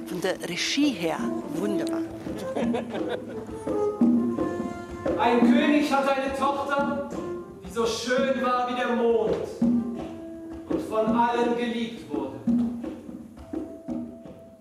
von 0.07 0.21
der 0.21 0.41
Regie 0.47 0.91
her 0.91 1.17
wunderbar. 1.53 2.01
Ein 5.19 5.39
König 5.39 5.91
hat 5.91 6.07
eine 6.07 6.35
Tochter, 6.37 7.09
die 7.65 7.71
so 7.71 7.85
schön 7.85 8.41
war 8.43 8.69
wie 8.69 8.75
der 8.75 8.89
Mond 8.89 9.35
und 10.69 10.81
von 10.89 11.07
allen 11.07 11.57
geliebt 11.57 12.01
wurde. 12.01 12.06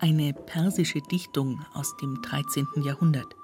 Eine 0.09 0.33
persische 0.35 1.01
Dichtung 1.01 1.67
aus 1.75 1.97
dem 1.97 2.23
13. 2.23 2.65
Jahrhundert. 2.85 3.35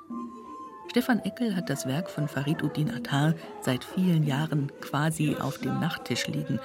Stefan 0.88 1.18
Eckel 1.18 1.56
hat 1.56 1.68
das 1.68 1.86
Werk 1.86 2.08
von 2.08 2.28
Fariduddin 2.28 2.88
Attar 2.88 3.34
seit 3.62 3.82
vielen 3.82 4.22
Jahren 4.22 4.70
quasi 4.80 5.34
auf 5.34 5.58
dem 5.58 5.80
Nachttisch 5.80 6.28
liegen 6.28 6.60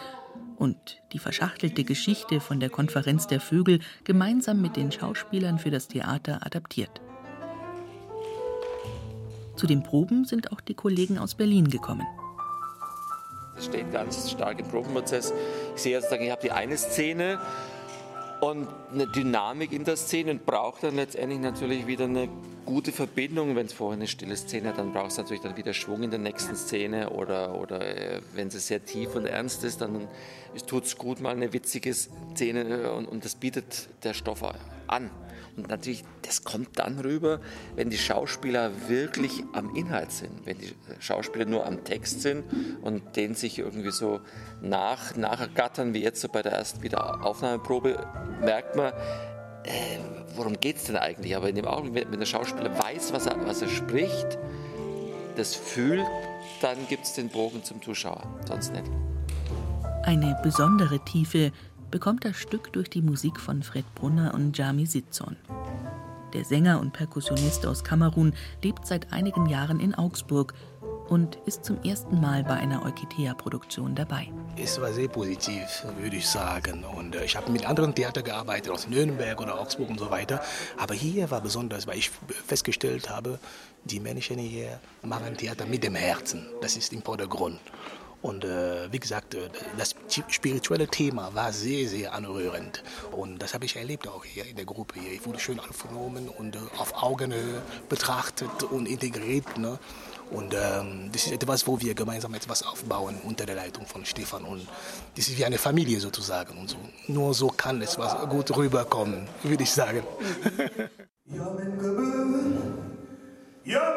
und 0.55 0.77
die 1.13 1.17
verschachtelte 1.17 1.83
Geschichte 1.83 2.39
von 2.39 2.59
der 2.59 2.69
Konferenz 2.69 3.25
der 3.25 3.39
Vögel 3.39 3.79
gemeinsam 4.03 4.61
mit 4.61 4.75
den 4.75 4.91
Schauspielern 4.91 5.57
für 5.57 5.71
das 5.71 5.87
Theater 5.87 6.45
adaptiert. 6.45 7.01
Zu 9.55 9.65
den 9.65 9.81
Proben 9.81 10.25
sind 10.25 10.51
auch 10.51 10.61
die 10.61 10.75
Kollegen 10.75 11.17
aus 11.17 11.33
Berlin 11.33 11.71
gekommen. 11.71 12.05
Das 13.55 13.65
steht 13.65 13.91
ganz 13.91 14.29
stark 14.29 14.59
im 14.59 14.67
Probenprozess. 14.67 15.33
Ich 15.75 15.81
sehe 15.81 15.93
jetzt, 15.93 16.13
ich 16.13 16.29
habe 16.29 16.41
die 16.43 16.51
eine 16.51 16.77
Szene 16.77 17.39
und 18.41 18.67
eine 18.93 19.07
Dynamik 19.07 19.71
in 19.71 19.83
der 19.83 19.97
Szene 19.97 20.31
und 20.31 20.45
braucht 20.45 20.83
dann 20.83 20.95
letztendlich 20.95 21.39
natürlich 21.39 21.87
wieder 21.87 22.05
eine 22.05 22.29
gute 22.65 22.91
Verbindung. 22.91 23.55
Wenn 23.55 23.65
es 23.65 23.73
vorher 23.73 23.97
eine 23.97 24.07
stille 24.07 24.35
Szene 24.35 24.69
hat, 24.69 24.77
dann 24.77 24.93
braucht 24.93 25.11
es 25.11 25.17
natürlich 25.17 25.41
dann 25.41 25.57
wieder 25.57 25.73
Schwung 25.73 26.03
in 26.03 26.11
der 26.11 26.19
nächsten 26.19 26.55
Szene 26.55 27.09
oder, 27.09 27.59
oder 27.59 27.81
äh, 27.81 28.21
wenn 28.33 28.47
es 28.47 28.67
sehr 28.67 28.83
tief 28.85 29.15
und 29.15 29.25
ernst 29.25 29.63
ist, 29.63 29.81
dann 29.81 30.07
tut 30.67 30.85
es 30.85 30.97
gut, 30.97 31.19
mal 31.19 31.31
eine 31.31 31.53
witzige 31.53 31.93
Szene 31.93 32.83
äh, 32.83 32.89
und, 32.89 33.07
und 33.07 33.25
das 33.25 33.35
bietet 33.35 33.89
der 34.03 34.13
Stoff 34.13 34.43
an. 34.87 35.09
Und 35.57 35.69
natürlich, 35.69 36.03
das 36.21 36.43
kommt 36.43 36.77
dann 36.77 36.99
rüber, 36.99 37.41
wenn 37.75 37.89
die 37.89 37.97
Schauspieler 37.97 38.71
wirklich 38.87 39.43
am 39.53 39.75
Inhalt 39.75 40.11
sind, 40.11 40.45
wenn 40.45 40.59
die 40.59 40.73
Schauspieler 40.99 41.45
nur 41.45 41.65
am 41.65 41.83
Text 41.83 42.21
sind 42.21 42.43
und 42.81 43.15
den 43.15 43.33
sich 43.33 43.57
irgendwie 43.57 43.91
so 43.91 44.21
nach, 44.61 45.15
nachergattern, 45.15 45.95
wie 45.95 46.03
jetzt 46.03 46.21
so 46.21 46.29
bei 46.29 46.43
der 46.43 46.51
ersten 46.51 46.83
Wiederaufnahmeprobe, 46.83 47.97
merkt 48.41 48.75
man, 48.75 48.93
äh, 49.63 49.99
worum 50.35 50.59
geht 50.59 50.77
es 50.77 50.83
denn 50.83 50.95
eigentlich? 50.95 51.35
Aber 51.35 51.49
in 51.49 51.55
dem 51.55 51.65
Augenblick, 51.65 52.07
wenn 52.11 52.19
der 52.19 52.27
Schauspieler 52.27 52.77
weiß, 52.77 53.11
was 53.11 53.25
er, 53.25 53.43
was 53.47 53.63
er 53.63 53.69
spricht, 53.69 54.37
das 55.35 55.55
fühlt, 55.55 56.05
dann 56.61 56.77
gibt 56.87 57.05
es 57.05 57.13
den 57.13 57.29
Bogen 57.29 57.63
zum 57.63 57.81
Zuschauer, 57.81 58.23
sonst 58.47 58.73
nicht. 58.73 58.85
Eine 60.03 60.39
besondere 60.41 61.03
Tiefe 61.03 61.51
bekommt 61.91 62.25
das 62.25 62.35
Stück 62.35 62.73
durch 62.73 62.89
die 62.89 63.01
Musik 63.01 63.39
von 63.39 63.63
Fred 63.63 63.85
Brunner 63.95 64.33
und 64.33 64.57
Jami 64.57 64.85
Sitzon. 64.85 65.35
Der 66.33 66.43
Sänger 66.43 66.79
und 66.81 66.91
Perkussionist 66.91 67.65
aus 67.65 67.83
Kamerun 67.83 68.33
lebt 68.63 68.85
seit 68.85 69.13
einigen 69.13 69.45
Jahren 69.47 69.79
in 69.79 69.95
Augsburg 69.95 70.53
und 71.07 71.37
ist 71.45 71.63
zum 71.63 71.81
ersten 71.83 72.19
Mal 72.19 72.43
bei 72.43 72.55
einer 72.55 72.83
Eukitea-Produktion 72.85 73.95
dabei. 73.95 74.27
Es 74.57 74.79
war 74.81 74.91
sehr 74.91 75.07
positiv, 75.07 75.85
würde 75.99 76.17
ich 76.17 76.27
sagen. 76.27 76.83
Und 76.83 77.15
äh, 77.15 77.23
ich 77.23 77.35
habe 77.35 77.51
mit 77.51 77.65
anderen 77.67 77.95
Theatern 77.95 78.23
gearbeitet, 78.23 78.71
aus 78.71 78.87
Nürnberg 78.87 79.39
oder 79.39 79.59
Augsburg 79.59 79.89
und 79.89 79.99
so 79.99 80.09
weiter. 80.09 80.41
Aber 80.77 80.93
hier 80.93 81.31
war 81.31 81.41
besonders, 81.41 81.87
weil 81.87 81.97
ich 81.97 82.09
festgestellt 82.45 83.09
habe, 83.09 83.39
die 83.85 83.99
Menschen 83.99 84.37
hier 84.37 84.79
machen 85.03 85.37
Theater 85.37 85.65
mit 85.65 85.83
dem 85.83 85.95
Herzen. 85.95 86.45
Das 86.61 86.75
ist 86.75 86.91
im 86.91 87.01
Vordergrund. 87.01 87.59
Und 88.21 88.45
äh, 88.45 88.91
wie 88.91 88.99
gesagt, 88.99 89.35
äh, 89.35 89.49
das 89.77 89.95
spirituelle 90.29 90.87
Thema 90.87 91.33
war 91.35 91.53
sehr, 91.53 91.87
sehr 91.87 92.13
anrührend. 92.13 92.83
Und 93.11 93.41
das 93.41 93.53
habe 93.53 93.65
ich 93.65 93.75
erlebt 93.75 94.07
auch 94.07 94.25
hier 94.25 94.45
in 94.45 94.55
der 94.55 94.65
Gruppe. 94.65 94.99
Hier. 94.99 95.11
Ich 95.11 95.25
wurde 95.25 95.39
schön 95.39 95.59
aufgenommen 95.59 96.29
und 96.29 96.55
äh, 96.55 96.59
auf 96.77 97.03
Augenhöhe 97.03 97.61
betrachtet 97.89 98.63
und 98.63 98.87
integriert. 98.87 99.57
Ne? 99.57 99.77
Und 100.31 100.53
ähm, 100.53 101.09
das 101.11 101.27
ist 101.27 101.31
etwas, 101.31 101.67
wo 101.67 101.79
wir 101.79 101.93
gemeinsam 101.93 102.33
etwas 102.33 102.63
aufbauen 102.63 103.19
unter 103.23 103.45
der 103.45 103.55
Leitung 103.55 103.85
von 103.85 104.05
Stefan. 104.05 104.43
Und 104.43 104.67
das 105.15 105.27
ist 105.27 105.37
wie 105.37 105.45
eine 105.45 105.57
Familie 105.57 105.99
sozusagen. 105.99 106.57
Und 106.57 106.69
so. 106.69 106.77
Nur 107.07 107.33
so 107.33 107.49
kann 107.49 107.81
es 107.81 107.97
was 107.97 108.17
gut 108.29 108.55
rüberkommen, 108.55 109.27
würde 109.43 109.63
ich 109.63 109.71
sagen. 109.71 110.03
ja, 113.63 113.93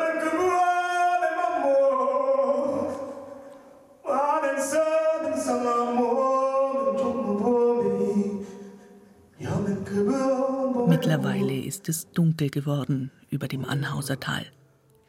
Mittlerweile 10.87 11.55
ist 11.55 11.89
es 11.89 12.11
dunkel 12.13 12.51
geworden 12.51 13.11
über 13.31 13.49
dem 13.49 13.65
Anhauser 13.65 14.21
Tal. 14.21 14.45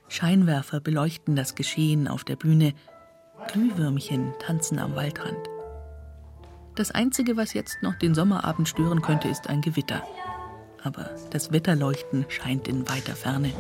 Scheinwerfer 0.07 0.79
beleuchten 0.79 1.35
das 1.35 1.55
Geschehen 1.55 2.07
auf 2.07 2.23
der 2.23 2.35
Bühne. 2.35 2.73
Glühwürmchen 3.51 4.33
tanzen 4.39 4.79
am 4.79 4.95
Waldrand. 4.95 5.37
Das 6.75 6.91
Einzige, 6.91 7.35
was 7.35 7.53
jetzt 7.53 7.81
noch 7.81 7.95
den 7.95 8.15
Sommerabend 8.15 8.69
stören 8.69 9.01
könnte, 9.01 9.27
ist 9.27 9.47
ein 9.47 9.61
Gewitter. 9.61 10.03
Aber 10.83 11.09
das 11.29 11.51
Wetterleuchten 11.51 12.25
scheint 12.29 12.67
in 12.67 12.87
weiter 12.87 13.15
Ferne. 13.15 13.51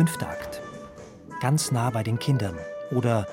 Fünfter 0.00 0.30
Akt. 0.30 0.62
Ganz 1.42 1.72
nah 1.72 1.90
bei 1.90 2.02
den 2.02 2.18
Kindern 2.18 2.56
oder 2.90 3.26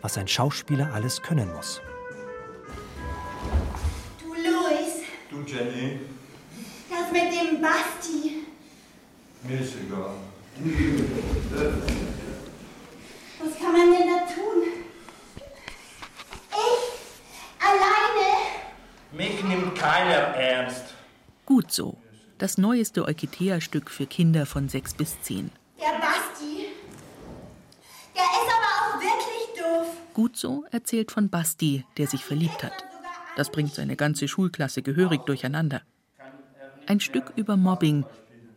was 0.00 0.16
ein 0.16 0.26
Schauspieler 0.26 0.90
alles 0.94 1.20
können 1.20 1.52
muss. 1.52 1.82
Du 4.22 4.28
Louis, 4.32 5.02
Du, 5.28 5.42
Jenny, 5.46 6.00
das 6.88 7.12
mit 7.12 7.24
dem 7.24 7.60
Basti. 7.60 8.46
mir 9.42 9.60
ist 9.60 9.74
egal. 9.86 10.14
Was 13.42 13.58
kann 13.58 13.72
man 13.72 13.92
denn 13.92 14.08
da 14.08 14.20
tun? 14.32 14.62
Ich? 16.52 17.60
Alleine? 17.60 18.30
Mich 19.12 19.44
nimmt 19.44 19.78
keiner 19.78 20.34
ernst. 20.38 20.94
Gut 21.44 21.70
so. 21.70 21.98
Das 22.38 22.56
neueste 22.56 23.04
Eukitea-Stück 23.04 23.90
für 23.90 24.06
Kinder 24.06 24.46
von 24.46 24.70
6 24.70 24.94
bis 24.94 25.20
10. 25.20 25.50
Der 25.84 25.98
Basti. 25.98 26.68
Der 28.14 28.22
ist 28.22 28.48
aber 28.48 28.72
auch 28.80 29.00
wirklich 29.00 29.62
doof. 29.62 29.96
Gut 30.14 30.34
so 30.34 30.64
erzählt 30.70 31.10
von 31.10 31.28
Basti, 31.28 31.84
der 31.98 32.06
sich 32.06 32.24
verliebt 32.24 32.64
hat. 32.64 32.84
Das 33.36 33.50
bringt 33.50 33.74
seine 33.74 33.94
ganze 33.94 34.26
Schulklasse 34.26 34.80
gehörig 34.80 35.26
durcheinander. 35.26 35.82
Ein 36.86 37.00
Stück 37.00 37.34
über 37.36 37.58
Mobbing, 37.58 38.06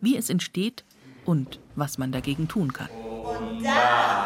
wie 0.00 0.16
es 0.16 0.30
entsteht 0.30 0.86
und 1.26 1.60
was 1.76 1.98
man 1.98 2.12
dagegen 2.12 2.48
tun 2.48 2.72
kann. 2.72 2.88
Und 2.88 3.62
das 3.62 4.17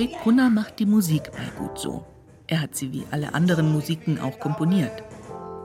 Fred 0.00 0.18
Brunner 0.22 0.48
macht 0.48 0.78
die 0.78 0.86
Musik 0.86 1.30
bei 1.30 1.44
Gut 1.58 1.78
so. 1.78 2.06
Er 2.46 2.62
hat 2.62 2.74
sie 2.74 2.90
wie 2.90 3.04
alle 3.10 3.34
anderen 3.34 3.70
Musiken 3.70 4.18
auch 4.18 4.40
komponiert. 4.40 5.02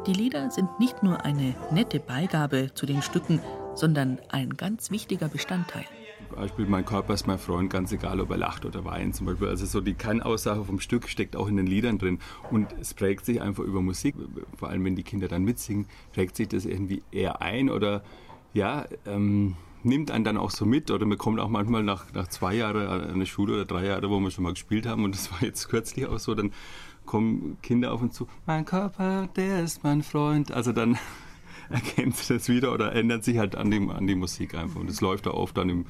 Die 0.07 0.11
Lieder 0.11 0.51
sind 0.51 0.77
nicht 0.77 1.03
nur 1.03 1.23
eine 1.23 1.55
nette 1.71 2.01
Beigabe 2.01 2.73
zu 2.73 2.85
den 2.85 3.01
Stücken, 3.01 3.39
sondern 3.75 4.19
ein 4.27 4.49
ganz 4.49 4.91
wichtiger 4.91 5.29
Bestandteil. 5.29 5.85
Beispiel, 6.35 6.65
mein 6.65 6.83
Körper 6.83 7.13
ist 7.13 7.27
mein 7.27 7.39
Freund, 7.39 7.69
ganz 7.69 7.93
egal, 7.93 8.19
ob 8.19 8.29
er 8.29 8.35
lacht 8.35 8.65
oder 8.65 8.83
weint 8.83 9.15
zum 9.15 9.27
Beispiel. 9.27 9.47
Also 9.47 9.65
so 9.65 9.79
die 9.79 9.93
Kernaussage 9.93 10.65
vom 10.65 10.81
Stück 10.81 11.07
steckt 11.07 11.37
auch 11.37 11.47
in 11.47 11.55
den 11.55 11.67
Liedern 11.67 11.97
drin. 11.97 12.19
Und 12.51 12.75
es 12.77 12.93
prägt 12.93 13.23
sich 13.23 13.41
einfach 13.41 13.63
über 13.63 13.81
Musik, 13.81 14.15
vor 14.57 14.67
allem 14.67 14.83
wenn 14.83 14.97
die 14.97 15.03
Kinder 15.03 15.29
dann 15.29 15.45
mitsingen, 15.45 15.87
prägt 16.11 16.35
sich 16.35 16.49
das 16.49 16.65
irgendwie 16.65 17.03
eher 17.09 17.41
ein 17.41 17.69
oder 17.69 18.03
ja, 18.53 18.85
ähm, 19.05 19.55
nimmt 19.85 20.11
einen 20.11 20.25
dann 20.25 20.37
auch 20.37 20.51
so 20.51 20.65
mit. 20.65 20.91
Oder 20.91 21.05
man 21.05 21.17
kommt 21.17 21.39
auch 21.39 21.49
manchmal 21.49 21.83
nach, 21.83 22.11
nach 22.13 22.27
zwei 22.27 22.55
Jahren 22.55 22.87
an 22.87 23.09
eine 23.09 23.25
Schule 23.25 23.53
oder 23.53 23.65
drei 23.65 23.85
Jahre, 23.85 24.09
wo 24.09 24.19
wir 24.19 24.31
schon 24.31 24.43
mal 24.43 24.53
gespielt 24.53 24.85
haben 24.85 25.03
und 25.03 25.15
das 25.15 25.31
war 25.31 25.41
jetzt 25.43 25.69
kürzlich 25.69 26.07
auch 26.07 26.19
so, 26.19 26.35
dann 26.35 26.51
kommen 27.05 27.57
Kinder 27.61 27.93
auf 27.93 28.01
uns 28.01 28.15
zu, 28.15 28.27
mein 28.45 28.65
Körper, 28.65 29.29
der 29.35 29.63
ist 29.63 29.83
mein 29.83 30.03
Freund. 30.03 30.51
Also 30.51 30.71
dann 30.71 30.97
erkennt 31.69 32.17
sie 32.17 32.33
das 32.33 32.49
wieder 32.49 32.73
oder 32.73 32.93
ändert 32.93 33.23
sich 33.23 33.37
halt 33.37 33.55
an 33.55 33.71
die, 33.71 33.77
an 33.89 34.07
die 34.07 34.15
Musik 34.15 34.55
einfach. 34.55 34.79
Und 34.79 34.89
es 34.89 35.01
läuft 35.01 35.27
auch 35.27 35.35
oft 35.35 35.57
dann 35.57 35.69
im, 35.69 35.85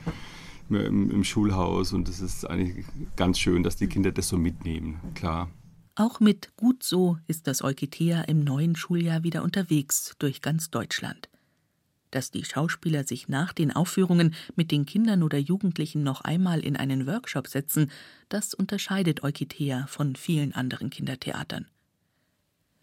im, 0.70 1.10
im 1.10 1.24
Schulhaus 1.24 1.94
und 1.94 2.10
es 2.10 2.20
ist 2.20 2.50
eigentlich 2.50 2.86
ganz 3.16 3.40
schön, 3.40 3.64
dass 3.64 3.76
die 3.76 3.88
Kinder 3.88 4.12
das 4.12 4.28
so 4.28 4.38
mitnehmen, 4.38 5.00
klar. 5.14 5.50
Auch 5.98 6.20
mit 6.20 6.58
Gut 6.58 6.84
so 6.84 7.18
ist 7.26 7.48
das 7.48 7.64
Eukitea 7.64 8.24
im 8.24 8.44
neuen 8.44 8.76
Schuljahr 8.76 9.24
wieder 9.24 9.44
unterwegs 9.44 10.14
durch 10.20 10.42
ganz 10.42 10.70
Deutschland. 10.70 11.30
Dass 12.16 12.32
die 12.32 12.46
Schauspieler 12.46 13.04
sich 13.04 13.28
nach 13.28 13.52
den 13.52 13.76
Aufführungen 13.76 14.36
mit 14.56 14.72
den 14.72 14.86
Kindern 14.86 15.22
oder 15.22 15.38
Jugendlichen 15.38 16.02
noch 16.02 16.22
einmal 16.22 16.62
in 16.62 16.78
einen 16.78 17.08
Workshop 17.08 17.50
setzen, 17.50 17.92
das 18.30 18.54
unterscheidet 18.54 19.22
Eukitea 19.22 19.86
von 19.88 20.16
vielen 20.16 20.56
anderen 20.56 20.90
Kindertheatern. 20.90 21.68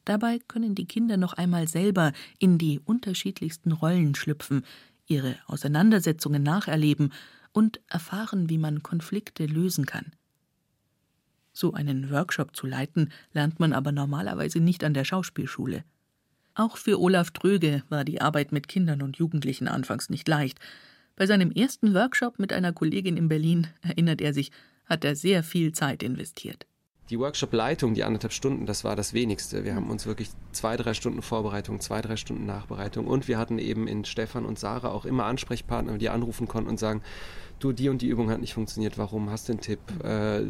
Dabei 0.05 0.39
können 0.49 0.75
die 0.75 0.85
Kinder 0.85 1.17
noch 1.17 1.33
einmal 1.33 1.67
selber 1.67 2.13
in 2.39 2.59
die 2.59 2.79
unterschiedlichsten 2.79 3.73
Rollen 3.73 4.15
schlüpfen, 4.15 4.67
ihre 5.07 5.37
Auseinandersetzungen 5.47 6.43
nacherleben 6.43 7.11
und 7.53 7.81
erfahren, 7.89 8.51
wie 8.51 8.59
man 8.59 8.83
Konflikte 8.83 9.47
lösen 9.47 9.87
kann. 9.87 10.13
So 11.55 11.73
einen 11.73 12.11
Workshop 12.11 12.55
zu 12.55 12.67
leiten, 12.67 13.11
lernt 13.33 13.61
man 13.61 13.73
aber 13.73 13.93
normalerweise 13.93 14.61
nicht 14.61 14.85
an 14.85 14.93
der 14.93 15.05
Schauspielschule. 15.05 15.85
Auch 16.55 16.77
für 16.77 17.01
Olaf 17.01 17.31
Dröge 17.31 17.83
war 17.89 18.05
die 18.05 18.21
Arbeit 18.21 18.53
mit 18.53 18.69
Kindern 18.69 19.03
und 19.03 19.17
Jugendlichen 19.17 19.69
anfangs 19.69 20.11
nicht 20.11 20.29
leicht. 20.29 20.59
Bei 21.17 21.27
seinem 21.27 21.51
ersten 21.51 21.95
Workshop 21.95 22.39
mit 22.39 22.53
einer 22.53 22.73
Kollegin 22.73 23.17
in 23.17 23.29
Berlin, 23.29 23.69
erinnert 23.81 24.21
er 24.21 24.35
sich, 24.35 24.51
hat 24.85 25.05
er 25.05 25.17
sehr 25.17 25.43
viel 25.43 25.73
Zeit 25.73 26.03
investiert. 26.03 26.67
Die 27.11 27.19
Workshop-Leitung, 27.19 27.95
die 27.95 28.05
anderthalb 28.05 28.33
Stunden, 28.33 28.65
das 28.65 28.85
war 28.85 28.97
das 28.97 29.13
wenigste. 29.13 29.65
Wir 29.65 29.75
haben 29.75 29.91
uns 29.91 30.07
wirklich 30.07 30.31
zwei, 30.53 30.77
drei 30.77 30.95
Stunden 30.95 31.21
Vorbereitung, 31.21 31.81
zwei, 31.81 32.01
drei 32.01 32.17
Stunden 32.17 32.47
Nachbereitung 32.47 33.07
und 33.07 33.29
wir 33.29 33.39
hatten 33.39 33.59
eben 33.59 33.89
in 33.89 34.05
Stefan 34.05 34.47
und 34.47 34.59
Sarah 34.59 34.91
auch 34.91 35.05
immer 35.05 35.25
Ansprechpartner, 35.25 35.99
die 35.99 36.09
anrufen 36.09 36.49
konnten 36.49 36.71
und 36.71 36.79
sagen, 36.79 37.03
du, 37.63 37.73
die 37.73 37.89
und 37.89 38.03
die 38.03 38.09
Übung 38.09 38.31
hat 38.31 38.41
nicht 38.41 38.55
funktioniert, 38.55 38.99
warum, 38.99 39.31
hast 39.31 39.49
du 39.49 39.53
einen 39.53 39.61
Tipp? 39.61 39.79
Äh, 40.05 40.43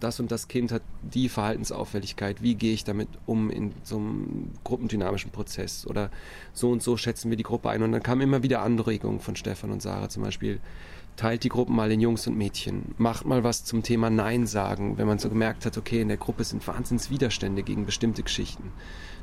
das 0.00 0.20
und 0.20 0.30
das 0.30 0.48
Kind 0.48 0.72
hat 0.72 0.82
die 1.02 1.28
Verhaltensauffälligkeit, 1.28 2.42
wie 2.42 2.54
gehe 2.54 2.74
ich 2.74 2.84
damit 2.84 3.08
um 3.26 3.50
in 3.50 3.72
so 3.82 3.96
einem 3.96 4.50
gruppendynamischen 4.62 5.30
Prozess? 5.30 5.86
Oder 5.86 6.10
so 6.52 6.70
und 6.70 6.82
so 6.82 6.96
schätzen 6.96 7.30
wir 7.30 7.36
die 7.36 7.42
Gruppe 7.42 7.70
ein. 7.70 7.82
Und 7.82 7.92
dann 7.92 8.02
kamen 8.02 8.20
immer 8.20 8.42
wieder 8.42 8.62
Anregungen 8.62 9.20
von 9.20 9.36
Stefan 9.36 9.70
und 9.70 9.82
Sarah, 9.82 10.08
zum 10.08 10.22
Beispiel, 10.22 10.60
teilt 11.16 11.44
die 11.44 11.48
Gruppen 11.48 11.76
mal 11.76 11.92
in 11.92 12.00
Jungs 12.00 12.26
und 12.26 12.36
Mädchen, 12.36 12.94
macht 12.98 13.24
mal 13.24 13.44
was 13.44 13.64
zum 13.64 13.82
Thema 13.82 14.10
Nein 14.10 14.46
sagen, 14.46 14.98
wenn 14.98 15.06
man 15.06 15.18
so 15.18 15.28
gemerkt 15.28 15.64
hat, 15.64 15.78
okay, 15.78 16.00
in 16.00 16.08
der 16.08 16.16
Gruppe 16.16 16.44
sind 16.44 16.66
Wahnsinnswiderstände 16.66 17.62
gegen 17.62 17.86
bestimmte 17.86 18.22
Geschichten. 18.22 18.72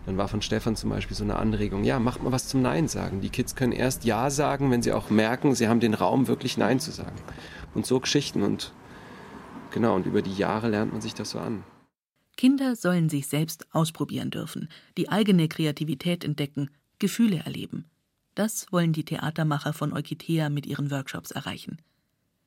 Dann 0.06 0.18
war 0.18 0.28
von 0.28 0.42
Stefan 0.42 0.76
zum 0.76 0.90
Beispiel 0.90 1.16
so 1.16 1.24
eine 1.24 1.36
Anregung, 1.36 1.84
ja, 1.84 2.00
macht 2.00 2.24
mal 2.24 2.32
was 2.32 2.48
zum 2.48 2.62
Nein 2.62 2.88
sagen. 2.88 3.22
Die 3.22 3.30
Kids 3.30 3.56
können 3.56 3.74
erst 3.74 4.04
Ja 4.06 4.30
sagen, 4.30 4.72
wenn 4.72 4.82
sie 4.82 4.94
auch 4.94 5.10
merken, 5.10 5.54
sie 5.54 5.68
haben 5.68 5.80
den 5.80 5.94
Raum, 5.94 6.28
wirklich 6.28 6.58
Nein 6.58 6.80
zu 6.80 6.92
sagen. 6.92 7.16
Und 7.74 7.86
so 7.86 8.00
Geschichten 8.00 8.42
und 8.42 8.74
genau, 9.72 9.96
und 9.96 10.06
über 10.06 10.22
die 10.22 10.34
Jahre 10.34 10.70
lernt 10.70 10.94
man 10.94 11.02
sich 11.02 11.14
das 11.14 11.32
so 11.32 11.40
an. 11.40 11.64
Kinder 12.38 12.76
sollen 12.76 13.10
sich 13.10 13.28
selbst 13.28 13.68
ausprobieren 13.72 14.32
dürfen, 14.32 14.70
die 14.98 15.10
eigene 15.10 15.48
Kreativität 15.48 16.24
entdecken, 16.24 16.72
Gefühle 16.98 17.42
erleben. 17.46 17.91
Das 18.36 18.72
wollen 18.72 18.94
die 18.94 19.06
Theatermacher 19.06 19.74
von 19.74 19.94
Eukitea 19.94 20.50
mit 20.50 20.66
ihren 20.66 20.92
Workshops 20.92 21.32
erreichen. 21.32 21.82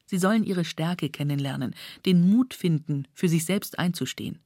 Sie 0.06 0.18
sollen 0.18 0.44
ihre 0.44 0.64
Stärke 0.64 1.08
kennenlernen, 1.08 1.74
den 2.06 2.28
Mut 2.28 2.54
finden, 2.54 3.06
für 3.12 3.28
sich 3.28 3.44
selbst 3.44 3.78
einzustehen. 3.78 4.38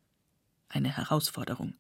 Eine 0.69 0.97
Herausforderung. 0.97 1.75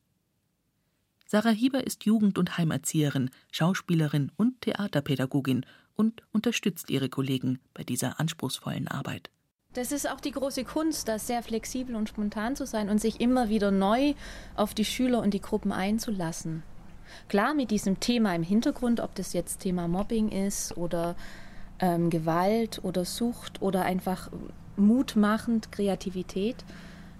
Sarah 1.26 1.50
Hieber 1.50 1.86
ist 1.86 2.04
Jugend- 2.04 2.38
und 2.38 2.56
Heimerzieherin, 2.56 3.30
Schauspielerin 3.52 4.32
und 4.36 4.62
Theaterpädagogin 4.62 5.66
und 5.94 6.22
unterstützt 6.32 6.90
ihre 6.90 7.08
Kollegen 7.08 7.58
bei 7.74 7.84
dieser 7.84 8.18
anspruchsvollen 8.18 8.88
Arbeit. 8.88 9.30
Das 9.74 9.92
ist 9.92 10.10
auch 10.10 10.20
die 10.20 10.32
große 10.32 10.64
Kunst, 10.64 11.08
da 11.08 11.18
sehr 11.18 11.42
flexibel 11.42 11.94
und 11.96 12.08
spontan 12.08 12.56
zu 12.56 12.66
sein 12.66 12.88
und 12.88 13.00
sich 13.00 13.20
immer 13.20 13.50
wieder 13.50 13.70
neu 13.70 14.14
auf 14.56 14.72
die 14.72 14.86
Schüler 14.86 15.20
und 15.20 15.34
die 15.34 15.42
Gruppen 15.42 15.70
einzulassen. 15.70 16.62
Klar 17.28 17.54
mit 17.54 17.70
diesem 17.70 18.00
Thema 18.00 18.34
im 18.34 18.42
Hintergrund, 18.42 19.00
ob 19.00 19.14
das 19.14 19.32
jetzt 19.32 19.60
Thema 19.60 19.88
Mobbing 19.88 20.30
ist 20.30 20.76
oder 20.76 21.16
ähm, 21.80 22.10
Gewalt 22.10 22.80
oder 22.82 23.04
Sucht 23.04 23.62
oder 23.62 23.82
einfach 23.82 24.30
mutmachend 24.76 25.72
Kreativität, 25.72 26.64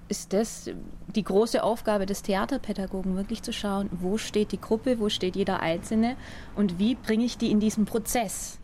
ist 0.09 0.33
das 0.33 0.71
die 1.15 1.23
große 1.23 1.63
Aufgabe 1.63 2.07
des 2.07 2.23
Theaterpädagogen, 2.23 3.17
wirklich 3.17 3.43
zu 3.43 3.53
schauen, 3.53 3.89
wo 3.93 4.19
steht 4.19 4.53
die 4.53 4.61
Gruppe, 4.61 4.99
wo 4.99 5.09
steht 5.09 5.37
jeder 5.37 5.61
Einzelne 5.61 6.17
und 6.57 6.79
wie 6.79 6.95
bringe 6.95 7.25
ich 7.25 7.39
die 7.39 7.51
in 7.51 7.61
diesen 7.61 7.85
Prozess. 7.85 8.59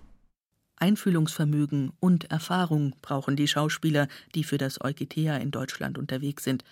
Einfühlungsvermögen 0.76 1.92
und 2.00 2.30
Erfahrung 2.30 2.94
brauchen 3.00 3.36
die 3.36 3.48
Schauspieler, 3.48 4.08
die 4.34 4.44
für 4.44 4.58
das 4.58 4.80
Eukitea 4.82 5.36
in 5.36 5.50
Deutschland 5.50 5.98
unterwegs 5.98 6.44
sind. 6.44 6.64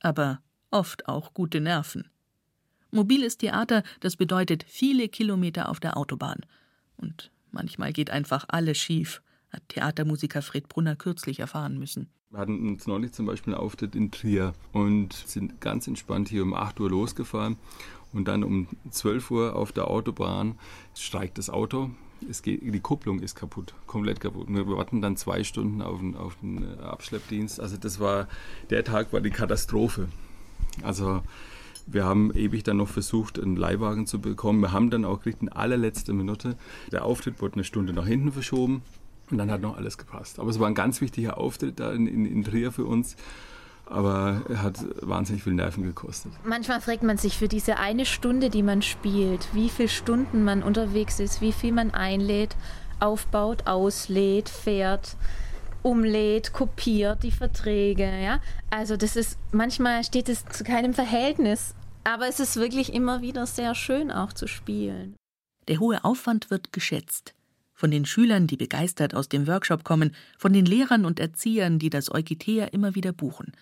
Aber 0.00 0.40
oft 0.70 1.08
auch 1.08 1.34
gute 1.34 1.60
Nerven. 1.60 2.08
Mobiles 2.94 3.36
Theater, 3.38 3.82
das 4.00 4.16
bedeutet 4.16 4.64
viele 4.66 5.08
Kilometer 5.08 5.68
auf 5.68 5.80
der 5.80 5.96
Autobahn. 5.96 6.40
Und 6.96 7.30
manchmal 7.50 7.92
geht 7.92 8.10
einfach 8.10 8.46
alles 8.48 8.78
schief, 8.78 9.22
hat 9.50 9.62
Theatermusiker 9.68 10.42
Fred 10.42 10.68
Brunner 10.68 10.96
kürzlich 10.96 11.40
erfahren 11.40 11.78
müssen. 11.78 12.08
Wir 12.30 12.38
hatten 12.38 12.68
uns 12.68 12.86
neulich 12.86 13.12
zum 13.12 13.26
Beispiel 13.26 13.54
einen 13.54 13.62
Auftritt 13.62 13.94
in 13.94 14.10
Trier 14.10 14.54
und 14.72 15.12
sind 15.12 15.60
ganz 15.60 15.86
entspannt 15.86 16.28
hier 16.28 16.42
um 16.42 16.54
8 16.54 16.80
Uhr 16.80 16.90
losgefahren 16.90 17.56
und 18.12 18.26
dann 18.26 18.42
um 18.42 18.68
12 18.90 19.30
Uhr 19.30 19.56
auf 19.56 19.72
der 19.72 19.88
Autobahn 19.88 20.58
streikt 20.94 21.38
das 21.38 21.50
Auto 21.50 21.90
es 22.28 22.42
geht, 22.42 22.60
die 22.62 22.80
Kupplung 22.80 23.20
ist 23.20 23.34
kaputt, 23.34 23.74
komplett 23.86 24.20
kaputt. 24.20 24.48
Wir 24.48 24.66
warten 24.68 25.00
dann 25.00 25.16
zwei 25.16 25.44
Stunden 25.44 25.82
auf 25.82 25.98
den, 25.98 26.16
auf 26.16 26.36
den 26.40 26.62
äh, 26.62 26.82
Abschleppdienst. 26.82 27.60
Also 27.60 27.76
das 27.76 28.00
war, 28.00 28.28
der 28.70 28.84
Tag 28.84 29.12
war 29.12 29.20
die 29.20 29.30
Katastrophe. 29.30 30.08
Also 30.82 31.22
wir 31.86 32.04
haben 32.04 32.34
ewig 32.34 32.62
dann 32.62 32.78
noch 32.78 32.88
versucht, 32.88 33.38
einen 33.38 33.56
Leihwagen 33.56 34.06
zu 34.06 34.20
bekommen. 34.20 34.60
Wir 34.60 34.72
haben 34.72 34.90
dann 34.90 35.04
auch 35.04 35.18
gekriegt 35.18 35.42
in 35.42 35.48
allerletzter 35.50 36.12
Minute. 36.12 36.56
Der 36.92 37.04
Auftritt 37.04 37.40
wurde 37.40 37.54
eine 37.54 37.64
Stunde 37.64 37.92
nach 37.92 38.06
hinten 38.06 38.32
verschoben 38.32 38.82
und 39.30 39.38
dann 39.38 39.50
hat 39.50 39.60
noch 39.60 39.76
alles 39.76 39.98
gepasst. 39.98 40.38
Aber 40.38 40.50
es 40.50 40.58
war 40.58 40.68
ein 40.68 40.74
ganz 40.74 41.00
wichtiger 41.00 41.38
Auftritt 41.38 41.80
da 41.80 41.92
in, 41.92 42.06
in, 42.06 42.26
in 42.26 42.44
Trier 42.44 42.72
für 42.72 42.84
uns. 42.84 43.16
Aber 43.86 44.42
er 44.48 44.62
hat 44.62 44.78
wahnsinnig 45.02 45.42
viel 45.42 45.52
Nerven 45.52 45.84
gekostet. 45.84 46.32
Manchmal 46.44 46.80
fragt 46.80 47.02
man 47.02 47.18
sich 47.18 47.36
für 47.36 47.48
diese 47.48 47.76
eine 47.76 48.06
Stunde, 48.06 48.48
die 48.48 48.62
man 48.62 48.80
spielt, 48.80 49.46
wie 49.52 49.68
viele 49.68 49.90
Stunden 49.90 50.42
man 50.42 50.62
unterwegs 50.62 51.20
ist, 51.20 51.42
wie 51.42 51.52
viel 51.52 51.72
man 51.72 51.90
einlädt, 51.90 52.56
aufbaut, 52.98 53.66
auslädt, 53.66 54.48
fährt, 54.48 55.16
umlädt, 55.84 56.52
kopiert 56.52 57.22
die 57.22 57.30
Verträge. 57.30 58.10
Ja? 58.20 58.40
Also 58.70 58.96
das 58.96 59.16
ist, 59.16 59.38
manchmal 59.52 60.02
steht 60.02 60.28
es 60.28 60.44
zu 60.46 60.64
keinem 60.64 60.94
Verhältnis, 60.94 61.74
aber 62.04 62.26
es 62.26 62.40
ist 62.40 62.56
wirklich 62.56 62.92
immer 62.92 63.20
wieder 63.20 63.46
sehr 63.46 63.74
schön 63.74 64.10
auch 64.10 64.32
zu 64.32 64.46
spielen. 64.46 65.14
Der 65.68 65.78
hohe 65.78 66.02
Aufwand 66.04 66.50
wird 66.50 66.72
geschätzt. 66.72 67.34
Von 67.74 67.90
den 67.90 68.06
Schülern, 68.06 68.46
die 68.46 68.56
begeistert 68.56 69.14
aus 69.14 69.28
dem 69.28 69.46
Workshop 69.46 69.84
kommen, 69.84 70.14
von 70.38 70.52
den 70.52 70.64
Lehrern 70.64 71.04
und 71.04 71.20
Erziehern, 71.20 71.78
die 71.78 71.90
das 71.90 72.10
Eukitea 72.10 72.66
immer 72.66 72.94
wieder 72.94 73.12
buchen. 73.12 73.52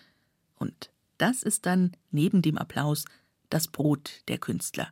Und 0.57 0.91
das 1.17 1.43
ist 1.43 1.65
dann, 1.65 1.91
neben 2.11 2.41
dem 2.41 2.57
Applaus, 2.57 3.05
das 3.49 3.67
Brot 3.67 4.21
der 4.27 4.37
Künstler. 4.37 4.89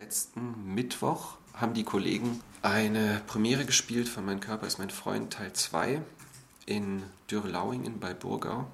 Letzten 0.00 0.74
Mittwoch 0.74 1.36
haben 1.54 1.74
die 1.74 1.84
Kollegen 1.84 2.40
eine 2.62 3.20
Premiere 3.26 3.64
gespielt 3.64 4.08
von 4.08 4.24
Mein 4.24 4.40
Körper 4.40 4.66
ist 4.66 4.78
mein 4.78 4.90
Freund 4.90 5.32
Teil 5.32 5.52
2 5.52 6.02
in 6.66 7.02
Dürrlauingen 7.30 7.98
bei 8.00 8.14
Burgau. 8.14 8.66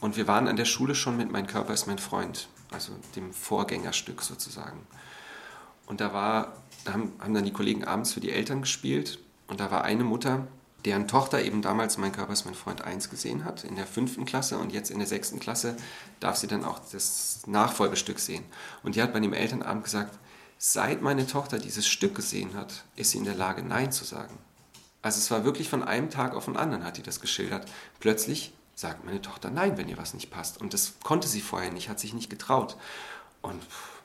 Und 0.00 0.16
wir 0.16 0.26
waren 0.26 0.48
an 0.48 0.56
der 0.56 0.64
Schule 0.64 0.94
schon 0.94 1.16
mit 1.16 1.30
Mein 1.30 1.46
Körper 1.46 1.74
ist 1.74 1.86
mein 1.86 1.98
Freund, 1.98 2.48
also 2.70 2.92
dem 3.16 3.32
Vorgängerstück 3.32 4.22
sozusagen. 4.22 4.86
Und 5.86 6.00
da 6.00 6.12
war, 6.12 6.54
da 6.84 6.92
haben, 6.94 7.12
haben 7.18 7.34
dann 7.34 7.44
die 7.44 7.52
Kollegen 7.52 7.84
abends 7.84 8.12
für 8.12 8.20
die 8.20 8.30
Eltern 8.30 8.62
gespielt 8.62 9.18
und 9.48 9.60
da 9.60 9.70
war 9.70 9.84
eine 9.84 10.04
Mutter, 10.04 10.46
deren 10.84 11.08
Tochter 11.08 11.42
eben 11.42 11.62
damals 11.62 11.98
Mein 11.98 12.12
Körper 12.12 12.32
ist 12.32 12.44
mein 12.44 12.54
Freund 12.54 12.82
1 12.82 13.10
gesehen 13.10 13.44
hat, 13.44 13.64
in 13.64 13.76
der 13.76 13.86
fünften 13.86 14.24
Klasse 14.24 14.58
und 14.58 14.72
jetzt 14.72 14.90
in 14.90 14.98
der 14.98 15.08
sechsten 15.08 15.40
Klasse 15.40 15.76
darf 16.20 16.36
sie 16.36 16.46
dann 16.46 16.64
auch 16.64 16.78
das 16.92 17.42
Nachfolgestück 17.46 18.18
sehen. 18.18 18.44
Und 18.82 18.94
die 18.94 19.02
hat 19.02 19.12
bei 19.12 19.20
dem 19.20 19.32
Elternabend 19.32 19.84
gesagt, 19.84 20.18
seit 20.56 21.02
meine 21.02 21.26
Tochter 21.26 21.58
dieses 21.58 21.86
Stück 21.86 22.14
gesehen 22.14 22.54
hat, 22.54 22.84
ist 22.96 23.10
sie 23.10 23.18
in 23.18 23.24
der 23.24 23.34
Lage, 23.34 23.62
Nein 23.62 23.92
zu 23.92 24.04
sagen. 24.04 24.38
Also 25.02 25.18
es 25.18 25.30
war 25.30 25.44
wirklich 25.44 25.68
von 25.68 25.82
einem 25.82 26.10
Tag 26.10 26.34
auf 26.34 26.44
den 26.44 26.56
anderen, 26.56 26.84
hat 26.84 26.96
die 26.96 27.02
das 27.02 27.20
geschildert. 27.20 27.66
Plötzlich 28.00 28.52
sagt 28.74 29.04
meine 29.04 29.22
Tochter 29.22 29.50
Nein, 29.50 29.78
wenn 29.78 29.88
ihr 29.88 29.98
was 29.98 30.14
nicht 30.14 30.30
passt. 30.30 30.60
Und 30.60 30.74
das 30.74 30.94
konnte 31.02 31.28
sie 31.28 31.40
vorher 31.40 31.72
nicht, 31.72 31.88
hat 31.88 32.00
sich 32.00 32.14
nicht 32.14 32.30
getraut. 32.30 32.76
Und 33.42 33.62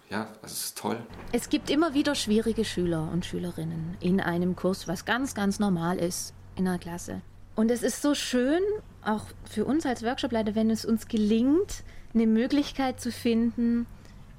ja, 0.09 0.27
das 0.41 0.53
ist 0.53 0.77
toll. 0.77 0.97
Es 1.31 1.49
gibt 1.49 1.69
immer 1.69 1.93
wieder 1.93 2.15
schwierige 2.15 2.63
Schüler 2.63 3.09
und 3.11 3.25
Schülerinnen 3.25 3.97
in 3.99 4.21
einem 4.21 4.55
Kurs, 4.55 4.87
was 4.87 5.05
ganz, 5.05 5.33
ganz 5.33 5.59
normal 5.59 5.97
ist 5.97 6.33
in 6.55 6.65
der 6.65 6.77
Klasse. 6.77 7.21
Und 7.55 7.71
es 7.71 7.83
ist 7.83 8.01
so 8.01 8.13
schön, 8.15 8.61
auch 9.03 9.23
für 9.49 9.65
uns 9.65 9.85
als 9.85 10.03
Workshopleiter, 10.03 10.55
wenn 10.55 10.69
es 10.69 10.85
uns 10.85 11.07
gelingt, 11.07 11.83
eine 12.13 12.27
Möglichkeit 12.27 12.99
zu 12.99 13.11
finden, 13.11 13.87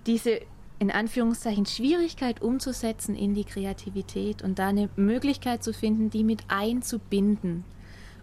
diese 0.06 0.40
in 0.78 0.90
Anführungszeichen 0.90 1.66
Schwierigkeit 1.66 2.42
umzusetzen 2.42 3.14
in 3.14 3.34
die 3.34 3.44
Kreativität 3.44 4.42
und 4.42 4.58
da 4.58 4.68
eine 4.68 4.88
Möglichkeit 4.96 5.64
zu 5.64 5.72
finden, 5.72 6.10
die 6.10 6.24
mit 6.24 6.44
einzubinden 6.48 7.64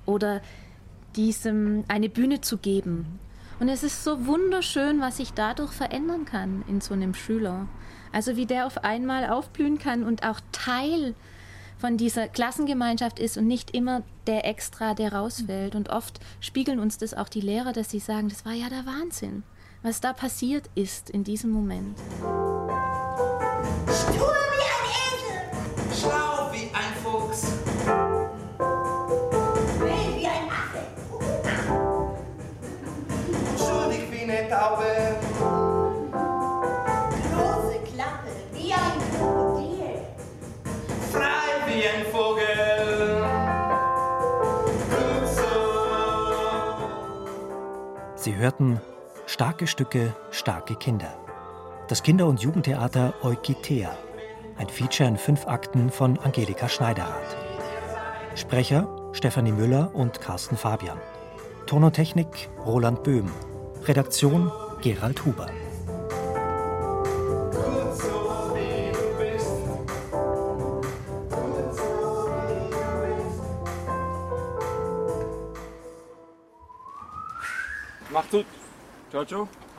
oder 0.06 0.42
diesem 1.16 1.84
eine 1.88 2.10
Bühne 2.10 2.42
zu 2.42 2.58
geben. 2.58 3.20
Und 3.60 3.70
es 3.70 3.84
ist 3.84 4.04
so 4.04 4.26
wunderschön, 4.26 5.00
was 5.00 5.18
sich 5.18 5.34
dadurch 5.34 5.72
verändern 5.72 6.26
kann 6.26 6.64
in 6.68 6.82
so 6.82 6.94
einem 6.94 7.14
Schüler. 7.14 7.68
Also 8.12 8.36
wie 8.36 8.46
der 8.46 8.68
auf 8.68 8.84
einmal 8.84 9.30
aufblühen 9.30 9.80
kann 9.80 10.04
und 10.04 10.24
auch 10.24 10.40
Teil 10.52 11.16
von 11.78 11.98
dieser 11.98 12.28
Klassengemeinschaft 12.28 13.20
ist 13.20 13.38
und 13.38 13.48
nicht 13.48 13.72
immer 13.72 14.04
der 14.28 14.46
Extra, 14.46 14.94
der 14.94 15.14
rausfällt. 15.14 15.76
Und 15.76 15.90
oft 15.90 16.20
spiegeln 16.40 16.80
uns 16.80 16.98
das 16.98 17.14
auch 17.14 17.30
die 17.30 17.42
Lehrer, 17.42 17.74
dass 17.74 17.90
sie 17.90 18.00
sagen, 18.00 18.30
das 18.30 18.46
war 18.46 18.54
ja 18.54 18.70
der 18.70 18.86
Wahnsinn, 18.86 19.44
was 19.84 20.00
da 20.00 20.14
passiert 20.14 20.70
ist 20.76 21.10
in 21.10 21.24
diesem 21.24 21.52
Moment. 21.52 22.00
Stur 23.88 24.34
wie 24.54 24.70
ein 24.72 24.88
Esel. 25.12 25.38
Schlau 26.00 26.52
wie 26.52 26.72
ein 26.74 26.94
Fuchs. 27.04 27.44
Wild 29.80 30.16
wie 30.16 30.28
ein 30.28 30.48
Affe. 30.50 30.84
Schuldig 33.58 34.10
wie 34.10 34.24
eine 34.24 34.50
Taube. 34.50 35.20
Große 37.36 37.80
Klappe 37.94 38.32
wie 38.54 38.74
ein 38.74 38.98
Krokodil. 39.18 40.02
Frei 41.12 41.50
wie 41.68 41.84
ein 41.88 42.06
Vogel. 42.12 42.54
Sie 48.16 48.34
hörten 48.38 48.80
Starke 49.34 49.66
Stücke, 49.66 50.16
starke 50.30 50.76
Kinder. 50.76 51.12
Das 51.88 52.04
Kinder- 52.04 52.28
und 52.28 52.44
Jugendtheater 52.44 53.16
Eukitea. 53.24 53.98
Ein 54.58 54.70
Feature 54.70 55.10
in 55.10 55.18
fünf 55.18 55.48
Akten 55.48 55.90
von 55.90 56.20
Angelika 56.20 56.70
Schneiderath. 56.70 57.36
Sprecher 58.36 58.88
Stefanie 59.12 59.52
Müller 59.52 59.90
und 59.96 60.22
Carsten 60.22 60.56
Fabian. 60.56 61.00
Ton 61.66 61.84
und 61.84 61.94
Technik 61.94 62.48
Roland 62.64 63.02
Böhm. 63.02 63.32
Redaktion 63.86 64.52
Gerald 64.84 65.26
Huber. 65.26 65.48
Macht's 78.12 78.30
gut. 78.30 78.46
Ciao. 79.14 79.73